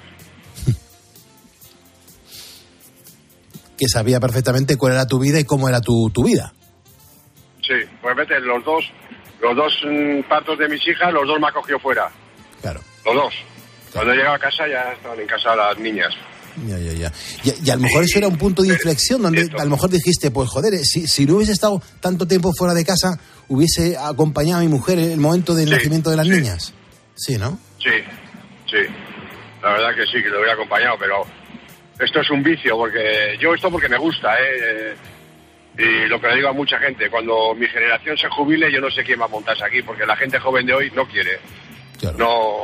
Que 3.79 3.89
sabía 3.89 4.20
perfectamente 4.20 4.77
cuál 4.77 4.93
era 4.95 5.07
tu 5.07 5.18
vida 5.18 5.39
y 5.39 5.45
cómo 5.45 5.68
era 5.68 5.81
tu, 5.81 6.11
tu 6.11 6.24
vida. 6.24 6.53
Sí, 7.62 7.74
pues 8.01 8.16
vete, 8.16 8.39
los 8.41 8.64
dos, 8.64 8.85
los 9.41 9.57
dos 9.57 9.72
mm, 9.85 10.29
partos 10.29 10.59
de 10.59 10.68
mis 10.68 10.81
hijas, 10.87 11.12
los 11.12 11.27
dos 11.27 11.39
me 11.41 11.49
ha 11.49 11.53
cogido 11.53 11.79
fuera. 11.81 12.09
Claro. 12.62 12.81
Los 13.05 13.14
dos. 13.14 13.35
Cuando 13.93 14.12
he 14.12 14.16
llegado 14.16 14.35
a 14.37 14.39
casa 14.39 14.66
ya 14.68 14.93
estaban 14.93 15.18
en 15.20 15.27
casa 15.27 15.55
las 15.57 15.79
niñas. 15.79 16.14
Ya, 16.66 16.79
ya, 16.79 16.93
ya. 16.93 17.12
Y, 17.45 17.66
y 17.66 17.70
a 17.70 17.77
lo 17.77 17.83
mejor 17.83 18.05
eso 18.05 18.18
era 18.18 18.29
un 18.29 18.39
punto 18.39 18.62
de 18.62 18.68
inflexión 18.68 19.20
donde 19.20 19.47
a 19.59 19.64
lo 19.64 19.70
mejor 19.70 19.91
dijiste, 19.91 20.31
pues 20.31 20.49
joder, 20.49 20.72
eh, 20.74 20.85
si, 20.85 21.07
si 21.07 21.27
no 21.27 21.37
hubiese 21.37 21.53
estado 21.53 21.83
tanto 22.01 22.27
tiempo 22.27 22.51
fuera 22.57 22.72
de 22.72 22.85
casa, 22.85 23.18
hubiese 23.49 23.97
acompañado 23.99 24.61
a 24.61 24.64
mi 24.64 24.68
mujer 24.68 24.99
en 24.99 25.11
el 25.11 25.20
momento 25.20 25.55
del 25.55 25.68
Sí, 25.68 25.74
nacimiento 25.74 26.09
de 26.11 26.16
las 26.16 26.27
sí. 26.27 26.33
niñas. 26.33 26.72
Sí, 27.14 27.37
¿no? 27.37 27.59
Sí, 27.79 27.91
sí. 28.70 28.79
La 29.62 29.70
verdad 29.72 29.95
que 29.97 30.05
sí, 30.07 30.22
que 30.22 30.29
lo 30.31 30.39
hubiera 30.39 30.55
acompañado, 30.55 30.97
pero 30.99 31.24
esto 31.99 32.21
es 32.21 32.31
un 32.31 32.43
vicio, 32.43 32.77
porque 32.77 33.37
yo 33.41 33.55
esto 33.55 33.71
porque 33.71 33.89
me 33.89 33.97
gusta, 33.99 34.37
¿eh? 34.41 34.95
Y 35.79 36.09
lo 36.09 36.21
que 36.21 36.29
le 36.29 36.37
digo 36.37 36.49
a 36.49 36.53
mucha 36.53 36.79
gente, 36.79 37.11
cuando 37.11 37.55
mi 37.55 37.67
generación 37.67 38.17
se 38.17 38.29
jubile, 38.29 38.73
yo 38.73 38.81
no 38.81 38.91
sé 38.91 39.05
quién 39.05 39.21
va 39.21 39.27
a 39.27 39.29
montarse 39.29 39.65
aquí, 39.65 39.83
porque 39.83 40.07
la 40.07 40.17
gente 40.17 40.39
joven 40.39 40.65
de 40.67 40.73
hoy 40.75 40.91
no 40.95 41.07
quiere. 41.07 41.39
No, 42.19 42.55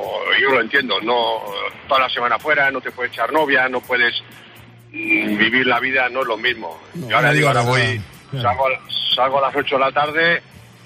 yo 0.41 0.51
lo 0.51 0.61
entiendo, 0.61 1.01
no 1.01 1.43
toda 1.89 2.01
la 2.01 2.09
semana 2.11 2.39
fuera, 2.39 2.70
no 2.70 2.80
te 2.80 2.91
puedes 2.91 3.12
echar 3.12 3.33
novia, 3.33 3.68
no 3.68 3.80
puedes 3.80 4.22
mm, 4.93 5.37
vivir 5.39 5.66
la 5.66 5.78
vida, 5.80 6.09
no 6.09 6.20
es 6.22 6.26
lo 6.26 6.37
mismo. 6.37 6.78
yo 6.95 7.16
ahora 7.16 7.28
no 7.28 7.35
digo, 7.35 7.49
ahora 7.49 7.62
voy, 7.62 8.01
salgo, 8.43 8.66
a- 8.68 9.14
salgo 9.14 9.39
a 9.39 9.43
las 9.49 9.57
8 9.57 9.74
de 9.74 9.80
la 9.80 9.93
tarde 9.93 10.43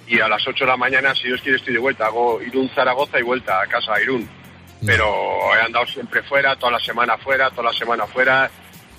y 0.09 0.21
a 0.21 0.29
las 0.29 0.47
8 0.47 0.65
de 0.65 0.71
la 0.71 0.77
mañana, 0.77 1.15
si 1.15 1.25
Dios 1.29 1.41
quiere, 1.43 1.59
estoy 1.59 1.75
de 1.75 1.81
vuelta. 1.81 2.07
Hago 2.07 2.41
Irún 2.43 2.69
Zaragoza 2.75 3.19
y 3.19 3.23
vuelta 3.23 3.61
a 3.61 3.67
casa 3.67 3.95
a 3.95 4.01
Irún. 4.03 4.29
Pero 4.87 5.55
he 5.57 5.61
andado 5.61 5.87
siempre 5.87 6.22
fuera, 6.22 6.57
toda 6.57 6.72
la 6.72 6.78
semana 6.80 7.18
fuera, 7.18 7.51
toda 7.51 7.70
la 7.72 7.76
semana 7.76 8.07
fuera. 8.07 8.51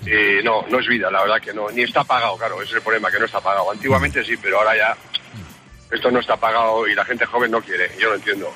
Y 0.02 0.44
no, 0.44 0.64
no 0.68 0.78
es 0.78 0.86
vida, 0.86 1.10
la 1.10 1.22
verdad 1.22 1.40
que 1.40 1.52
no. 1.52 1.70
Ni 1.70 1.82
está 1.82 2.04
pagado, 2.04 2.36
claro, 2.36 2.56
ese 2.62 2.70
es 2.70 2.76
el 2.76 2.82
problema, 2.82 3.10
que 3.10 3.18
no 3.18 3.24
está 3.24 3.40
pagado. 3.40 3.70
Antiguamente 3.70 4.24
sí, 4.24 4.36
pero 4.36 4.58
ahora 4.58 4.76
ya 4.76 4.96
esto 5.90 6.10
no 6.10 6.20
está 6.20 6.36
pagado 6.36 6.86
y 6.86 6.94
la 6.94 7.04
gente 7.04 7.26
joven 7.26 7.50
no 7.50 7.60
quiere. 7.60 7.90
Yo 7.98 8.10
lo 8.10 8.14
entiendo. 8.16 8.52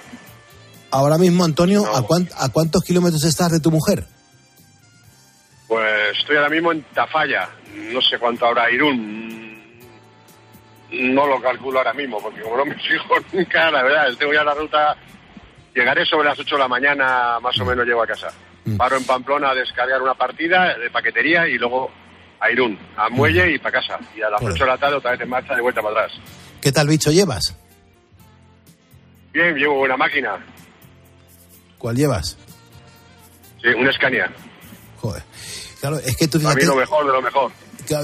Ahora 0.91 1.17
mismo, 1.19 1.45
Antonio, 1.45 1.85
¿a, 1.97 2.03
cuán- 2.03 2.29
¿a 2.39 2.51
cuántos 2.51 2.83
kilómetros 2.85 3.25
estás 3.25 3.51
de 3.51 3.61
tu 3.61 3.71
mujer? 3.71 4.05
Pues 5.69 6.19
estoy 6.19 6.37
ahora 6.37 6.51
mismo 6.51 6.71
en 6.73 6.83
Tafalla, 6.95 7.49
no 7.93 8.01
sé 8.03 8.19
cuánto 8.19 8.47
habrá 8.47 8.71
Irún. 8.71 9.81
No 10.91 11.27
lo 11.27 11.41
calculo 11.41 11.79
ahora 11.79 11.95
mismo, 11.95 12.21
porque 12.23 12.43
como 12.43 12.59
no 12.59 12.67
me 12.67 12.75
fijo 12.89 13.15
nunca, 13.33 13.71
la 13.71 13.83
verdad, 13.83 14.09
tengo 14.19 14.35
ya 14.35 14.45
la 14.45 14.55
ruta. 14.55 14.97
Llegaré 15.75 16.05
sobre 16.05 16.29
las 16.29 16.39
8 16.39 16.55
de 16.55 16.59
la 16.61 16.69
mañana, 16.69 17.41
más 17.41 17.59
o 17.59 17.65
menos 17.65 17.87
llego 17.87 18.03
a 18.03 18.07
casa. 18.07 18.29
Paro 18.77 18.97
en 18.97 19.05
Pamplona 19.05 19.51
a 19.51 19.55
descargar 19.55 20.01
una 20.03 20.15
partida 20.15 20.77
de 20.79 20.91
paquetería 20.91 21.49
y 21.49 21.59
luego 21.59 21.91
a 22.41 22.51
Irún, 22.51 22.79
a 22.97 23.09
Muelle 23.09 23.55
y 23.55 23.59
para 23.59 23.81
casa. 23.81 23.99
Y 24.17 24.23
a 24.23 24.31
las 24.31 24.41
Joder. 24.41 24.55
8 24.55 24.65
de 24.65 24.71
la 24.71 24.79
tarde 24.79 24.97
otra 24.97 25.11
vez 25.13 25.21
en 25.21 25.29
marcha 25.29 25.55
de 25.55 25.63
vuelta 25.63 25.81
para 25.81 26.05
atrás. 26.05 26.19
¿Qué 26.61 26.71
tal 26.73 26.89
bicho 26.89 27.11
llevas? 27.11 27.57
Bien, 29.33 29.55
llevo 29.55 29.77
buena 29.77 29.97
máquina. 29.97 30.45
¿Cuál 31.79 31.97
llevas? 31.97 32.37
Sí, 33.61 33.69
un 33.69 33.91
Scania. 33.93 34.31
Joder. 34.99 35.23
Claro, 35.81 35.99
es 35.99 36.17
que 36.17 36.29
tú 36.29 36.39
A 36.39 36.41
mí 36.41 36.47
fíjate, 36.47 36.67
lo 36.67 36.77
mejor 36.77 37.07
de 37.07 37.13
lo 37.13 37.23
mejor. 37.23 37.53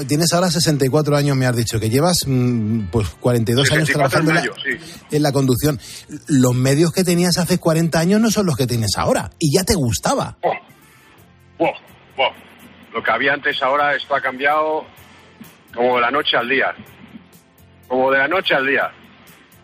Tienes 0.07 0.33
ahora 0.33 0.49
64 0.49 1.15
años, 1.15 1.35
me 1.35 1.45
has 1.45 1.55
dicho, 1.55 1.79
que 1.79 1.89
llevas 1.89 2.19
mm, 2.25 2.87
pues 2.91 3.09
42 3.09 3.71
años 3.71 3.87
64 3.87 4.19
en 4.19 4.25
trabajando 4.25 4.31
en 4.31 4.35
la, 4.35 4.41
mayo, 4.41 4.53
sí. 4.63 5.15
en 5.15 5.23
la 5.23 5.31
conducción. 5.31 5.79
Los 6.27 6.55
medios 6.55 6.91
que 6.91 7.03
tenías 7.03 7.37
hace 7.37 7.59
40 7.59 7.99
años 7.99 8.21
no 8.21 8.31
son 8.31 8.45
los 8.45 8.55
que 8.55 8.67
tienes 8.67 8.91
ahora. 8.97 9.31
Y 9.39 9.55
ya 9.55 9.63
te 9.63 9.75
gustaba. 9.75 10.37
Lo 12.93 13.03
que 13.03 13.11
había 13.11 13.33
antes 13.33 13.61
ahora, 13.61 13.95
esto 13.95 14.15
ha 14.15 14.21
cambiado 14.21 14.85
como 15.73 15.95
de 15.95 16.01
la 16.01 16.11
noche 16.11 16.37
al 16.37 16.49
día. 16.49 16.73
como 17.87 18.11
de 18.11 18.17
la 18.17 18.27
noche 18.27 18.53
al 18.55 18.65
día. 18.65 18.91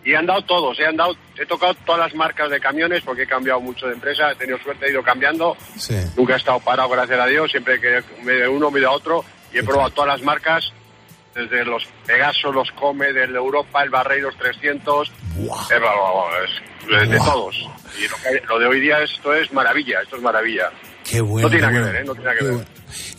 Y 0.04 0.12
he 0.12 0.18
andado 0.18 0.44
todos, 0.44 0.80
he 0.80 0.86
andado, 0.86 1.16
he 1.36 1.48
tocado 1.48 1.74
todas 1.86 2.00
las 2.00 2.14
marcas 2.14 2.52
de 2.52 2.60
camiones 2.60 3.02
porque 3.04 3.24
he 3.24 3.28
cambiado 3.28 3.60
mucho 3.60 3.88
de 3.88 3.94
empresa, 3.94 4.32
he 4.32 4.36
tenido 4.36 4.60
suerte, 4.60 4.86
he 4.86 4.92
ido 4.92 5.02
cambiando. 5.02 5.58
Sí. 5.78 5.96
Nunca 6.16 6.36
he 6.36 6.38
estado 6.38 6.60
parado, 6.60 6.90
gracias 6.90 7.20
a 7.20 7.26
Dios, 7.26 7.50
siempre 7.50 7.82
que 7.82 8.04
me 8.24 8.34
de 8.34 8.48
uno, 8.48 8.70
me 8.70 8.80
de 8.80 8.86
otro. 8.86 9.26
Y 9.56 9.60
he 9.60 9.64
probado 9.64 9.90
todas 9.92 10.10
las 10.18 10.22
marcas, 10.22 10.66
desde 11.34 11.64
los 11.64 11.86
Pegasos, 12.06 12.54
los 12.54 12.70
Come, 12.72 13.14
del 13.14 13.36
Europa, 13.36 13.84
el 13.84 13.90
Barreiros 13.90 14.36
300, 14.38 15.08
eh, 15.08 15.12
bla, 15.40 15.56
bla, 15.78 15.80
bla, 15.80 17.04
es- 17.04 17.10
de, 17.10 17.18
todos. 17.18 17.56
Y 17.98 18.08
lo, 18.08 18.16
que- 18.18 18.46
lo 18.48 18.60
de 18.60 18.68
hoy 18.68 18.80
día 18.82 19.02
esto 19.02 19.34
es 19.34 19.52
maravilla, 19.54 20.02
esto 20.02 20.18
es 20.18 20.22
maravilla. 20.22 20.70
Qué 21.10 21.22
bueno. 21.22 21.48
no 21.48 21.52
tiene 21.52 21.68
nada 21.68 21.74
que 21.80 21.86
ver, 21.92 21.96
¿eh? 22.02 22.04
No 22.06 22.14
tiene 22.14 22.26
nada 22.30 22.38
que 22.40 22.46
ver. 22.46 22.68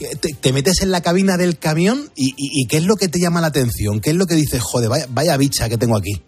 Eh, 0.00 0.16
Te, 0.20 0.34
te 0.34 0.52
metes 0.52 0.82
en 0.82 0.90
la 0.90 1.00
cabina 1.02 1.36
del 1.38 1.58
camión 1.58 2.10
y, 2.14 2.28
y- 2.36 2.62
y 2.62 2.66
¿qué 2.66 2.76
es 2.76 2.84
lo 2.84 2.96
que 2.96 3.08
te 3.08 3.18
llama 3.18 3.40
la 3.40 3.46
atención? 3.48 4.00
¿Qué 4.00 4.10
es 4.10 4.16
lo 4.16 4.26
que 4.26 4.34
dices, 4.34 4.60
joder, 4.62 4.88
vaya, 4.90 5.06
vaya 5.08 5.36
bicha 5.38 5.68
que 5.68 5.78
tengo 5.78 5.96
aquí? 5.96 6.22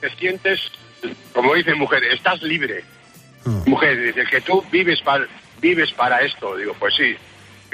te 0.00 0.10
sientes, 0.16 0.60
como 1.32 1.54
dice 1.54 1.74
mujer, 1.74 2.02
estás 2.04 2.42
libre. 2.42 2.84
Ah. 3.46 3.62
Mujer, 3.66 3.98
dice 4.02 4.24
que 4.30 4.40
tú 4.42 4.62
vives 4.70 5.00
para, 5.02 5.26
vives 5.60 5.92
para 5.92 6.20
esto. 6.20 6.56
Digo, 6.56 6.74
pues 6.78 6.94
sí, 6.96 7.14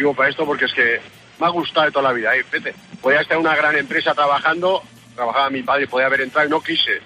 vivo 0.01 0.15
para 0.15 0.31
esto 0.31 0.47
porque 0.47 0.65
es 0.65 0.73
que 0.73 1.01
me 1.39 1.47
ha 1.47 1.51
gustado 1.51 1.87
de 1.87 1.93
toda 1.93 2.09
la 2.09 2.15
vida. 2.15 2.35
Eh, 2.35 2.45
vete, 2.51 2.75
podía 3.03 3.21
estar 3.21 3.37
en 3.37 3.43
una 3.43 3.55
gran 3.55 3.77
empresa 3.77 4.15
trabajando, 4.15 4.83
trabajaba 5.15 5.51
mi 5.51 5.63
padre, 5.63 5.87
podía 5.87 6.07
haber 6.07 6.23
entrado 6.23 6.49
y 6.49 6.51
no 6.51 6.63
quise. 6.63 7.01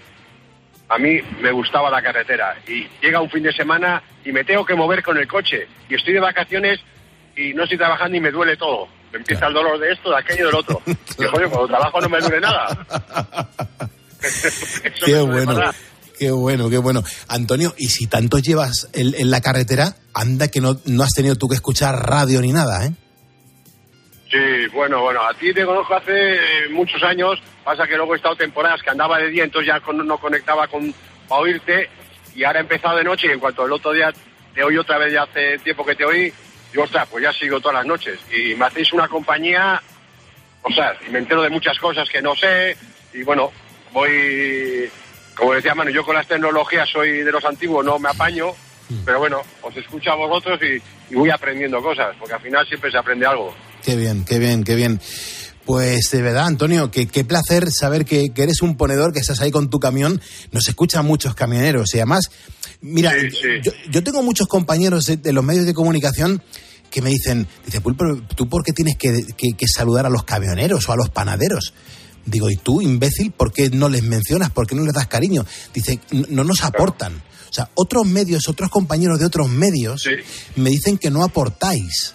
A 0.88 0.98
mí 0.98 1.20
me 1.40 1.50
gustaba 1.50 1.90
la 1.90 2.00
carretera 2.02 2.56
y 2.68 2.86
llega 3.02 3.20
un 3.20 3.30
fin 3.30 3.42
de 3.42 3.52
semana 3.52 4.02
y 4.24 4.30
me 4.30 4.44
tengo 4.44 4.64
que 4.64 4.74
mover 4.74 5.02
con 5.02 5.18
el 5.18 5.26
coche 5.26 5.66
y 5.88 5.94
estoy 5.96 6.14
de 6.14 6.20
vacaciones 6.20 6.78
y 7.36 7.52
no 7.52 7.64
estoy 7.64 7.78
trabajando 7.78 8.16
y 8.16 8.20
me 8.20 8.30
duele 8.30 8.56
todo. 8.56 8.86
Me 9.10 9.18
empieza 9.18 9.46
el 9.48 9.54
dolor 9.54 9.78
de 9.78 9.92
esto, 9.92 10.10
de 10.10 10.18
aquello, 10.18 10.46
del 10.46 10.56
otro. 10.56 10.80
Y 11.16 11.24
joder, 11.26 11.48
cuando 11.48 11.68
trabajo 11.68 12.00
no 12.00 12.08
me 12.08 12.18
duele 12.18 12.40
nada. 12.40 12.86
Qué 15.04 15.20
bueno. 15.20 15.70
Qué 16.18 16.30
bueno, 16.30 16.70
qué 16.70 16.78
bueno. 16.78 17.02
Antonio, 17.28 17.74
y 17.76 17.88
si 17.88 18.06
tanto 18.06 18.38
llevas 18.38 18.88
en, 18.92 19.14
en 19.14 19.30
la 19.30 19.40
carretera, 19.40 19.96
anda 20.14 20.48
que 20.48 20.60
no, 20.60 20.78
no 20.86 21.02
has 21.02 21.12
tenido 21.12 21.36
tú 21.36 21.48
que 21.48 21.56
escuchar 21.56 21.94
radio 22.08 22.40
ni 22.40 22.52
nada, 22.52 22.86
¿eh? 22.86 22.92
Sí, 24.30 24.66
bueno, 24.72 25.00
bueno, 25.00 25.22
a 25.22 25.32
ti 25.34 25.54
te 25.54 25.64
conozco 25.64 25.94
hace 25.94 26.34
eh, 26.34 26.68
muchos 26.70 27.00
años, 27.04 27.40
pasa 27.62 27.86
que 27.86 27.96
luego 27.96 28.14
he 28.14 28.16
estado 28.16 28.34
temporadas 28.34 28.82
que 28.82 28.90
andaba 28.90 29.18
de 29.18 29.28
día, 29.28 29.44
entonces 29.44 29.68
ya 29.68 29.92
no 29.92 30.18
conectaba 30.18 30.66
con 30.66 30.92
para 31.28 31.40
oírte 31.40 31.88
y 32.34 32.42
ahora 32.42 32.58
he 32.58 32.62
empezado 32.62 32.96
de 32.96 33.04
noche 33.04 33.28
y 33.28 33.30
en 33.30 33.38
cuanto 33.38 33.64
el 33.64 33.72
otro 33.72 33.92
día 33.92 34.12
te 34.52 34.64
oí 34.64 34.76
otra 34.76 34.98
vez 34.98 35.12
ya 35.12 35.22
hace 35.22 35.58
tiempo 35.58 35.84
que 35.84 35.94
te 35.94 36.04
oí, 36.04 36.32
digo, 36.72 36.82
ostras, 36.82 37.08
pues 37.10 37.22
ya 37.22 37.32
sigo 37.32 37.60
todas 37.60 37.76
las 37.76 37.86
noches 37.86 38.18
y 38.36 38.56
me 38.56 38.64
hacéis 38.64 38.92
una 38.92 39.06
compañía, 39.06 39.80
o 40.62 40.70
sea, 40.72 40.96
y 41.06 41.10
me 41.10 41.20
entero 41.20 41.42
de 41.42 41.50
muchas 41.50 41.78
cosas 41.78 42.08
que 42.08 42.20
no 42.20 42.34
sé 42.34 42.76
y 43.12 43.22
bueno, 43.22 43.52
voy, 43.92 44.90
como 45.36 45.54
decía 45.54 45.74
Manu, 45.74 45.90
yo 45.90 46.04
con 46.04 46.14
las 46.14 46.26
tecnologías 46.28 46.88
soy 46.90 47.22
de 47.22 47.32
los 47.32 47.44
antiguos, 47.44 47.84
no 47.84 47.98
me 47.98 48.08
apaño, 48.08 48.46
pero 49.04 49.18
bueno, 49.18 49.40
os 49.62 49.76
escucho 49.76 50.10
a 50.10 50.14
vosotros 50.16 50.58
y, 50.62 51.12
y 51.12 51.16
voy 51.16 51.30
aprendiendo 51.30 51.82
cosas, 51.82 52.14
porque 52.18 52.34
al 52.34 52.40
final 52.40 52.66
siempre 52.66 52.90
se 52.90 52.98
aprende 52.98 53.26
algo. 53.26 53.54
Qué 53.82 53.96
bien, 53.96 54.24
qué 54.24 54.38
bien, 54.38 54.62
qué 54.64 54.74
bien. 54.74 55.00
Pues 55.64 56.10
de 56.12 56.20
verdad, 56.20 56.44
Antonio, 56.46 56.90
que, 56.90 57.06
qué 57.06 57.24
placer 57.24 57.70
saber 57.72 58.04
que, 58.04 58.28
que 58.34 58.42
eres 58.42 58.60
un 58.60 58.76
ponedor, 58.76 59.14
que 59.14 59.20
estás 59.20 59.40
ahí 59.40 59.50
con 59.50 59.70
tu 59.70 59.80
camión. 59.80 60.20
Nos 60.52 60.68
escuchan 60.68 61.06
muchos 61.06 61.34
camioneros 61.34 61.94
y 61.94 61.98
además, 61.98 62.30
mira, 62.82 63.12
Yo, 63.62 63.72
yo 63.90 64.04
tengo 64.04 64.22
muchos 64.22 64.46
compañeros 64.46 65.06
de, 65.06 65.16
de 65.16 65.32
los 65.32 65.42
medios 65.42 65.64
de 65.64 65.72
comunicación 65.72 66.42
que 66.90 67.00
me 67.00 67.08
dicen, 67.08 67.46
dice, 67.64 67.80
¿tú 68.36 68.48
por 68.48 68.62
qué 68.62 68.72
tienes 68.72 68.96
que, 68.98 69.24
que- 69.36 69.54
que 69.56 69.66
saludar 69.66 70.04
a 70.04 70.10
los 70.10 70.24
camioneros 70.24 70.86
o 70.88 70.92
a 70.92 70.96
los 70.96 71.08
panaderos? 71.08 71.72
Digo, 72.26 72.50
¿y 72.50 72.56
tú, 72.56 72.80
imbécil, 72.80 73.32
por 73.32 73.52
qué 73.52 73.70
no 73.70 73.88
les 73.88 74.02
mencionas? 74.02 74.50
¿Por 74.50 74.66
qué 74.66 74.74
no 74.74 74.82
les 74.84 74.94
das 74.94 75.06
cariño? 75.08 75.44
Dice, 75.74 76.00
"No- 76.10 76.26
no 76.30 76.44
nos 76.44 76.64
aportan. 76.64 77.22
O 77.50 77.52
sea, 77.54 77.68
otros 77.74 78.06
medios, 78.06 78.48
otros 78.48 78.70
compañeros 78.70 79.18
de 79.20 79.26
otros 79.26 79.48
medios 79.48 80.08
me 80.56 80.70
dicen 80.70 80.98
que 80.98 81.10
no 81.10 81.22
aportáis. 81.22 82.14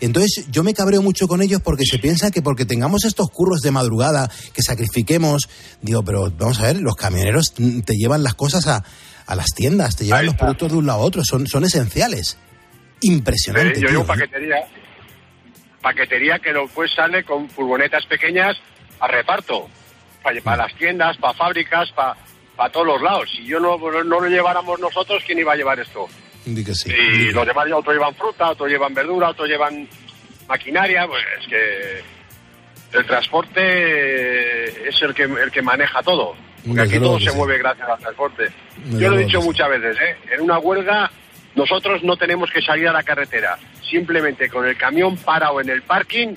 Entonces 0.00 0.46
yo 0.50 0.62
me 0.62 0.74
cabreo 0.74 1.02
mucho 1.02 1.26
con 1.26 1.40
ellos 1.42 1.60
porque 1.64 1.84
se 1.86 1.98
piensa 1.98 2.30
que 2.30 2.42
porque 2.42 2.64
tengamos 2.64 3.04
estos 3.04 3.28
curros 3.30 3.60
de 3.62 3.70
madrugada, 3.70 4.30
que 4.52 4.62
sacrifiquemos, 4.62 5.48
digo, 5.82 6.04
pero 6.04 6.30
vamos 6.38 6.60
a 6.60 6.64
ver, 6.64 6.80
los 6.80 6.94
camioneros 6.94 7.54
mm, 7.58 7.80
te 7.80 7.94
llevan 7.94 8.22
las 8.22 8.34
cosas 8.34 8.66
a, 8.66 8.84
a 9.26 9.34
las 9.34 9.46
tiendas, 9.56 9.96
te 9.96 10.04
llevan 10.04 10.26
los 10.26 10.34
productos 10.36 10.70
de 10.72 10.78
un 10.78 10.86
lado 10.86 11.00
a 11.00 11.04
otro, 11.04 11.24
son, 11.24 11.46
son 11.46 11.64
esenciales. 11.64 12.36
Impresionante. 13.00 13.76
Sí, 13.76 13.80
yo 13.80 13.88
tío, 13.88 13.90
digo 13.90 14.02
¿eh? 14.02 14.06
paquetería. 14.06 14.56
Paquetería 15.82 16.38
que 16.38 16.52
después 16.52 16.90
sale 16.94 17.24
con 17.24 17.48
furgonetas 17.48 18.04
pequeñas 18.06 18.56
a 19.00 19.06
reparto. 19.06 19.68
Para, 20.22 20.40
para 20.40 20.64
las 20.64 20.74
tiendas, 20.74 21.16
para 21.16 21.34
fábricas, 21.34 21.90
para, 21.92 22.16
para 22.56 22.70
todos 22.70 22.86
los 22.86 23.02
lados. 23.02 23.30
Si 23.30 23.44
yo 23.44 23.60
no, 23.60 23.78
no 23.78 24.20
lo 24.20 24.26
lleváramos 24.26 24.80
nosotros, 24.80 25.22
¿quién 25.24 25.38
iba 25.38 25.52
a 25.52 25.56
llevar 25.56 25.78
esto? 25.78 26.08
Sí. 26.44 26.92
Y 26.92 27.30
los 27.30 27.46
demás, 27.46 27.66
otros 27.72 27.94
llevan 27.94 28.14
fruta, 28.14 28.50
otros 28.50 28.68
llevan 28.68 28.94
verdura, 28.94 29.30
otros 29.30 29.48
llevan 29.48 29.88
maquinaria. 30.48 31.06
Pues 31.06 31.22
es 31.40 31.46
que 31.46 32.98
el 32.98 33.06
transporte 33.06 34.88
es 34.88 35.02
el 35.02 35.14
que, 35.14 35.24
el 35.24 35.50
que 35.50 35.62
maneja 35.62 36.02
todo. 36.02 36.34
Porque 36.66 36.82
aquí 36.82 36.98
todo 36.98 37.18
se 37.20 37.30
sí. 37.30 37.36
mueve 37.36 37.58
gracias 37.58 37.88
al 37.88 37.98
transporte. 37.98 38.48
Yo 38.90 39.10
lo 39.10 39.18
he 39.18 39.24
dicho 39.24 39.40
muchas 39.40 39.68
veces, 39.70 39.96
¿eh? 40.00 40.16
En 40.32 40.40
una 40.40 40.58
huelga 40.58 41.10
nosotros 41.54 42.02
no 42.02 42.16
tenemos 42.16 42.50
que 42.50 42.62
salir 42.62 42.88
a 42.88 42.92
la 42.92 43.02
carretera. 43.02 43.58
Simplemente 43.88 44.48
con 44.48 44.66
el 44.66 44.76
camión 44.76 45.16
parado 45.16 45.60
en 45.60 45.70
el 45.70 45.82
parking 45.82 46.34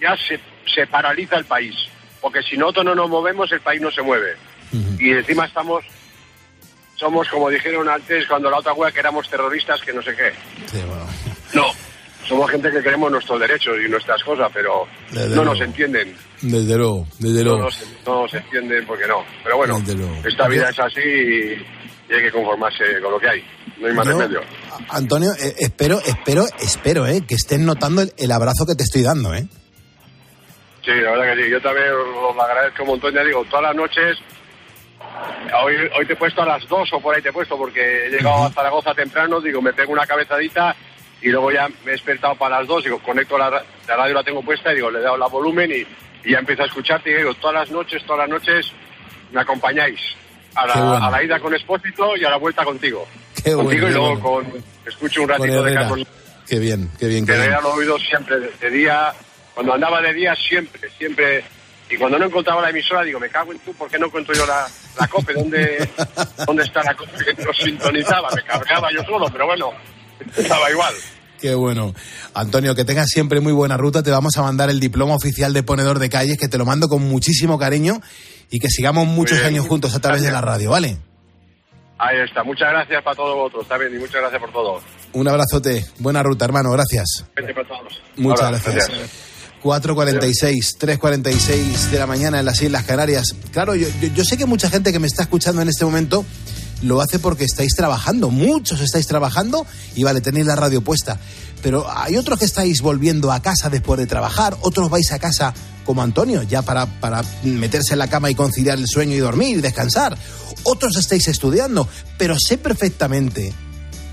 ya 0.00 0.16
se, 0.16 0.38
se 0.68 0.86
paraliza 0.86 1.36
el 1.36 1.44
país. 1.44 1.74
Porque 2.20 2.42
si 2.42 2.56
nosotros 2.56 2.84
no 2.86 2.94
nos 2.94 3.08
movemos, 3.08 3.50
el 3.52 3.60
país 3.60 3.80
no 3.80 3.90
se 3.90 4.02
mueve. 4.02 4.34
Y 4.98 5.10
encima 5.12 5.46
estamos, 5.46 5.84
somos 6.96 7.28
como 7.28 7.48
dijeron 7.48 7.88
antes 7.88 8.26
cuando 8.26 8.50
la 8.50 8.58
otra 8.58 8.72
huelga 8.72 8.92
que 8.92 9.00
éramos 9.00 9.28
terroristas, 9.30 9.80
que 9.80 9.92
no 9.92 10.02
sé 10.02 10.14
qué. 10.16 10.32
No, 11.54 11.64
somos 12.26 12.50
gente 12.50 12.70
que 12.70 12.82
queremos 12.82 13.10
nuestros 13.10 13.40
derechos 13.40 13.76
y 13.84 13.88
nuestras 13.88 14.22
cosas, 14.22 14.50
pero 14.52 14.86
Desde 15.10 15.28
no 15.30 15.36
luego. 15.36 15.52
nos 15.52 15.60
entienden. 15.62 16.14
Desde 16.42 16.76
luego, 16.76 17.06
desde 17.18 17.38
No 17.38 17.50
luego. 17.50 17.58
nos, 17.64 17.84
no 18.04 18.22
nos 18.22 18.34
entienden 18.34 18.86
porque 18.86 19.06
no. 19.06 19.24
Pero 19.42 19.56
bueno, 19.56 19.82
esta 20.24 20.48
vida 20.48 20.68
es 20.70 20.78
así 20.78 21.00
y, 21.00 21.52
y 22.10 22.14
hay 22.14 22.22
que 22.24 22.30
conformarse 22.32 22.84
con 23.00 23.12
lo 23.12 23.18
que 23.20 23.28
hay. 23.28 23.44
No 23.78 23.86
hay 23.86 23.94
más 23.94 24.06
Yo- 24.06 24.18
remedio. 24.18 24.40
Antonio, 24.90 25.30
eh, 25.40 25.54
espero, 25.58 26.00
espero, 26.04 26.46
espero, 26.60 27.06
eh, 27.06 27.22
que 27.26 27.34
estén 27.36 27.64
notando 27.64 28.02
el, 28.02 28.12
el 28.18 28.32
abrazo 28.32 28.66
que 28.66 28.74
te 28.74 28.82
estoy 28.82 29.02
dando, 29.02 29.34
¿eh? 29.34 29.46
Sí, 30.82 30.90
la 30.90 31.10
verdad 31.12 31.34
que 31.34 31.44
sí. 31.44 31.50
Yo 31.50 31.60
también 31.60 31.86
os 31.90 32.36
lo 32.36 32.42
agradezco 32.42 32.82
un 32.82 32.88
montón. 32.90 33.14
Ya 33.14 33.24
digo, 33.24 33.44
todas 33.44 33.62
las 33.62 33.76
noches. 33.76 34.18
Hoy, 35.62 35.74
hoy 35.96 36.06
te 36.06 36.12
he 36.12 36.16
puesto 36.16 36.42
a 36.42 36.46
las 36.46 36.66
dos 36.68 36.92
o 36.92 37.00
por 37.00 37.14
ahí 37.14 37.22
te 37.22 37.28
he 37.28 37.32
puesto 37.32 37.56
porque 37.56 38.06
he 38.06 38.10
llegado 38.10 38.44
a 38.44 38.50
Zaragoza 38.50 38.94
temprano. 38.94 39.40
Digo, 39.40 39.62
me 39.62 39.72
pego 39.72 39.92
una 39.92 40.06
cabezadita 40.06 40.74
y 41.20 41.28
luego 41.28 41.50
ya 41.50 41.68
me 41.68 41.90
he 41.90 41.92
despertado 41.92 42.34
para 42.36 42.58
las 42.58 42.68
dos. 42.68 42.84
Digo, 42.84 42.98
conecto 43.00 43.38
la, 43.38 43.50
la 43.50 43.96
radio, 43.96 44.14
la 44.14 44.24
tengo 44.24 44.42
puesta 44.42 44.72
y 44.72 44.76
digo, 44.76 44.90
le 44.90 45.00
he 45.00 45.02
dado 45.02 45.16
la 45.16 45.26
volumen 45.26 45.70
y, 45.70 45.86
y 46.28 46.32
ya 46.32 46.38
empiezo 46.38 46.62
a 46.62 46.66
escucharte. 46.66 47.10
Y 47.10 47.14
digo, 47.14 47.34
todas 47.34 47.54
las 47.54 47.70
noches, 47.70 48.02
todas 48.04 48.28
las 48.28 48.30
noches 48.30 48.72
me 49.32 49.40
acompañáis. 49.40 50.00
A 50.54 50.66
la, 50.66 50.74
bueno. 50.74 51.06
a 51.06 51.10
la 51.10 51.22
ida 51.22 51.38
con 51.38 51.54
Expósito 51.54 52.16
y 52.16 52.24
a 52.24 52.30
la 52.30 52.36
vuelta 52.36 52.64
contigo. 52.64 53.06
Qué 53.44 53.52
contigo 53.52 53.62
bueno, 53.62 53.88
y 53.88 53.92
luego 53.92 54.16
bueno. 54.16 54.50
con. 54.52 54.64
Escucho 54.86 55.22
un 55.22 55.28
ratito 55.28 55.62
de. 55.62 55.74
Carlos 55.74 56.08
Qué 56.48 56.58
bien, 56.58 56.90
qué 56.98 57.08
bien, 57.08 57.26
lo 57.26 57.74
he 57.74 57.78
oído 57.78 57.98
siempre, 57.98 58.40
de, 58.40 58.50
de 58.58 58.70
día, 58.70 59.12
cuando 59.58 59.74
andaba 59.74 60.00
de 60.00 60.14
día 60.14 60.36
siempre, 60.36 60.88
siempre. 60.96 61.42
Y 61.90 61.96
cuando 61.96 62.16
no 62.16 62.26
encontraba 62.26 62.62
la 62.62 62.70
emisora, 62.70 63.02
digo, 63.02 63.18
me 63.18 63.28
cago 63.28 63.50
en 63.50 63.58
tú, 63.58 63.74
¿por 63.74 63.90
qué 63.90 63.98
no 63.98 64.06
encuentro 64.06 64.32
yo 64.32 64.46
la, 64.46 64.68
la 65.00 65.08
COPE? 65.08 65.32
¿Dónde, 65.34 65.90
¿Dónde 66.46 66.62
está 66.62 66.80
la 66.84 66.94
COPE 66.94 67.24
que 67.24 67.42
nos 67.42 67.58
sintonizaba? 67.58 68.28
Me 68.36 68.44
cabreaba 68.44 68.88
yo 68.92 69.02
solo, 69.02 69.26
pero 69.32 69.46
bueno, 69.46 69.72
estaba 70.36 70.70
igual. 70.70 70.94
Qué 71.40 71.56
bueno. 71.56 71.92
Antonio, 72.34 72.76
que 72.76 72.84
tengas 72.84 73.08
siempre 73.08 73.40
muy 73.40 73.52
buena 73.52 73.76
ruta. 73.76 74.00
Te 74.00 74.12
vamos 74.12 74.36
a 74.36 74.42
mandar 74.42 74.70
el 74.70 74.78
diploma 74.78 75.16
oficial 75.16 75.52
de 75.52 75.64
ponedor 75.64 75.98
de 75.98 76.08
calles, 76.08 76.38
que 76.38 76.46
te 76.46 76.56
lo 76.56 76.64
mando 76.64 76.86
con 76.86 77.02
muchísimo 77.02 77.58
cariño 77.58 78.00
y 78.50 78.60
que 78.60 78.68
sigamos 78.68 79.08
muchos 79.08 79.42
años 79.42 79.66
juntos 79.66 79.92
a 79.92 79.98
través 79.98 80.22
de 80.22 80.30
la 80.30 80.40
radio, 80.40 80.70
¿vale? 80.70 80.98
Ahí 81.98 82.16
está. 82.24 82.44
Muchas 82.44 82.70
gracias 82.70 83.02
para 83.02 83.16
todos 83.16 83.34
vosotros, 83.34 83.64
está 83.64 83.76
bien, 83.76 83.92
y 83.96 83.98
muchas 83.98 84.20
gracias 84.20 84.40
por 84.40 84.52
todo. 84.52 84.80
Un 85.14 85.26
abrazote. 85.26 85.84
Buena 85.98 86.22
ruta, 86.22 86.44
hermano. 86.44 86.70
Gracias. 86.70 87.26
Para 87.34 87.66
todos. 87.66 88.00
Muchas 88.16 88.44
Ahora, 88.44 88.60
gracias. 88.62 89.27
4.46, 89.62 90.76
3.46 90.78 91.90
de 91.90 91.98
la 91.98 92.06
mañana 92.06 92.38
en 92.40 92.46
las 92.46 92.60
Islas 92.62 92.84
Canarias. 92.84 93.34
Claro, 93.52 93.74
yo, 93.74 93.88
yo- 94.14 94.24
sé 94.24 94.36
que 94.36 94.46
mucha 94.46 94.70
gente 94.70 94.92
que 94.92 94.98
me 94.98 95.06
está 95.06 95.22
escuchando 95.22 95.62
en 95.62 95.68
este 95.68 95.84
momento 95.84 96.24
lo 96.82 97.00
hace 97.00 97.18
porque 97.18 97.44
estáis 97.44 97.74
trabajando, 97.74 98.30
muchos 98.30 98.80
estáis 98.80 99.06
trabajando 99.06 99.66
y 99.96 100.04
vale, 100.04 100.20
tenéis 100.20 100.46
la 100.46 100.54
radio 100.56 100.80
puesta. 100.80 101.18
Pero 101.62 101.86
hay 101.90 102.16
otros 102.16 102.38
que 102.38 102.44
estáis 102.44 102.82
volviendo 102.82 103.32
a 103.32 103.42
casa 103.42 103.68
después 103.68 103.98
de 103.98 104.06
trabajar, 104.06 104.56
otros 104.60 104.88
vais 104.90 105.10
a 105.10 105.18
casa 105.18 105.52
como 105.84 106.02
Antonio, 106.02 106.42
ya 106.44 106.62
para, 106.62 106.86
para 107.00 107.24
meterse 107.42 107.94
en 107.94 107.98
la 107.98 108.08
cama 108.08 108.30
y 108.30 108.34
conciliar 108.36 108.78
el 108.78 108.86
sueño 108.86 109.14
y 109.16 109.18
dormir 109.18 109.58
y 109.58 109.60
descansar. 109.60 110.16
Otros 110.62 110.96
estáis 110.96 111.26
estudiando, 111.26 111.88
pero 112.16 112.36
sé 112.38 112.58
perfectamente, 112.58 113.52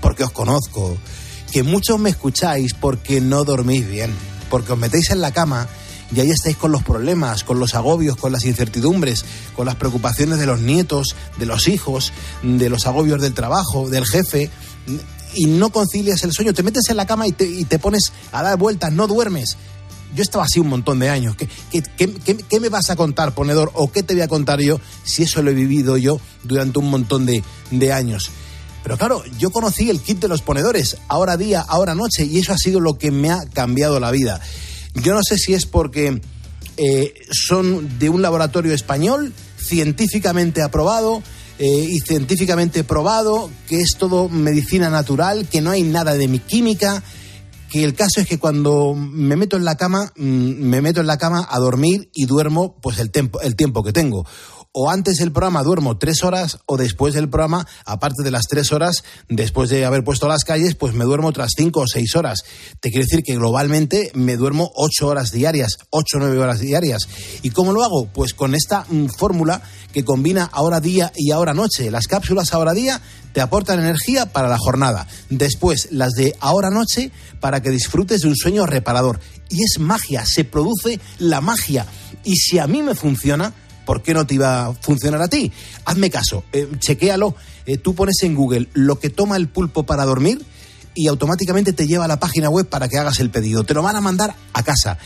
porque 0.00 0.24
os 0.24 0.32
conozco, 0.32 0.96
que 1.52 1.62
muchos 1.62 2.00
me 2.00 2.10
escucháis 2.10 2.74
porque 2.74 3.20
no 3.20 3.44
dormís 3.44 3.86
bien, 3.88 4.10
porque 4.50 4.72
os 4.72 4.78
metéis 4.78 5.10
en 5.10 5.20
la 5.20 5.32
cama 5.32 5.68
y 6.14 6.20
ahí 6.20 6.30
estáis 6.30 6.56
con 6.56 6.70
los 6.72 6.82
problemas, 6.84 7.42
con 7.44 7.58
los 7.58 7.74
agobios, 7.74 8.16
con 8.16 8.30
las 8.32 8.44
incertidumbres, 8.44 9.24
con 9.56 9.66
las 9.66 9.74
preocupaciones 9.74 10.38
de 10.38 10.46
los 10.46 10.60
nietos, 10.60 11.16
de 11.38 11.46
los 11.46 11.66
hijos, 11.68 12.12
de 12.42 12.68
los 12.68 12.86
agobios 12.86 13.20
del 13.20 13.34
trabajo, 13.34 13.88
del 13.90 14.06
jefe, 14.06 14.50
y 15.34 15.46
no 15.46 15.70
concilias 15.70 16.22
el 16.22 16.32
sueño, 16.32 16.54
te 16.54 16.62
metes 16.62 16.88
en 16.88 16.96
la 16.96 17.06
cama 17.06 17.26
y 17.26 17.32
te, 17.32 17.44
y 17.44 17.64
te 17.64 17.78
pones 17.78 18.12
a 18.32 18.42
dar 18.42 18.56
vueltas, 18.56 18.92
no 18.92 19.06
duermes. 19.06 19.56
Yo 20.14 20.22
estaba 20.22 20.44
así 20.44 20.60
un 20.60 20.68
montón 20.68 20.98
de 21.00 21.10
años. 21.10 21.34
¿Qué, 21.36 21.48
qué, 21.70 21.82
qué- 21.96 22.14
qué- 22.14 22.36
qué 22.36 22.60
me 22.60 22.68
vas 22.68 22.88
a 22.90 22.96
contar, 22.96 23.34
ponedor? 23.34 23.70
¿O 23.74 23.90
qué 23.90 24.02
te 24.04 24.14
voy 24.14 24.22
a 24.22 24.28
contar 24.28 24.60
yo 24.60 24.80
si 25.04 25.24
eso 25.24 25.42
lo 25.42 25.50
he 25.50 25.54
vivido 25.54 25.96
yo 25.98 26.20
durante 26.44 26.78
un 26.78 26.88
montón 26.88 27.26
de, 27.26 27.42
de 27.72 27.92
años? 27.92 28.30
Pero 28.86 28.98
claro, 28.98 29.24
yo 29.36 29.50
conocí 29.50 29.90
el 29.90 30.00
kit 30.00 30.20
de 30.20 30.28
los 30.28 30.42
ponedores, 30.42 30.98
ahora 31.08 31.36
día, 31.36 31.60
ahora 31.60 31.96
noche, 31.96 32.24
y 32.24 32.38
eso 32.38 32.52
ha 32.52 32.56
sido 32.56 32.78
lo 32.78 32.98
que 32.98 33.10
me 33.10 33.32
ha 33.32 33.44
cambiado 33.52 33.98
la 33.98 34.12
vida. 34.12 34.40
Yo 34.94 35.12
no 35.12 35.24
sé 35.24 35.38
si 35.38 35.54
es 35.54 35.66
porque 35.66 36.20
eh, 36.76 37.14
son 37.32 37.98
de 37.98 38.08
un 38.10 38.22
laboratorio 38.22 38.72
español, 38.72 39.32
científicamente 39.58 40.62
aprobado 40.62 41.20
eh, 41.58 41.66
y 41.66 41.98
científicamente 41.98 42.84
probado, 42.84 43.50
que 43.66 43.80
es 43.80 43.96
todo 43.98 44.28
medicina 44.28 44.88
natural, 44.88 45.48
que 45.48 45.60
no 45.60 45.72
hay 45.72 45.82
nada 45.82 46.14
de 46.14 46.28
mi 46.28 46.38
química, 46.38 47.02
que 47.68 47.82
el 47.82 47.94
caso 47.94 48.20
es 48.20 48.28
que 48.28 48.38
cuando 48.38 48.94
me 48.94 49.34
meto 49.34 49.56
en 49.56 49.64
la 49.64 49.76
cama, 49.76 50.12
mm, 50.14 50.22
me 50.22 50.80
meto 50.80 51.00
en 51.00 51.08
la 51.08 51.18
cama 51.18 51.44
a 51.50 51.58
dormir 51.58 52.08
y 52.14 52.26
duermo 52.26 52.76
pues 52.80 53.00
el, 53.00 53.10
tiempo 53.10 53.40
el 53.40 53.56
tiempo 53.56 53.82
que 53.82 53.92
tengo. 53.92 54.24
O 54.78 54.90
antes 54.90 55.16
del 55.16 55.32
programa 55.32 55.62
duermo 55.62 55.96
tres 55.96 56.22
horas 56.22 56.58
o 56.66 56.76
después 56.76 57.14
del 57.14 57.30
programa, 57.30 57.66
aparte 57.86 58.22
de 58.22 58.30
las 58.30 58.46
tres 58.46 58.72
horas, 58.72 59.04
después 59.26 59.70
de 59.70 59.86
haber 59.86 60.04
puesto 60.04 60.28
las 60.28 60.44
calles, 60.44 60.74
pues 60.74 60.92
me 60.92 61.06
duermo 61.06 61.28
otras 61.28 61.52
cinco 61.56 61.80
o 61.80 61.86
seis 61.86 62.14
horas. 62.14 62.44
Te 62.80 62.90
quiero 62.90 63.06
decir 63.06 63.22
que 63.24 63.36
globalmente 63.36 64.10
me 64.12 64.36
duermo 64.36 64.70
ocho 64.74 65.06
horas 65.06 65.32
diarias, 65.32 65.78
ocho 65.88 66.18
o 66.18 66.20
nueve 66.20 66.38
horas 66.38 66.60
diarias. 66.60 67.08
¿Y 67.40 67.48
cómo 67.52 67.72
lo 67.72 67.84
hago? 67.84 68.08
Pues 68.12 68.34
con 68.34 68.54
esta 68.54 68.84
mm, 68.90 69.06
fórmula 69.16 69.62
que 69.94 70.04
combina 70.04 70.44
ahora 70.52 70.80
día 70.80 71.10
y 71.16 71.30
ahora 71.30 71.54
noche. 71.54 71.90
Las 71.90 72.06
cápsulas 72.06 72.52
ahora 72.52 72.74
día 72.74 73.00
te 73.32 73.40
aportan 73.40 73.80
energía 73.80 74.26
para 74.26 74.50
la 74.50 74.58
jornada. 74.58 75.08
Después, 75.30 75.88
las 75.90 76.12
de 76.12 76.36
ahora 76.38 76.68
noche 76.68 77.12
para 77.40 77.62
que 77.62 77.70
disfrutes 77.70 78.20
de 78.20 78.28
un 78.28 78.36
sueño 78.36 78.66
reparador. 78.66 79.20
Y 79.48 79.62
es 79.62 79.78
magia, 79.78 80.26
se 80.26 80.44
produce 80.44 81.00
la 81.18 81.40
magia. 81.40 81.86
Y 82.24 82.36
si 82.36 82.58
a 82.58 82.66
mí 82.66 82.82
me 82.82 82.94
funciona, 82.94 83.54
¿por 83.86 84.02
qué 84.02 84.12
no 84.12 84.26
te 84.26 84.34
iba 84.34 84.66
a 84.66 84.74
funcionar 84.74 85.22
a 85.22 85.28
ti? 85.28 85.50
Hazme 85.86 86.10
caso, 86.10 86.44
eh, 86.52 86.68
chequéalo. 86.78 87.34
Eh, 87.64 87.78
tú 87.78 87.94
pones 87.94 88.22
en 88.22 88.34
Google 88.34 88.68
lo 88.74 88.98
que 88.98 89.08
toma 89.08 89.36
el 89.36 89.48
pulpo 89.48 89.86
para 89.86 90.04
dormir 90.04 90.44
y 90.94 91.08
automáticamente 91.08 91.72
te 91.72 91.86
lleva 91.86 92.04
a 92.04 92.08
la 92.08 92.20
página 92.20 92.50
web 92.50 92.66
para 92.66 92.88
que 92.88 92.98
hagas 92.98 93.20
el 93.20 93.30
pedido. 93.30 93.64
Te 93.64 93.72
lo 93.72 93.82
van 93.82 93.96
a 93.96 94.02
mandar 94.02 94.34
a 94.52 94.62
casa 94.62 94.98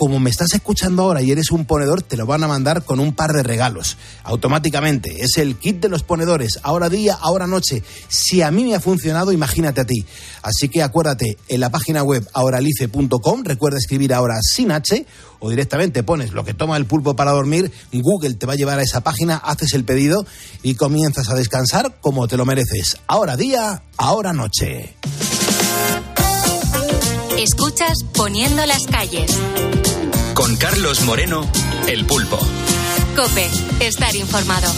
como 0.00 0.18
me 0.18 0.30
estás 0.30 0.54
escuchando 0.54 1.02
ahora 1.02 1.20
y 1.20 1.30
eres 1.30 1.50
un 1.50 1.66
ponedor, 1.66 2.00
te 2.00 2.16
lo 2.16 2.24
van 2.24 2.42
a 2.42 2.48
mandar 2.48 2.86
con 2.86 3.00
un 3.00 3.12
par 3.12 3.34
de 3.34 3.42
regalos. 3.42 3.98
Automáticamente. 4.24 5.22
Es 5.22 5.36
el 5.36 5.56
kit 5.56 5.78
de 5.78 5.90
los 5.90 6.04
ponedores. 6.04 6.58
Ahora 6.62 6.88
día, 6.88 7.18
ahora 7.20 7.46
noche. 7.46 7.82
Si 8.08 8.40
a 8.40 8.50
mí 8.50 8.64
me 8.64 8.74
ha 8.74 8.80
funcionado, 8.80 9.30
imagínate 9.30 9.82
a 9.82 9.84
ti. 9.84 10.06
Así 10.40 10.70
que 10.70 10.82
acuérdate, 10.82 11.36
en 11.48 11.60
la 11.60 11.68
página 11.68 12.02
web 12.02 12.26
ahoralice.com, 12.32 13.42
recuerda 13.44 13.76
escribir 13.76 14.14
ahora 14.14 14.38
sin 14.40 14.72
H 14.72 15.04
o 15.38 15.50
directamente 15.50 16.02
pones 16.02 16.32
lo 16.32 16.46
que 16.46 16.54
toma 16.54 16.78
el 16.78 16.86
pulpo 16.86 17.14
para 17.14 17.32
dormir, 17.32 17.70
Google 17.92 18.36
te 18.36 18.46
va 18.46 18.54
a 18.54 18.56
llevar 18.56 18.78
a 18.78 18.82
esa 18.82 19.02
página, 19.02 19.36
haces 19.36 19.74
el 19.74 19.84
pedido 19.84 20.24
y 20.62 20.76
comienzas 20.76 21.28
a 21.28 21.34
descansar 21.34 21.98
como 22.00 22.26
te 22.26 22.38
lo 22.38 22.46
mereces. 22.46 22.96
Ahora 23.06 23.36
día, 23.36 23.82
ahora 23.98 24.32
noche. 24.32 24.96
Escuchas 27.42 28.04
Poniendo 28.14 28.66
las 28.66 28.86
calles. 28.86 29.34
Con 30.34 30.56
Carlos 30.58 31.00
Moreno, 31.06 31.50
El 31.88 32.04
Pulpo. 32.04 32.38
Cope, 33.16 33.48
estar 33.80 34.14
informado. 34.14 34.70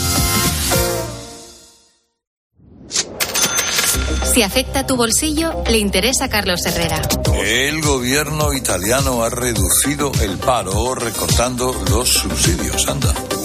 Si 4.32 4.42
afecta 4.44 4.86
tu 4.86 4.94
bolsillo, 4.94 5.64
le 5.68 5.78
interesa 5.78 6.26
a 6.26 6.28
Carlos 6.28 6.64
Herrera. 6.64 7.02
El 7.44 7.82
gobierno 7.82 8.52
italiano 8.52 9.24
ha 9.24 9.28
reducido 9.28 10.12
el 10.20 10.38
paro 10.38 10.94
recortando 10.94 11.74
los 11.90 12.10
subsidios. 12.10 12.86
Anda. 12.86 13.12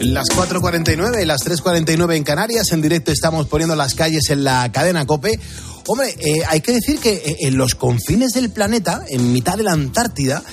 Las 0.00 0.28
4.49 0.28 1.22
y 1.22 1.26
las 1.26 1.44
3.49 1.44 2.14
en 2.14 2.22
Canarias. 2.22 2.70
En 2.70 2.80
directo 2.80 3.10
estamos 3.10 3.48
poniendo 3.48 3.74
las 3.74 3.94
calles 3.94 4.30
en 4.30 4.44
la 4.44 4.70
cadena 4.70 5.04
Cope. 5.06 5.40
Hombre, 5.88 6.14
eh, 6.18 6.42
hay 6.46 6.60
que 6.60 6.72
decir 6.72 7.00
que 7.00 7.14
eh, 7.14 7.36
en 7.40 7.56
los 7.56 7.74
confines 7.74 8.32
del 8.32 8.50
planeta, 8.50 9.04
en 9.08 9.32
mitad 9.32 9.56
de 9.56 9.64
la 9.64 9.72
Antártida, 9.72 10.44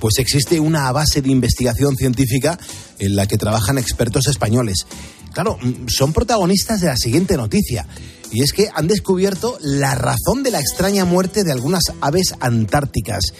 pues 0.00 0.18
existe 0.18 0.58
una 0.58 0.90
base 0.90 1.20
de 1.20 1.30
investigación 1.30 1.96
científica 1.96 2.58
en 2.98 3.14
la 3.14 3.26
que 3.26 3.36
trabajan 3.36 3.76
expertos 3.76 4.26
españoles. 4.26 4.86
Claro, 5.34 5.58
mm, 5.60 5.88
son 5.88 6.14
protagonistas 6.14 6.80
de 6.80 6.86
la 6.86 6.96
siguiente 6.96 7.36
noticia. 7.36 7.86
Y 8.32 8.42
es 8.42 8.52
que 8.52 8.70
han 8.74 8.88
descubierto 8.88 9.58
la 9.60 9.94
razón 9.94 10.42
de 10.42 10.50
la 10.50 10.60
extraña 10.60 11.04
muerte 11.04 11.44
de 11.44 11.52
algunas 11.52 11.84
aves 12.00 12.34
antárticas. 12.40 13.32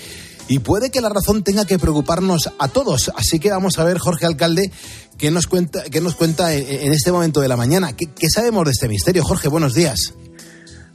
Y 0.46 0.58
puede 0.58 0.90
que 0.90 1.00
la 1.00 1.08
razón 1.08 1.42
tenga 1.42 1.64
que 1.64 1.78
preocuparnos 1.78 2.50
a 2.58 2.68
todos. 2.68 3.10
Así 3.16 3.38
que 3.38 3.50
vamos 3.50 3.78
a 3.78 3.84
ver, 3.84 3.98
Jorge 3.98 4.26
Alcalde, 4.26 4.70
qué 5.18 5.30
nos 5.30 5.46
cuenta, 5.46 5.84
qué 5.90 6.00
nos 6.00 6.14
cuenta 6.14 6.54
en, 6.54 6.92
este 6.92 7.12
momento 7.12 7.40
de 7.40 7.48
la 7.48 7.56
mañana. 7.56 7.94
¿Qué, 7.96 8.06
qué 8.06 8.28
sabemos 8.28 8.64
de 8.64 8.72
este 8.72 8.88
misterio? 8.88 9.22
Jorge, 9.22 9.48
buenos 9.48 9.74
días. 9.74 10.14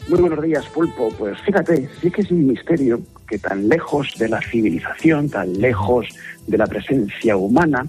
Muy 0.08 0.22
buenos 0.22 0.44
días, 0.44 0.66
Pulpo. 0.68 1.10
Pues 1.18 1.40
fíjate, 1.46 1.90
sí 2.02 2.10
que 2.10 2.22
es 2.22 2.32
un 2.32 2.48
misterio 2.48 3.02
que 3.28 3.38
tan 3.38 3.70
lejos 3.70 4.08
de 4.18 4.28
la 4.28 4.42
civilización, 4.42 5.30
tan 5.30 5.54
lejos 5.60 6.08
de 6.48 6.58
la 6.58 6.66
presencia 6.66 7.38
humana, 7.38 7.86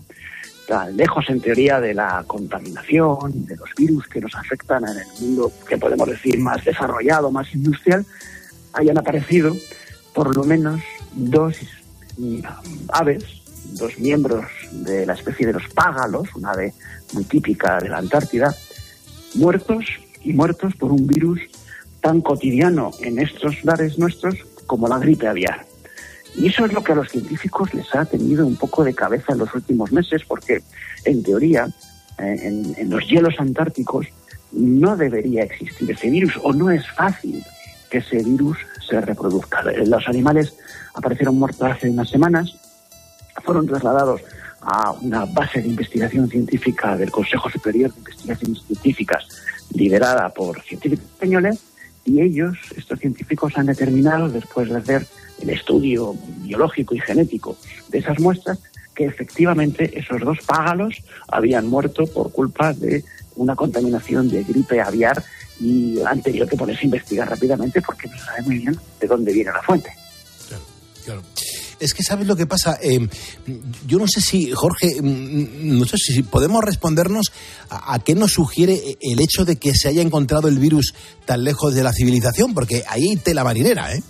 tan 0.68 0.96
lejos 0.96 1.24
en 1.30 1.40
teoría 1.40 1.80
de 1.80 1.94
la 1.94 2.22
contaminación, 2.26 3.46
de 3.46 3.56
los 3.56 3.70
virus 3.76 4.06
que 4.06 4.20
nos 4.20 4.34
afectan 4.34 4.84
en 4.84 4.98
el 4.98 5.06
mundo, 5.20 5.50
que 5.66 5.78
podemos 5.78 6.08
decir 6.08 6.38
más 6.38 6.62
desarrollado, 6.64 7.30
más 7.30 7.52
industrial, 7.54 8.04
hayan 8.74 8.98
aparecido 8.98 9.56
por 10.14 10.36
lo 10.36 10.44
menos 10.44 10.80
dos 11.14 11.56
mm, 12.18 12.40
aves, 12.92 13.24
dos 13.74 13.98
miembros 13.98 14.44
de 14.72 15.06
la 15.06 15.14
especie 15.14 15.46
de 15.46 15.52
los 15.52 15.68
págalos, 15.68 16.28
una 16.34 16.52
ave 16.52 16.74
muy 17.12 17.24
típica 17.24 17.78
de 17.78 17.88
la 17.88 17.98
Antártida, 17.98 18.54
muertos 19.34 19.84
y 20.22 20.32
muertos 20.32 20.74
por 20.76 20.92
un 20.92 21.06
virus 21.06 21.40
tan 22.00 22.20
cotidiano 22.20 22.90
en 23.00 23.18
estos 23.18 23.64
lares 23.64 23.98
nuestros 23.98 24.34
como 24.66 24.88
la 24.88 24.98
gripe 24.98 25.28
aviar. 25.28 25.66
Y 26.36 26.46
eso 26.46 26.64
es 26.64 26.72
lo 26.72 26.82
que 26.82 26.92
a 26.92 26.94
los 26.94 27.08
científicos 27.10 27.74
les 27.74 27.92
ha 27.94 28.04
tenido 28.04 28.46
un 28.46 28.56
poco 28.56 28.84
de 28.84 28.94
cabeza 28.94 29.32
en 29.32 29.38
los 29.38 29.54
últimos 29.54 29.90
meses, 29.90 30.22
porque 30.26 30.62
en 31.04 31.22
teoría, 31.22 31.68
eh, 32.18 32.40
en, 32.42 32.74
en 32.76 32.90
los 32.90 33.06
hielos 33.08 33.34
antárticos, 33.38 34.06
no 34.52 34.96
debería 34.96 35.42
existir 35.42 35.90
ese 35.90 36.10
virus, 36.10 36.38
o 36.42 36.52
no 36.52 36.70
es 36.70 36.88
fácil 36.88 37.44
que 37.90 37.98
ese 37.98 38.22
virus 38.22 38.58
se 38.88 39.00
reproduzca. 39.00 39.62
Los 39.62 40.08
animales 40.08 40.54
aparecieron 40.94 41.36
muertos 41.36 41.62
hace 41.62 41.90
unas 41.90 42.08
semanas, 42.08 42.56
fueron 43.40 43.66
trasladados 43.66 44.20
a 44.60 44.92
una 44.92 45.24
base 45.24 45.62
de 45.62 45.68
investigación 45.68 46.28
científica 46.28 46.96
del 46.96 47.10
Consejo 47.10 47.48
Superior 47.50 47.92
de 47.92 47.98
Investigaciones 47.98 48.62
Científicas, 48.66 49.26
liderada 49.72 50.28
por 50.30 50.60
científicos 50.62 51.04
españoles, 51.06 51.60
y 52.04 52.20
ellos, 52.20 52.56
estos 52.76 52.98
científicos, 52.98 53.52
han 53.56 53.66
determinado, 53.66 54.28
después 54.28 54.68
de 54.68 54.76
hacer 54.76 55.06
el 55.40 55.50
estudio 55.50 56.14
biológico 56.38 56.94
y 56.94 57.00
genético 57.00 57.56
de 57.88 57.98
esas 57.98 58.18
muestras, 58.18 58.58
que 58.94 59.06
efectivamente 59.06 59.98
esos 59.98 60.20
dos 60.20 60.38
págalos 60.46 60.96
habían 61.28 61.66
muerto 61.66 62.06
por 62.06 62.32
culpa 62.32 62.72
de 62.72 63.04
una 63.36 63.56
contaminación 63.56 64.28
de 64.28 64.44
gripe 64.44 64.80
aviar 64.80 65.22
y 65.60 66.00
han 66.00 66.22
tenido 66.22 66.46
que 66.46 66.56
ponerse 66.56 66.82
a 66.82 66.86
investigar 66.86 67.28
rápidamente 67.28 67.80
porque 67.80 68.08
no 68.08 68.18
sabe 68.18 68.42
muy 68.42 68.58
bien 68.58 68.76
de 69.00 69.06
dónde 69.06 69.32
viene 69.32 69.52
la 69.52 69.62
fuente. 69.62 69.90
Claro. 71.04 71.22
Es 71.80 71.94
que 71.94 72.02
sabes 72.02 72.26
lo 72.26 72.36
que 72.36 72.46
pasa. 72.46 72.78
Eh, 72.82 73.08
yo 73.86 73.98
no 73.98 74.06
sé 74.06 74.20
si, 74.20 74.52
Jorge, 74.52 75.00
mm, 75.02 75.78
no 75.78 75.84
sé 75.86 75.96
si 75.96 76.22
podemos 76.22 76.62
respondernos 76.62 77.32
a, 77.70 77.94
a, 77.94 77.98
qué 77.98 78.14
nos 78.14 78.32
sugiere 78.32 78.98
el 79.00 79.20
hecho 79.20 79.44
de 79.44 79.56
que 79.56 79.74
se 79.74 79.88
haya 79.88 80.02
encontrado 80.02 80.48
el 80.48 80.58
virus 80.58 80.94
tan 81.24 81.42
lejos 81.42 81.74
de 81.74 81.82
la 81.82 81.92
civilización, 81.92 82.54
porque 82.54 82.84
ahí 82.88 83.08
hay 83.08 83.16
tela 83.16 83.44
marinera, 83.44 83.94
¿eh? 83.94 84.02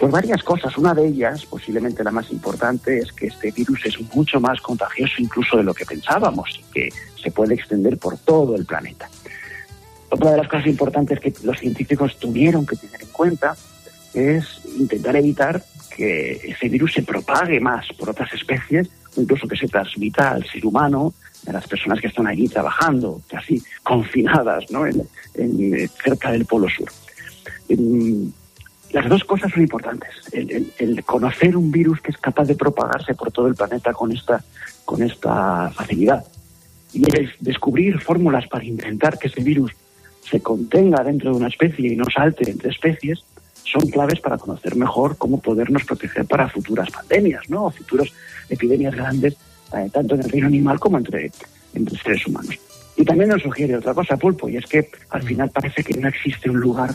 Pues 0.00 0.12
varias 0.12 0.42
cosas. 0.42 0.78
Una 0.78 0.94
de 0.94 1.08
ellas, 1.08 1.44
posiblemente 1.44 2.02
la 2.02 2.10
más 2.10 2.30
importante, 2.30 3.00
es 3.00 3.12
que 3.12 3.26
este 3.26 3.50
virus 3.50 3.84
es 3.84 4.00
mucho 4.14 4.40
más 4.40 4.58
contagioso 4.62 5.16
incluso 5.18 5.58
de 5.58 5.62
lo 5.62 5.74
que 5.74 5.84
pensábamos 5.84 6.48
y 6.58 6.72
que 6.72 6.88
se 7.22 7.30
puede 7.30 7.54
extender 7.54 7.98
por 7.98 8.16
todo 8.16 8.56
el 8.56 8.64
planeta. 8.64 9.10
Otra 10.08 10.30
de 10.30 10.38
las 10.38 10.48
cosas 10.48 10.68
importantes 10.68 11.20
que 11.20 11.34
los 11.42 11.58
científicos 11.58 12.18
tuvieron 12.18 12.64
que 12.64 12.76
tener 12.76 13.02
en 13.02 13.08
cuenta 13.08 13.54
es 14.14 14.46
intentar 14.78 15.16
evitar 15.16 15.62
que 16.00 16.40
ese 16.52 16.70
virus 16.70 16.94
se 16.94 17.02
propague 17.02 17.60
más 17.60 17.86
por 17.98 18.08
otras 18.08 18.32
especies, 18.32 18.88
incluso 19.18 19.46
que 19.46 19.54
se 19.54 19.68
transmita 19.68 20.30
al 20.30 20.46
ser 20.46 20.64
humano, 20.64 21.12
a 21.46 21.52
las 21.52 21.66
personas 21.68 22.00
que 22.00 22.06
están 22.06 22.26
allí 22.26 22.48
trabajando, 22.48 23.20
casi 23.28 23.62
confinadas, 23.82 24.70
¿no? 24.70 24.86
en, 24.86 25.02
eh, 25.34 25.88
cerca 26.02 26.32
del 26.32 26.46
Polo 26.46 26.68
Sur. 26.70 26.90
Em, 27.68 28.32
las 28.92 29.10
dos 29.10 29.24
cosas 29.24 29.52
son 29.52 29.60
importantes. 29.60 30.08
El 30.32 31.04
conocer 31.04 31.54
un 31.54 31.70
virus 31.70 32.00
que 32.00 32.12
es 32.12 32.16
capaz 32.16 32.46
de 32.46 32.54
propagarse 32.54 33.14
por 33.14 33.30
todo 33.30 33.46
el 33.46 33.54
planeta 33.54 33.92
con 33.92 34.10
esta, 34.10 34.42
con 34.86 35.02
esta 35.02 35.70
facilidad. 35.70 36.24
Y 36.94 37.04
el 37.14 37.30
descubrir 37.40 38.00
fórmulas 38.00 38.48
para 38.48 38.64
intentar 38.64 39.18
que 39.18 39.28
ese 39.28 39.42
virus 39.42 39.72
se 40.22 40.40
contenga 40.40 41.04
dentro 41.04 41.30
de 41.30 41.36
una 41.36 41.48
especie 41.48 41.92
y 41.92 41.96
no 41.96 42.06
salte 42.06 42.50
entre 42.50 42.70
especies 42.70 43.22
son 43.70 43.82
claves 43.88 44.20
para 44.20 44.38
conocer 44.38 44.76
mejor 44.76 45.16
cómo 45.16 45.40
podernos 45.40 45.84
proteger 45.84 46.24
para 46.24 46.48
futuras 46.48 46.90
pandemias, 46.90 47.48
¿no? 47.48 47.66
O 47.66 47.70
futuras 47.70 48.08
epidemias 48.48 48.94
grandes, 48.94 49.36
eh, 49.72 49.88
tanto 49.92 50.14
en 50.14 50.22
el 50.22 50.30
reino 50.30 50.46
animal 50.48 50.80
como 50.80 50.98
entre, 50.98 51.30
entre 51.74 51.98
seres 51.98 52.26
humanos. 52.26 52.58
Y 52.96 53.04
también 53.04 53.30
nos 53.30 53.42
sugiere 53.42 53.76
otra 53.76 53.94
cosa, 53.94 54.16
Pulpo, 54.16 54.48
y 54.48 54.56
es 54.56 54.66
que 54.66 54.90
al 55.10 55.22
final 55.22 55.50
parece 55.50 55.82
que 55.82 55.94
no 55.94 56.08
existe 56.08 56.50
un 56.50 56.60
lugar 56.60 56.94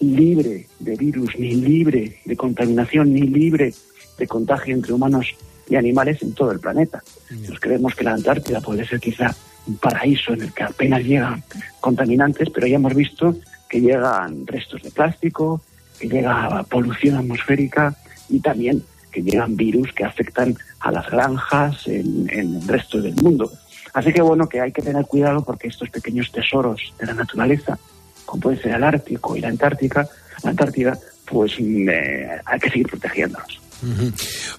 libre 0.00 0.66
de 0.78 0.96
virus, 0.96 1.38
ni 1.38 1.54
libre 1.54 2.20
de 2.24 2.36
contaminación, 2.36 3.12
ni 3.12 3.22
libre 3.22 3.72
de 4.18 4.26
contagio 4.26 4.74
entre 4.74 4.92
humanos 4.92 5.34
y 5.68 5.76
animales 5.76 6.22
en 6.22 6.34
todo 6.34 6.52
el 6.52 6.60
planeta. 6.60 7.02
Nos 7.48 7.60
creemos 7.60 7.94
que 7.94 8.04
la 8.04 8.14
Antártida 8.14 8.60
puede 8.60 8.86
ser 8.86 8.98
quizá 8.98 9.34
un 9.66 9.76
paraíso 9.76 10.32
en 10.32 10.42
el 10.42 10.52
que 10.52 10.64
apenas 10.64 11.04
llegan 11.04 11.42
contaminantes, 11.80 12.50
pero 12.50 12.66
ya 12.66 12.76
hemos 12.76 12.94
visto 12.94 13.36
que 13.68 13.80
llegan 13.80 14.46
restos 14.46 14.82
de 14.82 14.90
plástico, 14.90 15.62
que 16.00 16.08
llega 16.08 16.62
polución 16.64 17.16
atmosférica 17.16 17.94
y 18.28 18.40
también 18.40 18.82
que 19.12 19.22
llegan 19.22 19.56
virus 19.56 19.92
que 19.92 20.04
afectan 20.04 20.56
a 20.80 20.90
las 20.90 21.08
granjas 21.10 21.86
en, 21.86 22.28
el 22.30 22.66
resto 22.66 23.00
del 23.00 23.14
mundo. 23.16 23.52
Así 23.92 24.12
que 24.12 24.22
bueno, 24.22 24.48
que 24.48 24.60
hay 24.60 24.72
que 24.72 24.82
tener 24.82 25.04
cuidado 25.06 25.42
porque 25.42 25.68
estos 25.68 25.90
pequeños 25.90 26.30
tesoros 26.32 26.80
de 26.98 27.06
la 27.06 27.14
naturaleza, 27.14 27.78
como 28.24 28.40
puede 28.40 28.62
ser 28.62 28.74
el 28.74 28.84
Ártico 28.84 29.36
y 29.36 29.40
la 29.40 29.48
Antártica, 29.48 30.08
la 30.42 30.50
Antártida, 30.50 30.98
pues 31.26 31.52
mm, 31.58 31.88
eh, 31.88 32.40
hay 32.44 32.60
que 32.60 32.70
seguir 32.70 32.88
protegiéndolos. 32.88 33.60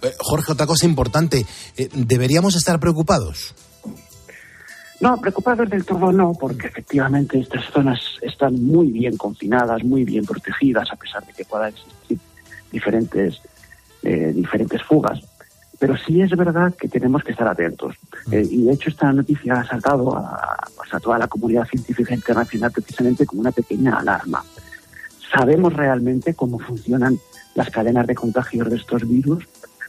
Eh, 0.01 0.13
Jorge, 0.19 0.51
otra 0.51 0.65
cosa 0.65 0.85
importante. 0.85 1.45
eh, 1.77 1.89
¿Deberíamos 1.93 2.55
estar 2.55 2.79
preocupados? 2.79 3.53
No, 5.01 5.19
preocupados 5.19 5.67
del 5.67 5.83
todo 5.83 6.11
no, 6.11 6.33
porque 6.39 6.67
efectivamente 6.67 7.39
estas 7.39 7.65
zonas 7.71 7.99
están 8.21 8.63
muy 8.63 8.91
bien 8.91 9.17
confinadas, 9.17 9.83
muy 9.83 10.03
bien 10.03 10.23
protegidas, 10.23 10.91
a 10.91 10.95
pesar 10.95 11.25
de 11.25 11.33
que 11.33 11.43
puedan 11.43 11.69
existir 11.69 12.19
diferentes, 12.71 13.41
eh, 14.03 14.31
diferentes 14.35 14.83
fugas. 14.83 15.19
Pero 15.79 15.97
sí 15.97 16.21
es 16.21 16.29
verdad 16.29 16.75
que 16.75 16.87
tenemos 16.87 17.23
que 17.23 17.31
estar 17.31 17.47
atentos. 17.47 17.95
Eh, 18.31 18.47
y 18.47 18.65
de 18.65 18.73
hecho 18.73 18.91
esta 18.91 19.11
noticia 19.11 19.55
ha 19.55 19.65
saltado 19.65 20.15
a, 20.15 20.67
pues, 20.77 20.93
a 20.93 20.99
toda 20.99 21.17
la 21.17 21.27
comunidad 21.27 21.65
científica 21.65 22.13
internacional 22.13 22.71
precisamente 22.71 23.25
como 23.25 23.41
una 23.41 23.51
pequeña 23.51 23.97
alarma. 23.97 24.43
Sabemos 25.35 25.73
realmente 25.73 26.35
cómo 26.35 26.59
funcionan 26.59 27.17
las 27.55 27.71
cadenas 27.71 28.05
de 28.05 28.13
contagios 28.13 28.69
de 28.69 28.75
estos 28.75 29.07
virus. 29.09 29.47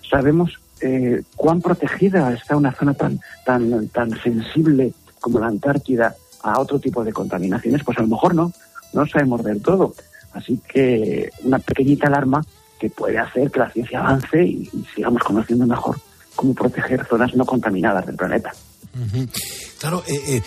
Sabemos 0.08 0.58
eh, 0.80 1.22
cuán 1.36 1.60
protegida 1.60 2.32
está 2.32 2.56
una 2.56 2.72
zona 2.72 2.94
tan, 2.94 3.20
tan, 3.44 3.88
tan 3.88 4.18
sensible 4.22 4.94
como 5.22 5.38
la 5.38 5.46
Antártida 5.46 6.14
a 6.42 6.60
otro 6.60 6.78
tipo 6.78 7.02
de 7.02 7.12
contaminaciones. 7.14 7.82
Pues 7.82 7.96
a 7.96 8.02
lo 8.02 8.08
mejor 8.08 8.34
no, 8.34 8.52
no 8.92 9.06
sabemos 9.06 9.42
del 9.42 9.62
todo. 9.62 9.94
Así 10.34 10.60
que 10.68 11.30
una 11.44 11.58
pequeñita 11.58 12.08
alarma 12.08 12.44
que 12.78 12.90
puede 12.90 13.18
hacer 13.18 13.50
que 13.50 13.60
la 13.60 13.70
ciencia 13.70 14.00
avance 14.00 14.42
y, 14.44 14.68
y 14.72 14.84
sigamos 14.94 15.22
conociendo 15.22 15.66
mejor 15.66 15.96
cómo 16.34 16.54
proteger 16.54 17.06
zonas 17.06 17.34
no 17.34 17.46
contaminadas 17.46 18.04
del 18.06 18.16
planeta. 18.16 18.52
Claro, 19.78 20.02
eh, 20.06 20.36
eh, 20.36 20.42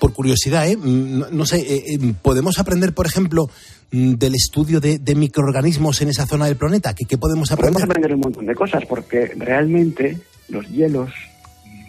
por 0.00 0.12
curiosidad, 0.12 0.68
¿eh? 0.68 0.76
Mm, 0.76 1.18
no, 1.18 1.26
no 1.30 1.46
sé, 1.46 1.60
eh, 1.60 1.84
eh, 1.94 2.14
¿podemos 2.22 2.58
aprender, 2.58 2.92
por 2.92 3.06
ejemplo, 3.06 3.48
mm, 3.92 4.14
del 4.14 4.34
estudio 4.34 4.80
de, 4.80 4.98
de 4.98 5.14
microorganismos 5.14 6.02
en 6.02 6.08
esa 6.08 6.26
zona 6.26 6.46
del 6.46 6.56
planeta? 6.56 6.94
¿Qué, 6.94 7.04
qué 7.04 7.16
podemos 7.16 7.50
Podemos 7.50 7.82
aprender? 7.82 7.84
aprender 7.84 8.14
un 8.14 8.20
montón 8.20 8.46
de 8.46 8.54
cosas 8.54 8.84
porque 8.86 9.32
realmente 9.36 10.18
los 10.48 10.68
hielos 10.68 11.10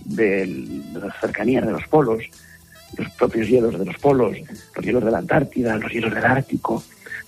del- 0.05 0.93
de 0.93 0.99
las 0.99 1.19
cercanías 1.19 1.65
de 1.65 1.71
los 1.71 1.85
polos, 1.87 2.23
los 2.97 3.09
propios 3.11 3.47
hielos 3.49 3.77
de 3.77 3.85
los 3.85 3.97
polos, 3.97 4.37
los 4.75 4.85
hielos 4.85 5.03
de 5.03 5.11
la 5.11 5.17
Antártida, 5.17 5.75
los 5.77 5.91
hielos 5.91 6.13
del 6.13 6.23
Ártico, 6.23 6.83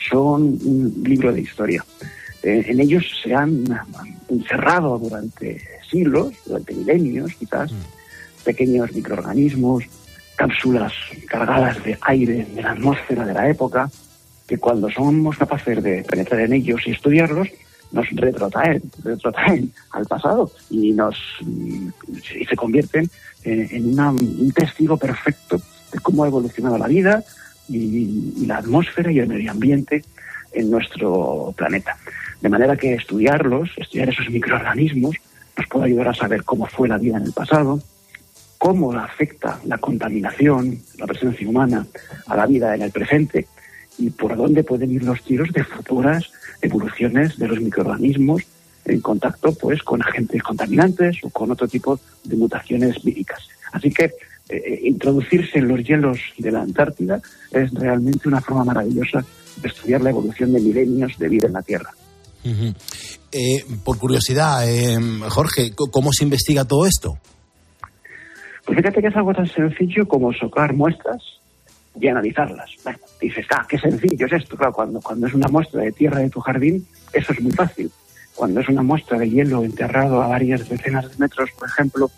son 0.10 0.44
un 0.64 1.02
libro 1.04 1.34
de 1.34 1.42
historia. 1.42 1.84
Eh, 2.44 2.64
en 2.68 2.80
ellos 2.80 3.04
se 3.22 3.34
han 3.34 3.66
encerrado 4.30 4.98
durante 5.00 5.60
siglos, 5.90 6.34
durante 6.46 6.74
milenios 6.74 7.34
quizás, 7.34 7.72
pequeños 8.46 8.94
microorganismos, 8.94 9.84
cápsulas 10.38 10.94
cargadas 11.28 11.84
de 11.84 11.98
aire 12.02 12.46
de 12.54 12.62
la 12.62 12.72
atmósfera 12.72 13.26
de 13.26 13.34
la 13.34 13.50
época, 13.50 13.90
que 14.48 14.58
cuando 14.60 14.90
somos 14.90 15.36
capaces 15.38 15.84
de 15.84 16.04
penetrar 16.04 16.42
en 16.42 16.54
ellos 16.54 16.80
y 16.86 16.92
estudiarlos, 16.92 17.50
nos 17.92 18.10
retrotraen, 18.12 18.82
retrotraen 19.04 19.72
al 19.92 20.06
pasado 20.06 20.52
y 20.70 20.92
nos 20.92 21.18
y 21.42 22.46
se 22.46 22.56
convierten 22.56 23.10
eh, 23.44 23.68
en 23.72 24.00
un 24.00 24.52
testigo 24.54 24.98
perfecto 24.98 25.62
de 25.92 26.00
cómo 26.00 26.24
ha 26.24 26.28
evolucionado 26.28 26.78
la 26.78 26.88
vida 26.88 27.24
y 27.70 28.46
la 28.46 28.58
atmósfera 28.58 29.12
y 29.12 29.20
el 29.20 29.28
medio 29.28 29.52
ambiente 29.52 30.04
en 30.54 30.72
nuestro 30.72 31.54
planeta. 31.58 31.98
De 32.42 32.50
manera 32.50 32.78
que 32.78 32.94
estudiarlos, 32.94 33.70
estudiar 33.78 34.10
esos 34.10 34.30
microorganismos, 34.30 35.16
nos 35.58 35.68
puede 35.68 35.86
ayudar 35.86 36.10
a 36.10 36.14
saber 36.14 36.44
cómo 36.44 36.66
fue 36.68 36.88
la 36.88 36.98
vida 36.98 37.18
en 37.18 37.24
el 37.24 37.34
pasado, 37.34 37.82
cómo 38.58 38.94
afecta 38.94 39.60
la 39.66 39.78
contaminación, 39.78 40.80
la 40.98 41.08
presencia 41.08 41.48
humana 41.48 41.86
a 42.28 42.36
la 42.36 42.46
vida 42.46 42.76
en 42.76 42.84
el 42.84 42.92
presente 42.92 43.48
y 43.98 44.10
por 44.10 44.36
dónde 44.38 44.64
pueden 44.64 44.92
ir 44.92 45.04
los 45.04 45.22
tiros 45.24 45.50
de 45.52 45.64
futuras 45.64 46.26
evoluciones 46.62 47.38
de 47.38 47.48
los 47.48 47.60
microorganismos 47.60 48.44
en 48.86 49.02
contacto 49.02 49.54
pues 49.54 49.82
con 49.84 50.02
agentes 50.02 50.42
contaminantes 50.44 51.18
o 51.24 51.30
con 51.30 51.52
otro 51.52 51.68
tipo 51.68 52.00
de 52.24 52.36
mutaciones 52.36 53.02
víricas. 53.04 53.40
Así 53.74 53.92
que 53.92 54.12
eh, 54.50 54.80
introducirse 54.84 55.60
en 55.60 55.68
los 55.68 55.84
hielos 55.84 56.20
de 56.38 56.52
la 56.52 56.62
Antártida 56.62 57.20
es 57.52 57.74
realmente 57.74 58.28
una 58.30 58.40
forma 58.40 58.64
maravillosa 58.64 59.26
de 59.62 59.68
estudiar 59.68 60.02
la 60.02 60.12
evolución 60.12 60.54
de 60.54 60.60
milenios 60.62 61.18
de 61.18 61.28
vida 61.28 61.48
en 61.48 61.54
la 61.54 61.62
Tierra. 61.62 61.90
Eh, 63.32 63.66
por 63.84 63.98
curiosidad, 63.98 64.70
eh, 64.70 64.98
Jorge, 65.28 65.66
¿c- 65.66 65.74
¿cómo 65.92 66.14
se 66.14 66.24
investiga 66.24 66.64
todo 66.64 66.86
esto? 66.86 67.18
Pues 68.66 68.78
fíjate 68.78 69.02
que 69.02 69.08
es 69.08 69.16
algo 69.18 69.34
tan 69.34 69.48
sencillo 69.48 70.08
como 70.08 70.32
socar 70.34 70.74
muestras 70.74 71.22
y 72.00 72.08
analizarlas. 72.08 72.72
Bueno, 72.84 73.00
dices, 73.20 73.46
ah, 73.52 73.66
qué 73.68 73.78
sencillo 73.78 74.26
es 74.26 74.34
esto. 74.34 74.56
Claro, 74.56 74.74
cuando, 74.74 75.02
cuando 75.02 75.28
es 75.28 75.34
una 75.34 75.48
muestra 75.48 75.82
de 75.82 75.92
tierra 75.92 76.20
de 76.20 76.30
tu 76.30 76.40
jardín, 76.40 76.86
eso 77.14 77.34
es 77.34 77.42
muy 77.42 77.52
fácil. 77.52 77.92
Cuando 78.36 78.60
es 78.60 78.70
una 78.70 78.84
muestra 78.84 79.18
de 79.18 79.30
hielo 79.30 79.64
enterrado 79.64 80.22
a 80.22 80.28
varias 80.28 80.68
decenas 80.70 81.10
de 81.10 81.18
metros, 81.18 81.50
por 81.58 81.68
ejemplo, 81.68 82.12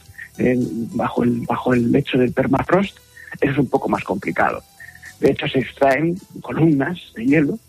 bajo, 0.93 1.23
el, 1.23 1.41
bajo 1.41 1.73
el 1.73 1.91
lecho 1.91 2.17
del 2.17 2.33
permafrost, 2.33 2.97
eso 3.39 3.51
es 3.51 3.57
un 3.57 3.69
poco 3.69 3.87
más 3.89 4.03
complicado. 4.03 4.61
De 5.19 5.31
hecho, 5.31 5.47
se 5.47 5.59
extraen 5.59 6.15
columnas 6.41 6.99
de 7.15 7.25
hielo, 7.25 7.59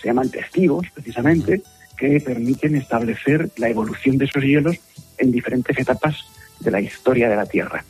se 0.00 0.08
llaman 0.08 0.30
testigos, 0.30 0.86
precisamente, 0.92 1.62
que 1.96 2.20
permiten 2.20 2.74
establecer 2.76 3.50
la 3.56 3.68
evolución 3.68 4.18
de 4.18 4.24
esos 4.24 4.42
hielos 4.42 4.76
en 5.18 5.30
diferentes 5.30 5.78
etapas 5.78 6.24
de 6.60 6.70
la 6.70 6.80
historia 6.80 7.28
de 7.28 7.36
la 7.36 7.46
Tierra. 7.46 7.84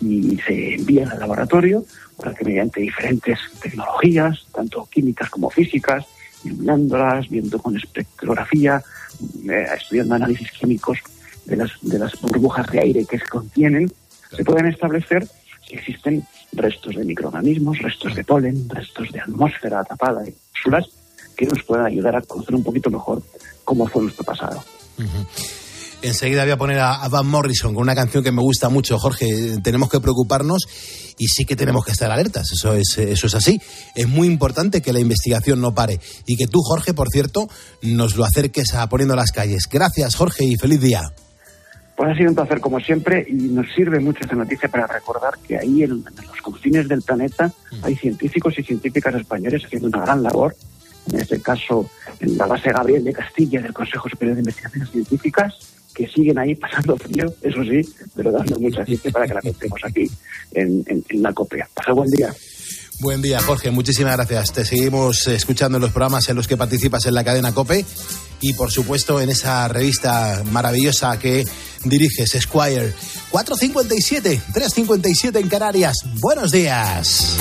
Y 0.00 0.38
se 0.46 0.74
envían 0.74 1.10
al 1.10 1.20
laboratorio 1.20 1.84
para 2.16 2.34
que 2.34 2.44
mediante 2.44 2.80
diferentes 2.80 3.38
tecnologías, 3.60 4.46
tanto 4.52 4.86
químicas 4.90 5.28
como 5.28 5.50
físicas, 5.50 6.04
iluminándolas, 6.44 7.28
viendo 7.28 7.58
con 7.58 7.76
espectrografía, 7.76 8.82
eh, 9.48 9.66
estudiando 9.76 10.14
análisis 10.14 10.50
químicos 10.52 10.98
de 11.44 11.56
las, 11.56 11.70
de 11.82 11.98
las 11.98 12.18
burbujas 12.20 12.66
de 12.70 12.80
aire 12.80 13.04
que 13.04 13.18
contienen, 13.20 13.90
se 14.34 14.44
pueden 14.44 14.66
establecer 14.66 15.26
si 15.66 15.74
existen 15.74 16.24
restos 16.52 16.96
de 16.96 17.04
microorganismos, 17.04 17.78
restos 17.78 18.14
de 18.14 18.24
polen, 18.24 18.68
restos 18.68 19.12
de 19.12 19.20
atmósfera 19.20 19.84
tapada 19.84 20.26
y 20.26 20.32
cápsulas 20.32 20.88
que 21.36 21.46
nos 21.46 21.62
puedan 21.62 21.86
ayudar 21.86 22.16
a 22.16 22.22
conocer 22.22 22.54
un 22.54 22.62
poquito 22.62 22.90
mejor 22.90 23.22
cómo 23.64 23.86
fue 23.86 24.02
nuestro 24.02 24.24
pasado. 24.24 24.62
Enseguida 26.02 26.44
voy 26.44 26.52
a 26.52 26.56
poner 26.56 26.78
a, 26.78 27.06
Van 27.08 27.26
Morrison 27.26 27.74
con 27.74 27.82
una 27.82 27.94
canción 27.94 28.24
que 28.24 28.32
me 28.32 28.40
gusta 28.40 28.70
mucho, 28.70 28.98
Jorge. 28.98 29.58
Tenemos 29.62 29.90
que 29.90 30.00
preocuparnos 30.00 30.62
y 31.18 31.26
sí 31.26 31.44
que 31.44 31.56
tenemos 31.56 31.84
que 31.84 31.92
estar 31.92 32.10
alertas. 32.10 32.50
Eso 32.52 32.74
es, 32.74 32.96
eso 32.96 33.26
es 33.26 33.34
así. 33.34 33.60
Es 33.94 34.08
muy 34.08 34.26
importante 34.26 34.80
que 34.80 34.94
la 34.94 35.00
investigación 35.00 35.60
no 35.60 35.74
pare 35.74 36.00
y 36.26 36.36
que 36.36 36.46
tú, 36.46 36.60
Jorge, 36.62 36.94
por 36.94 37.08
cierto, 37.10 37.48
nos 37.82 38.16
lo 38.16 38.24
acerques 38.24 38.74
a 38.74 38.88
poniendo 38.88 39.14
las 39.14 39.30
calles. 39.30 39.68
Gracias, 39.70 40.14
Jorge, 40.14 40.44
y 40.44 40.56
feliz 40.56 40.80
día. 40.80 41.12
Pues 41.96 42.12
ha 42.12 42.14
sido 42.16 42.30
un 42.30 42.34
placer 42.34 42.60
como 42.60 42.80
siempre 42.80 43.26
y 43.28 43.34
nos 43.34 43.66
sirve 43.74 44.00
mucho 44.00 44.20
esta 44.22 44.34
noticia 44.34 44.70
para 44.70 44.86
recordar 44.86 45.34
que 45.46 45.58
ahí 45.58 45.82
en, 45.82 45.90
en 45.90 46.26
los 46.26 46.40
confines 46.40 46.88
del 46.88 47.02
planeta 47.02 47.52
hay 47.82 47.94
científicos 47.94 48.58
y 48.58 48.62
científicas 48.62 49.14
españoles 49.16 49.66
haciendo 49.66 49.88
una 49.88 50.00
gran 50.00 50.22
labor. 50.22 50.56
En 51.12 51.20
este 51.20 51.42
caso, 51.42 51.90
en 52.20 52.38
la 52.38 52.46
base 52.46 52.70
Gabriel 52.70 53.04
de 53.04 53.12
Castilla 53.12 53.60
del 53.60 53.74
Consejo 53.74 54.08
Superior 54.08 54.36
de 54.36 54.40
Investigaciones 54.40 54.90
Científicas, 54.90 55.79
que 55.94 56.06
siguen 56.08 56.38
ahí 56.38 56.54
pasando 56.54 56.96
frío, 56.96 57.32
eso 57.42 57.62
sí, 57.64 57.80
pero 58.14 58.30
dando 58.32 58.58
mucha 58.58 58.84
ciencia 58.84 59.10
para 59.10 59.26
que 59.26 59.34
la 59.34 59.40
contemos 59.40 59.80
aquí 59.84 60.10
en, 60.52 60.84
en, 60.86 61.22
la 61.22 61.32
copia. 61.32 61.68
Pasa 61.74 61.92
buen 61.92 62.08
día. 62.10 62.34
Buen 63.00 63.22
día, 63.22 63.40
Jorge. 63.40 63.70
Muchísimas 63.70 64.16
gracias. 64.16 64.52
Te 64.52 64.64
seguimos 64.64 65.26
escuchando 65.26 65.78
en 65.78 65.82
los 65.82 65.90
programas 65.90 66.28
en 66.28 66.36
los 66.36 66.46
que 66.46 66.56
participas 66.56 67.06
en 67.06 67.14
la 67.14 67.24
cadena 67.24 67.52
COPE 67.52 67.84
y, 68.40 68.52
por 68.52 68.70
supuesto, 68.70 69.20
en 69.20 69.30
esa 69.30 69.66
revista 69.68 70.42
maravillosa 70.50 71.18
que 71.18 71.44
diriges, 71.84 72.36
Squire. 72.40 72.92
457, 73.30 74.42
357 74.52 75.38
en 75.38 75.48
Canarias. 75.48 75.96
Buenos 76.20 76.50
días. 76.50 77.38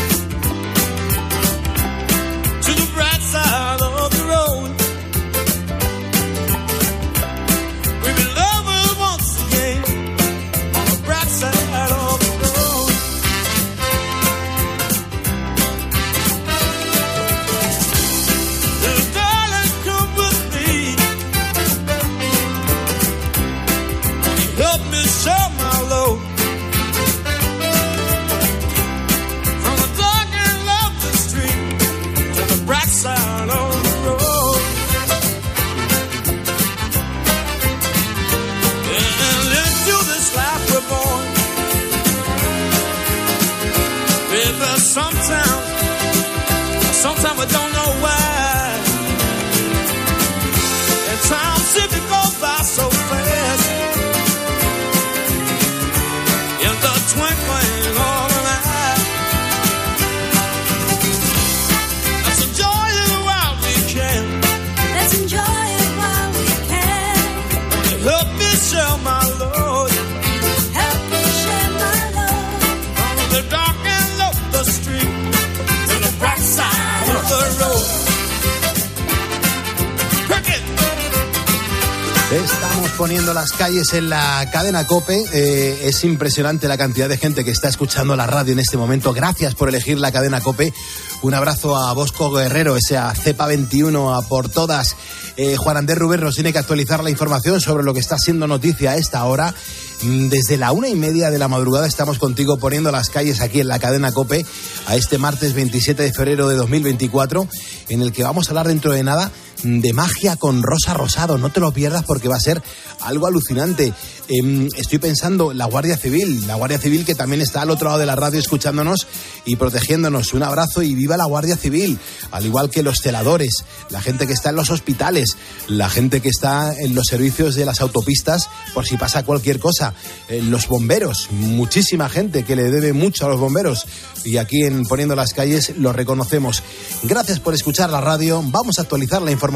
Poniendo 83.00 83.34
las 83.34 83.54
calles 83.54 83.94
en 83.94 84.10
la 84.10 84.50
cadena 84.52 84.86
Cope. 84.86 85.24
Eh, 85.32 85.88
es 85.88 86.04
impresionante 86.04 86.68
la 86.68 86.78
cantidad 86.78 87.08
de 87.08 87.18
gente 87.18 87.46
que 87.46 87.52
está 87.52 87.70
escuchando 87.70 88.14
la 88.18 88.28
radio 88.28 88.52
en 88.52 88.60
este 88.60 88.76
momento. 88.76 89.14
Gracias 89.14 89.56
por 89.56 89.70
elegir 89.70 89.98
la 89.98 90.12
cadena 90.12 90.42
Cope. 90.42 90.74
Un 91.22 91.34
abrazo 91.34 91.78
a 91.78 91.94
Bosco 91.94 92.30
Guerrero, 92.30 92.76
ese 92.76 92.98
a 92.98 93.16
Cepa 93.16 93.48
21, 93.48 94.14
a 94.14 94.22
por 94.24 94.50
todas. 94.50 94.98
Eh, 95.38 95.56
Juan 95.56 95.78
Andrés 95.78 95.98
nos 96.20 96.36
tiene 96.36 96.52
que 96.52 96.60
actualizar 96.60 97.02
la 97.02 97.10
información 97.10 97.62
sobre 97.62 97.86
lo 97.86 97.94
que 97.94 98.02
está 98.02 98.18
siendo 98.18 98.48
noticia 98.48 98.92
a 98.92 98.98
esta 98.98 99.24
hora. 99.24 99.56
Mm, 100.02 100.28
Desde 100.28 100.58
la 100.58 100.74
una 100.74 100.90
y 100.90 100.96
media 100.96 101.32
de 101.32 101.40
la 101.40 101.48
madrugada 101.48 101.88
estamos 101.88 102.20
contigo 102.20 102.58
poniendo 102.58 102.92
las 102.92 103.10
calles 103.10 103.40
aquí 103.40 103.62
en 103.62 103.70
la 103.70 103.80
cadena 103.80 104.12
Cope 104.12 104.46
a 104.88 104.98
este 104.98 105.18
martes 105.18 105.54
27 105.54 106.04
de 106.04 106.12
febrero 106.12 106.50
de 106.50 106.58
2024, 106.58 107.48
en 107.88 108.02
el 108.02 108.12
que 108.12 108.24
vamos 108.24 108.48
a 108.48 108.52
hablar 108.52 108.68
dentro 108.68 108.92
de 108.92 109.04
nada 109.04 109.32
de 109.64 109.94
magia 109.94 110.36
con 110.36 110.64
Rosa 110.64 110.94
Rosado. 110.94 111.38
No 111.38 111.52
te 111.52 111.60
lo 111.60 111.72
pierdas 111.72 112.04
porque 112.04 112.28
va 112.28 112.36
a 112.36 112.40
ser 112.40 112.62
algo 113.02 113.28
alucinante. 113.28 113.94
Em, 114.28 114.68
estoy 114.78 115.00
pensando 115.00 115.54
la 115.54 115.66
Guardia 115.66 115.98
Civil, 115.98 116.46
la 116.48 116.56
Guardia 116.56 116.78
Civil 116.78 117.04
que 117.04 117.16
también 117.16 117.42
está 117.42 117.62
al 117.62 117.72
otro 117.72 117.88
lado 117.88 118.00
de 118.00 118.06
la 118.06 118.16
radio 118.16 118.40
escuchándonos 118.40 119.08
y 119.46 119.56
protegiéndonos. 119.56 120.34
Un 120.34 120.44
abrazo 120.44 120.82
y 120.82 120.94
viva 120.94 121.18
la 121.18 121.26
Guardia 121.26 121.58
Civil, 121.58 121.98
al 122.32 122.46
igual 122.46 122.70
que 122.70 122.84
los 122.84 123.00
celadores, 123.00 123.64
la 123.90 124.02
gente 124.02 124.28
que 124.28 124.34
está 124.34 124.52
en 124.52 124.56
los 124.56 124.70
hospitales, 124.70 125.36
la 125.68 125.90
gente 125.90 126.22
que 126.22 126.30
está 126.30 126.72
en 126.80 126.96
los 126.96 127.08
servicios 127.08 127.56
de 127.56 127.66
las 127.66 127.82
autopistas 127.82 128.50
por 128.74 128.86
si 128.86 128.98
pasa 128.98 129.24
cualquier 129.24 129.60
cosa, 129.60 129.94
eh, 130.30 130.42
los 130.42 130.68
bomberos, 130.68 131.30
muchísima 131.32 132.08
gente 132.08 132.44
que 132.44 132.56
le 132.56 132.70
debe 132.70 132.94
mucho 132.94 133.26
a 133.26 133.30
los 133.30 133.40
bomberos 133.40 133.86
y 134.24 134.38
aquí 134.38 134.64
en 134.64 134.86
Poniendo 134.86 135.16
las 135.16 135.34
calles 135.34 135.74
lo 135.78 135.94
reconocemos. 135.94 136.64
Gracias 137.04 137.40
por 137.40 137.54
escuchar 137.54 137.90
la 137.90 138.02
radio, 138.02 138.42
vamos 138.44 138.80
a 138.80 138.84
actualizar 138.84 139.22
la 139.22 139.32
información 139.32 139.49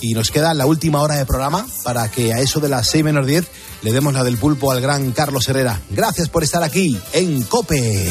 y 0.00 0.14
nos 0.14 0.30
queda 0.30 0.54
la 0.54 0.66
última 0.66 1.00
hora 1.00 1.16
de 1.16 1.26
programa 1.26 1.66
para 1.84 2.10
que 2.10 2.32
a 2.32 2.40
eso 2.40 2.60
de 2.60 2.68
las 2.68 2.88
6 2.88 3.04
menos 3.04 3.26
10 3.26 3.46
le 3.82 3.92
demos 3.92 4.14
la 4.14 4.24
del 4.24 4.38
pulpo 4.38 4.70
al 4.70 4.80
gran 4.80 5.12
Carlos 5.12 5.48
Herrera. 5.48 5.80
Gracias 5.90 6.28
por 6.28 6.42
estar 6.42 6.62
aquí 6.62 6.98
en 7.12 7.42
Cope. 7.42 8.08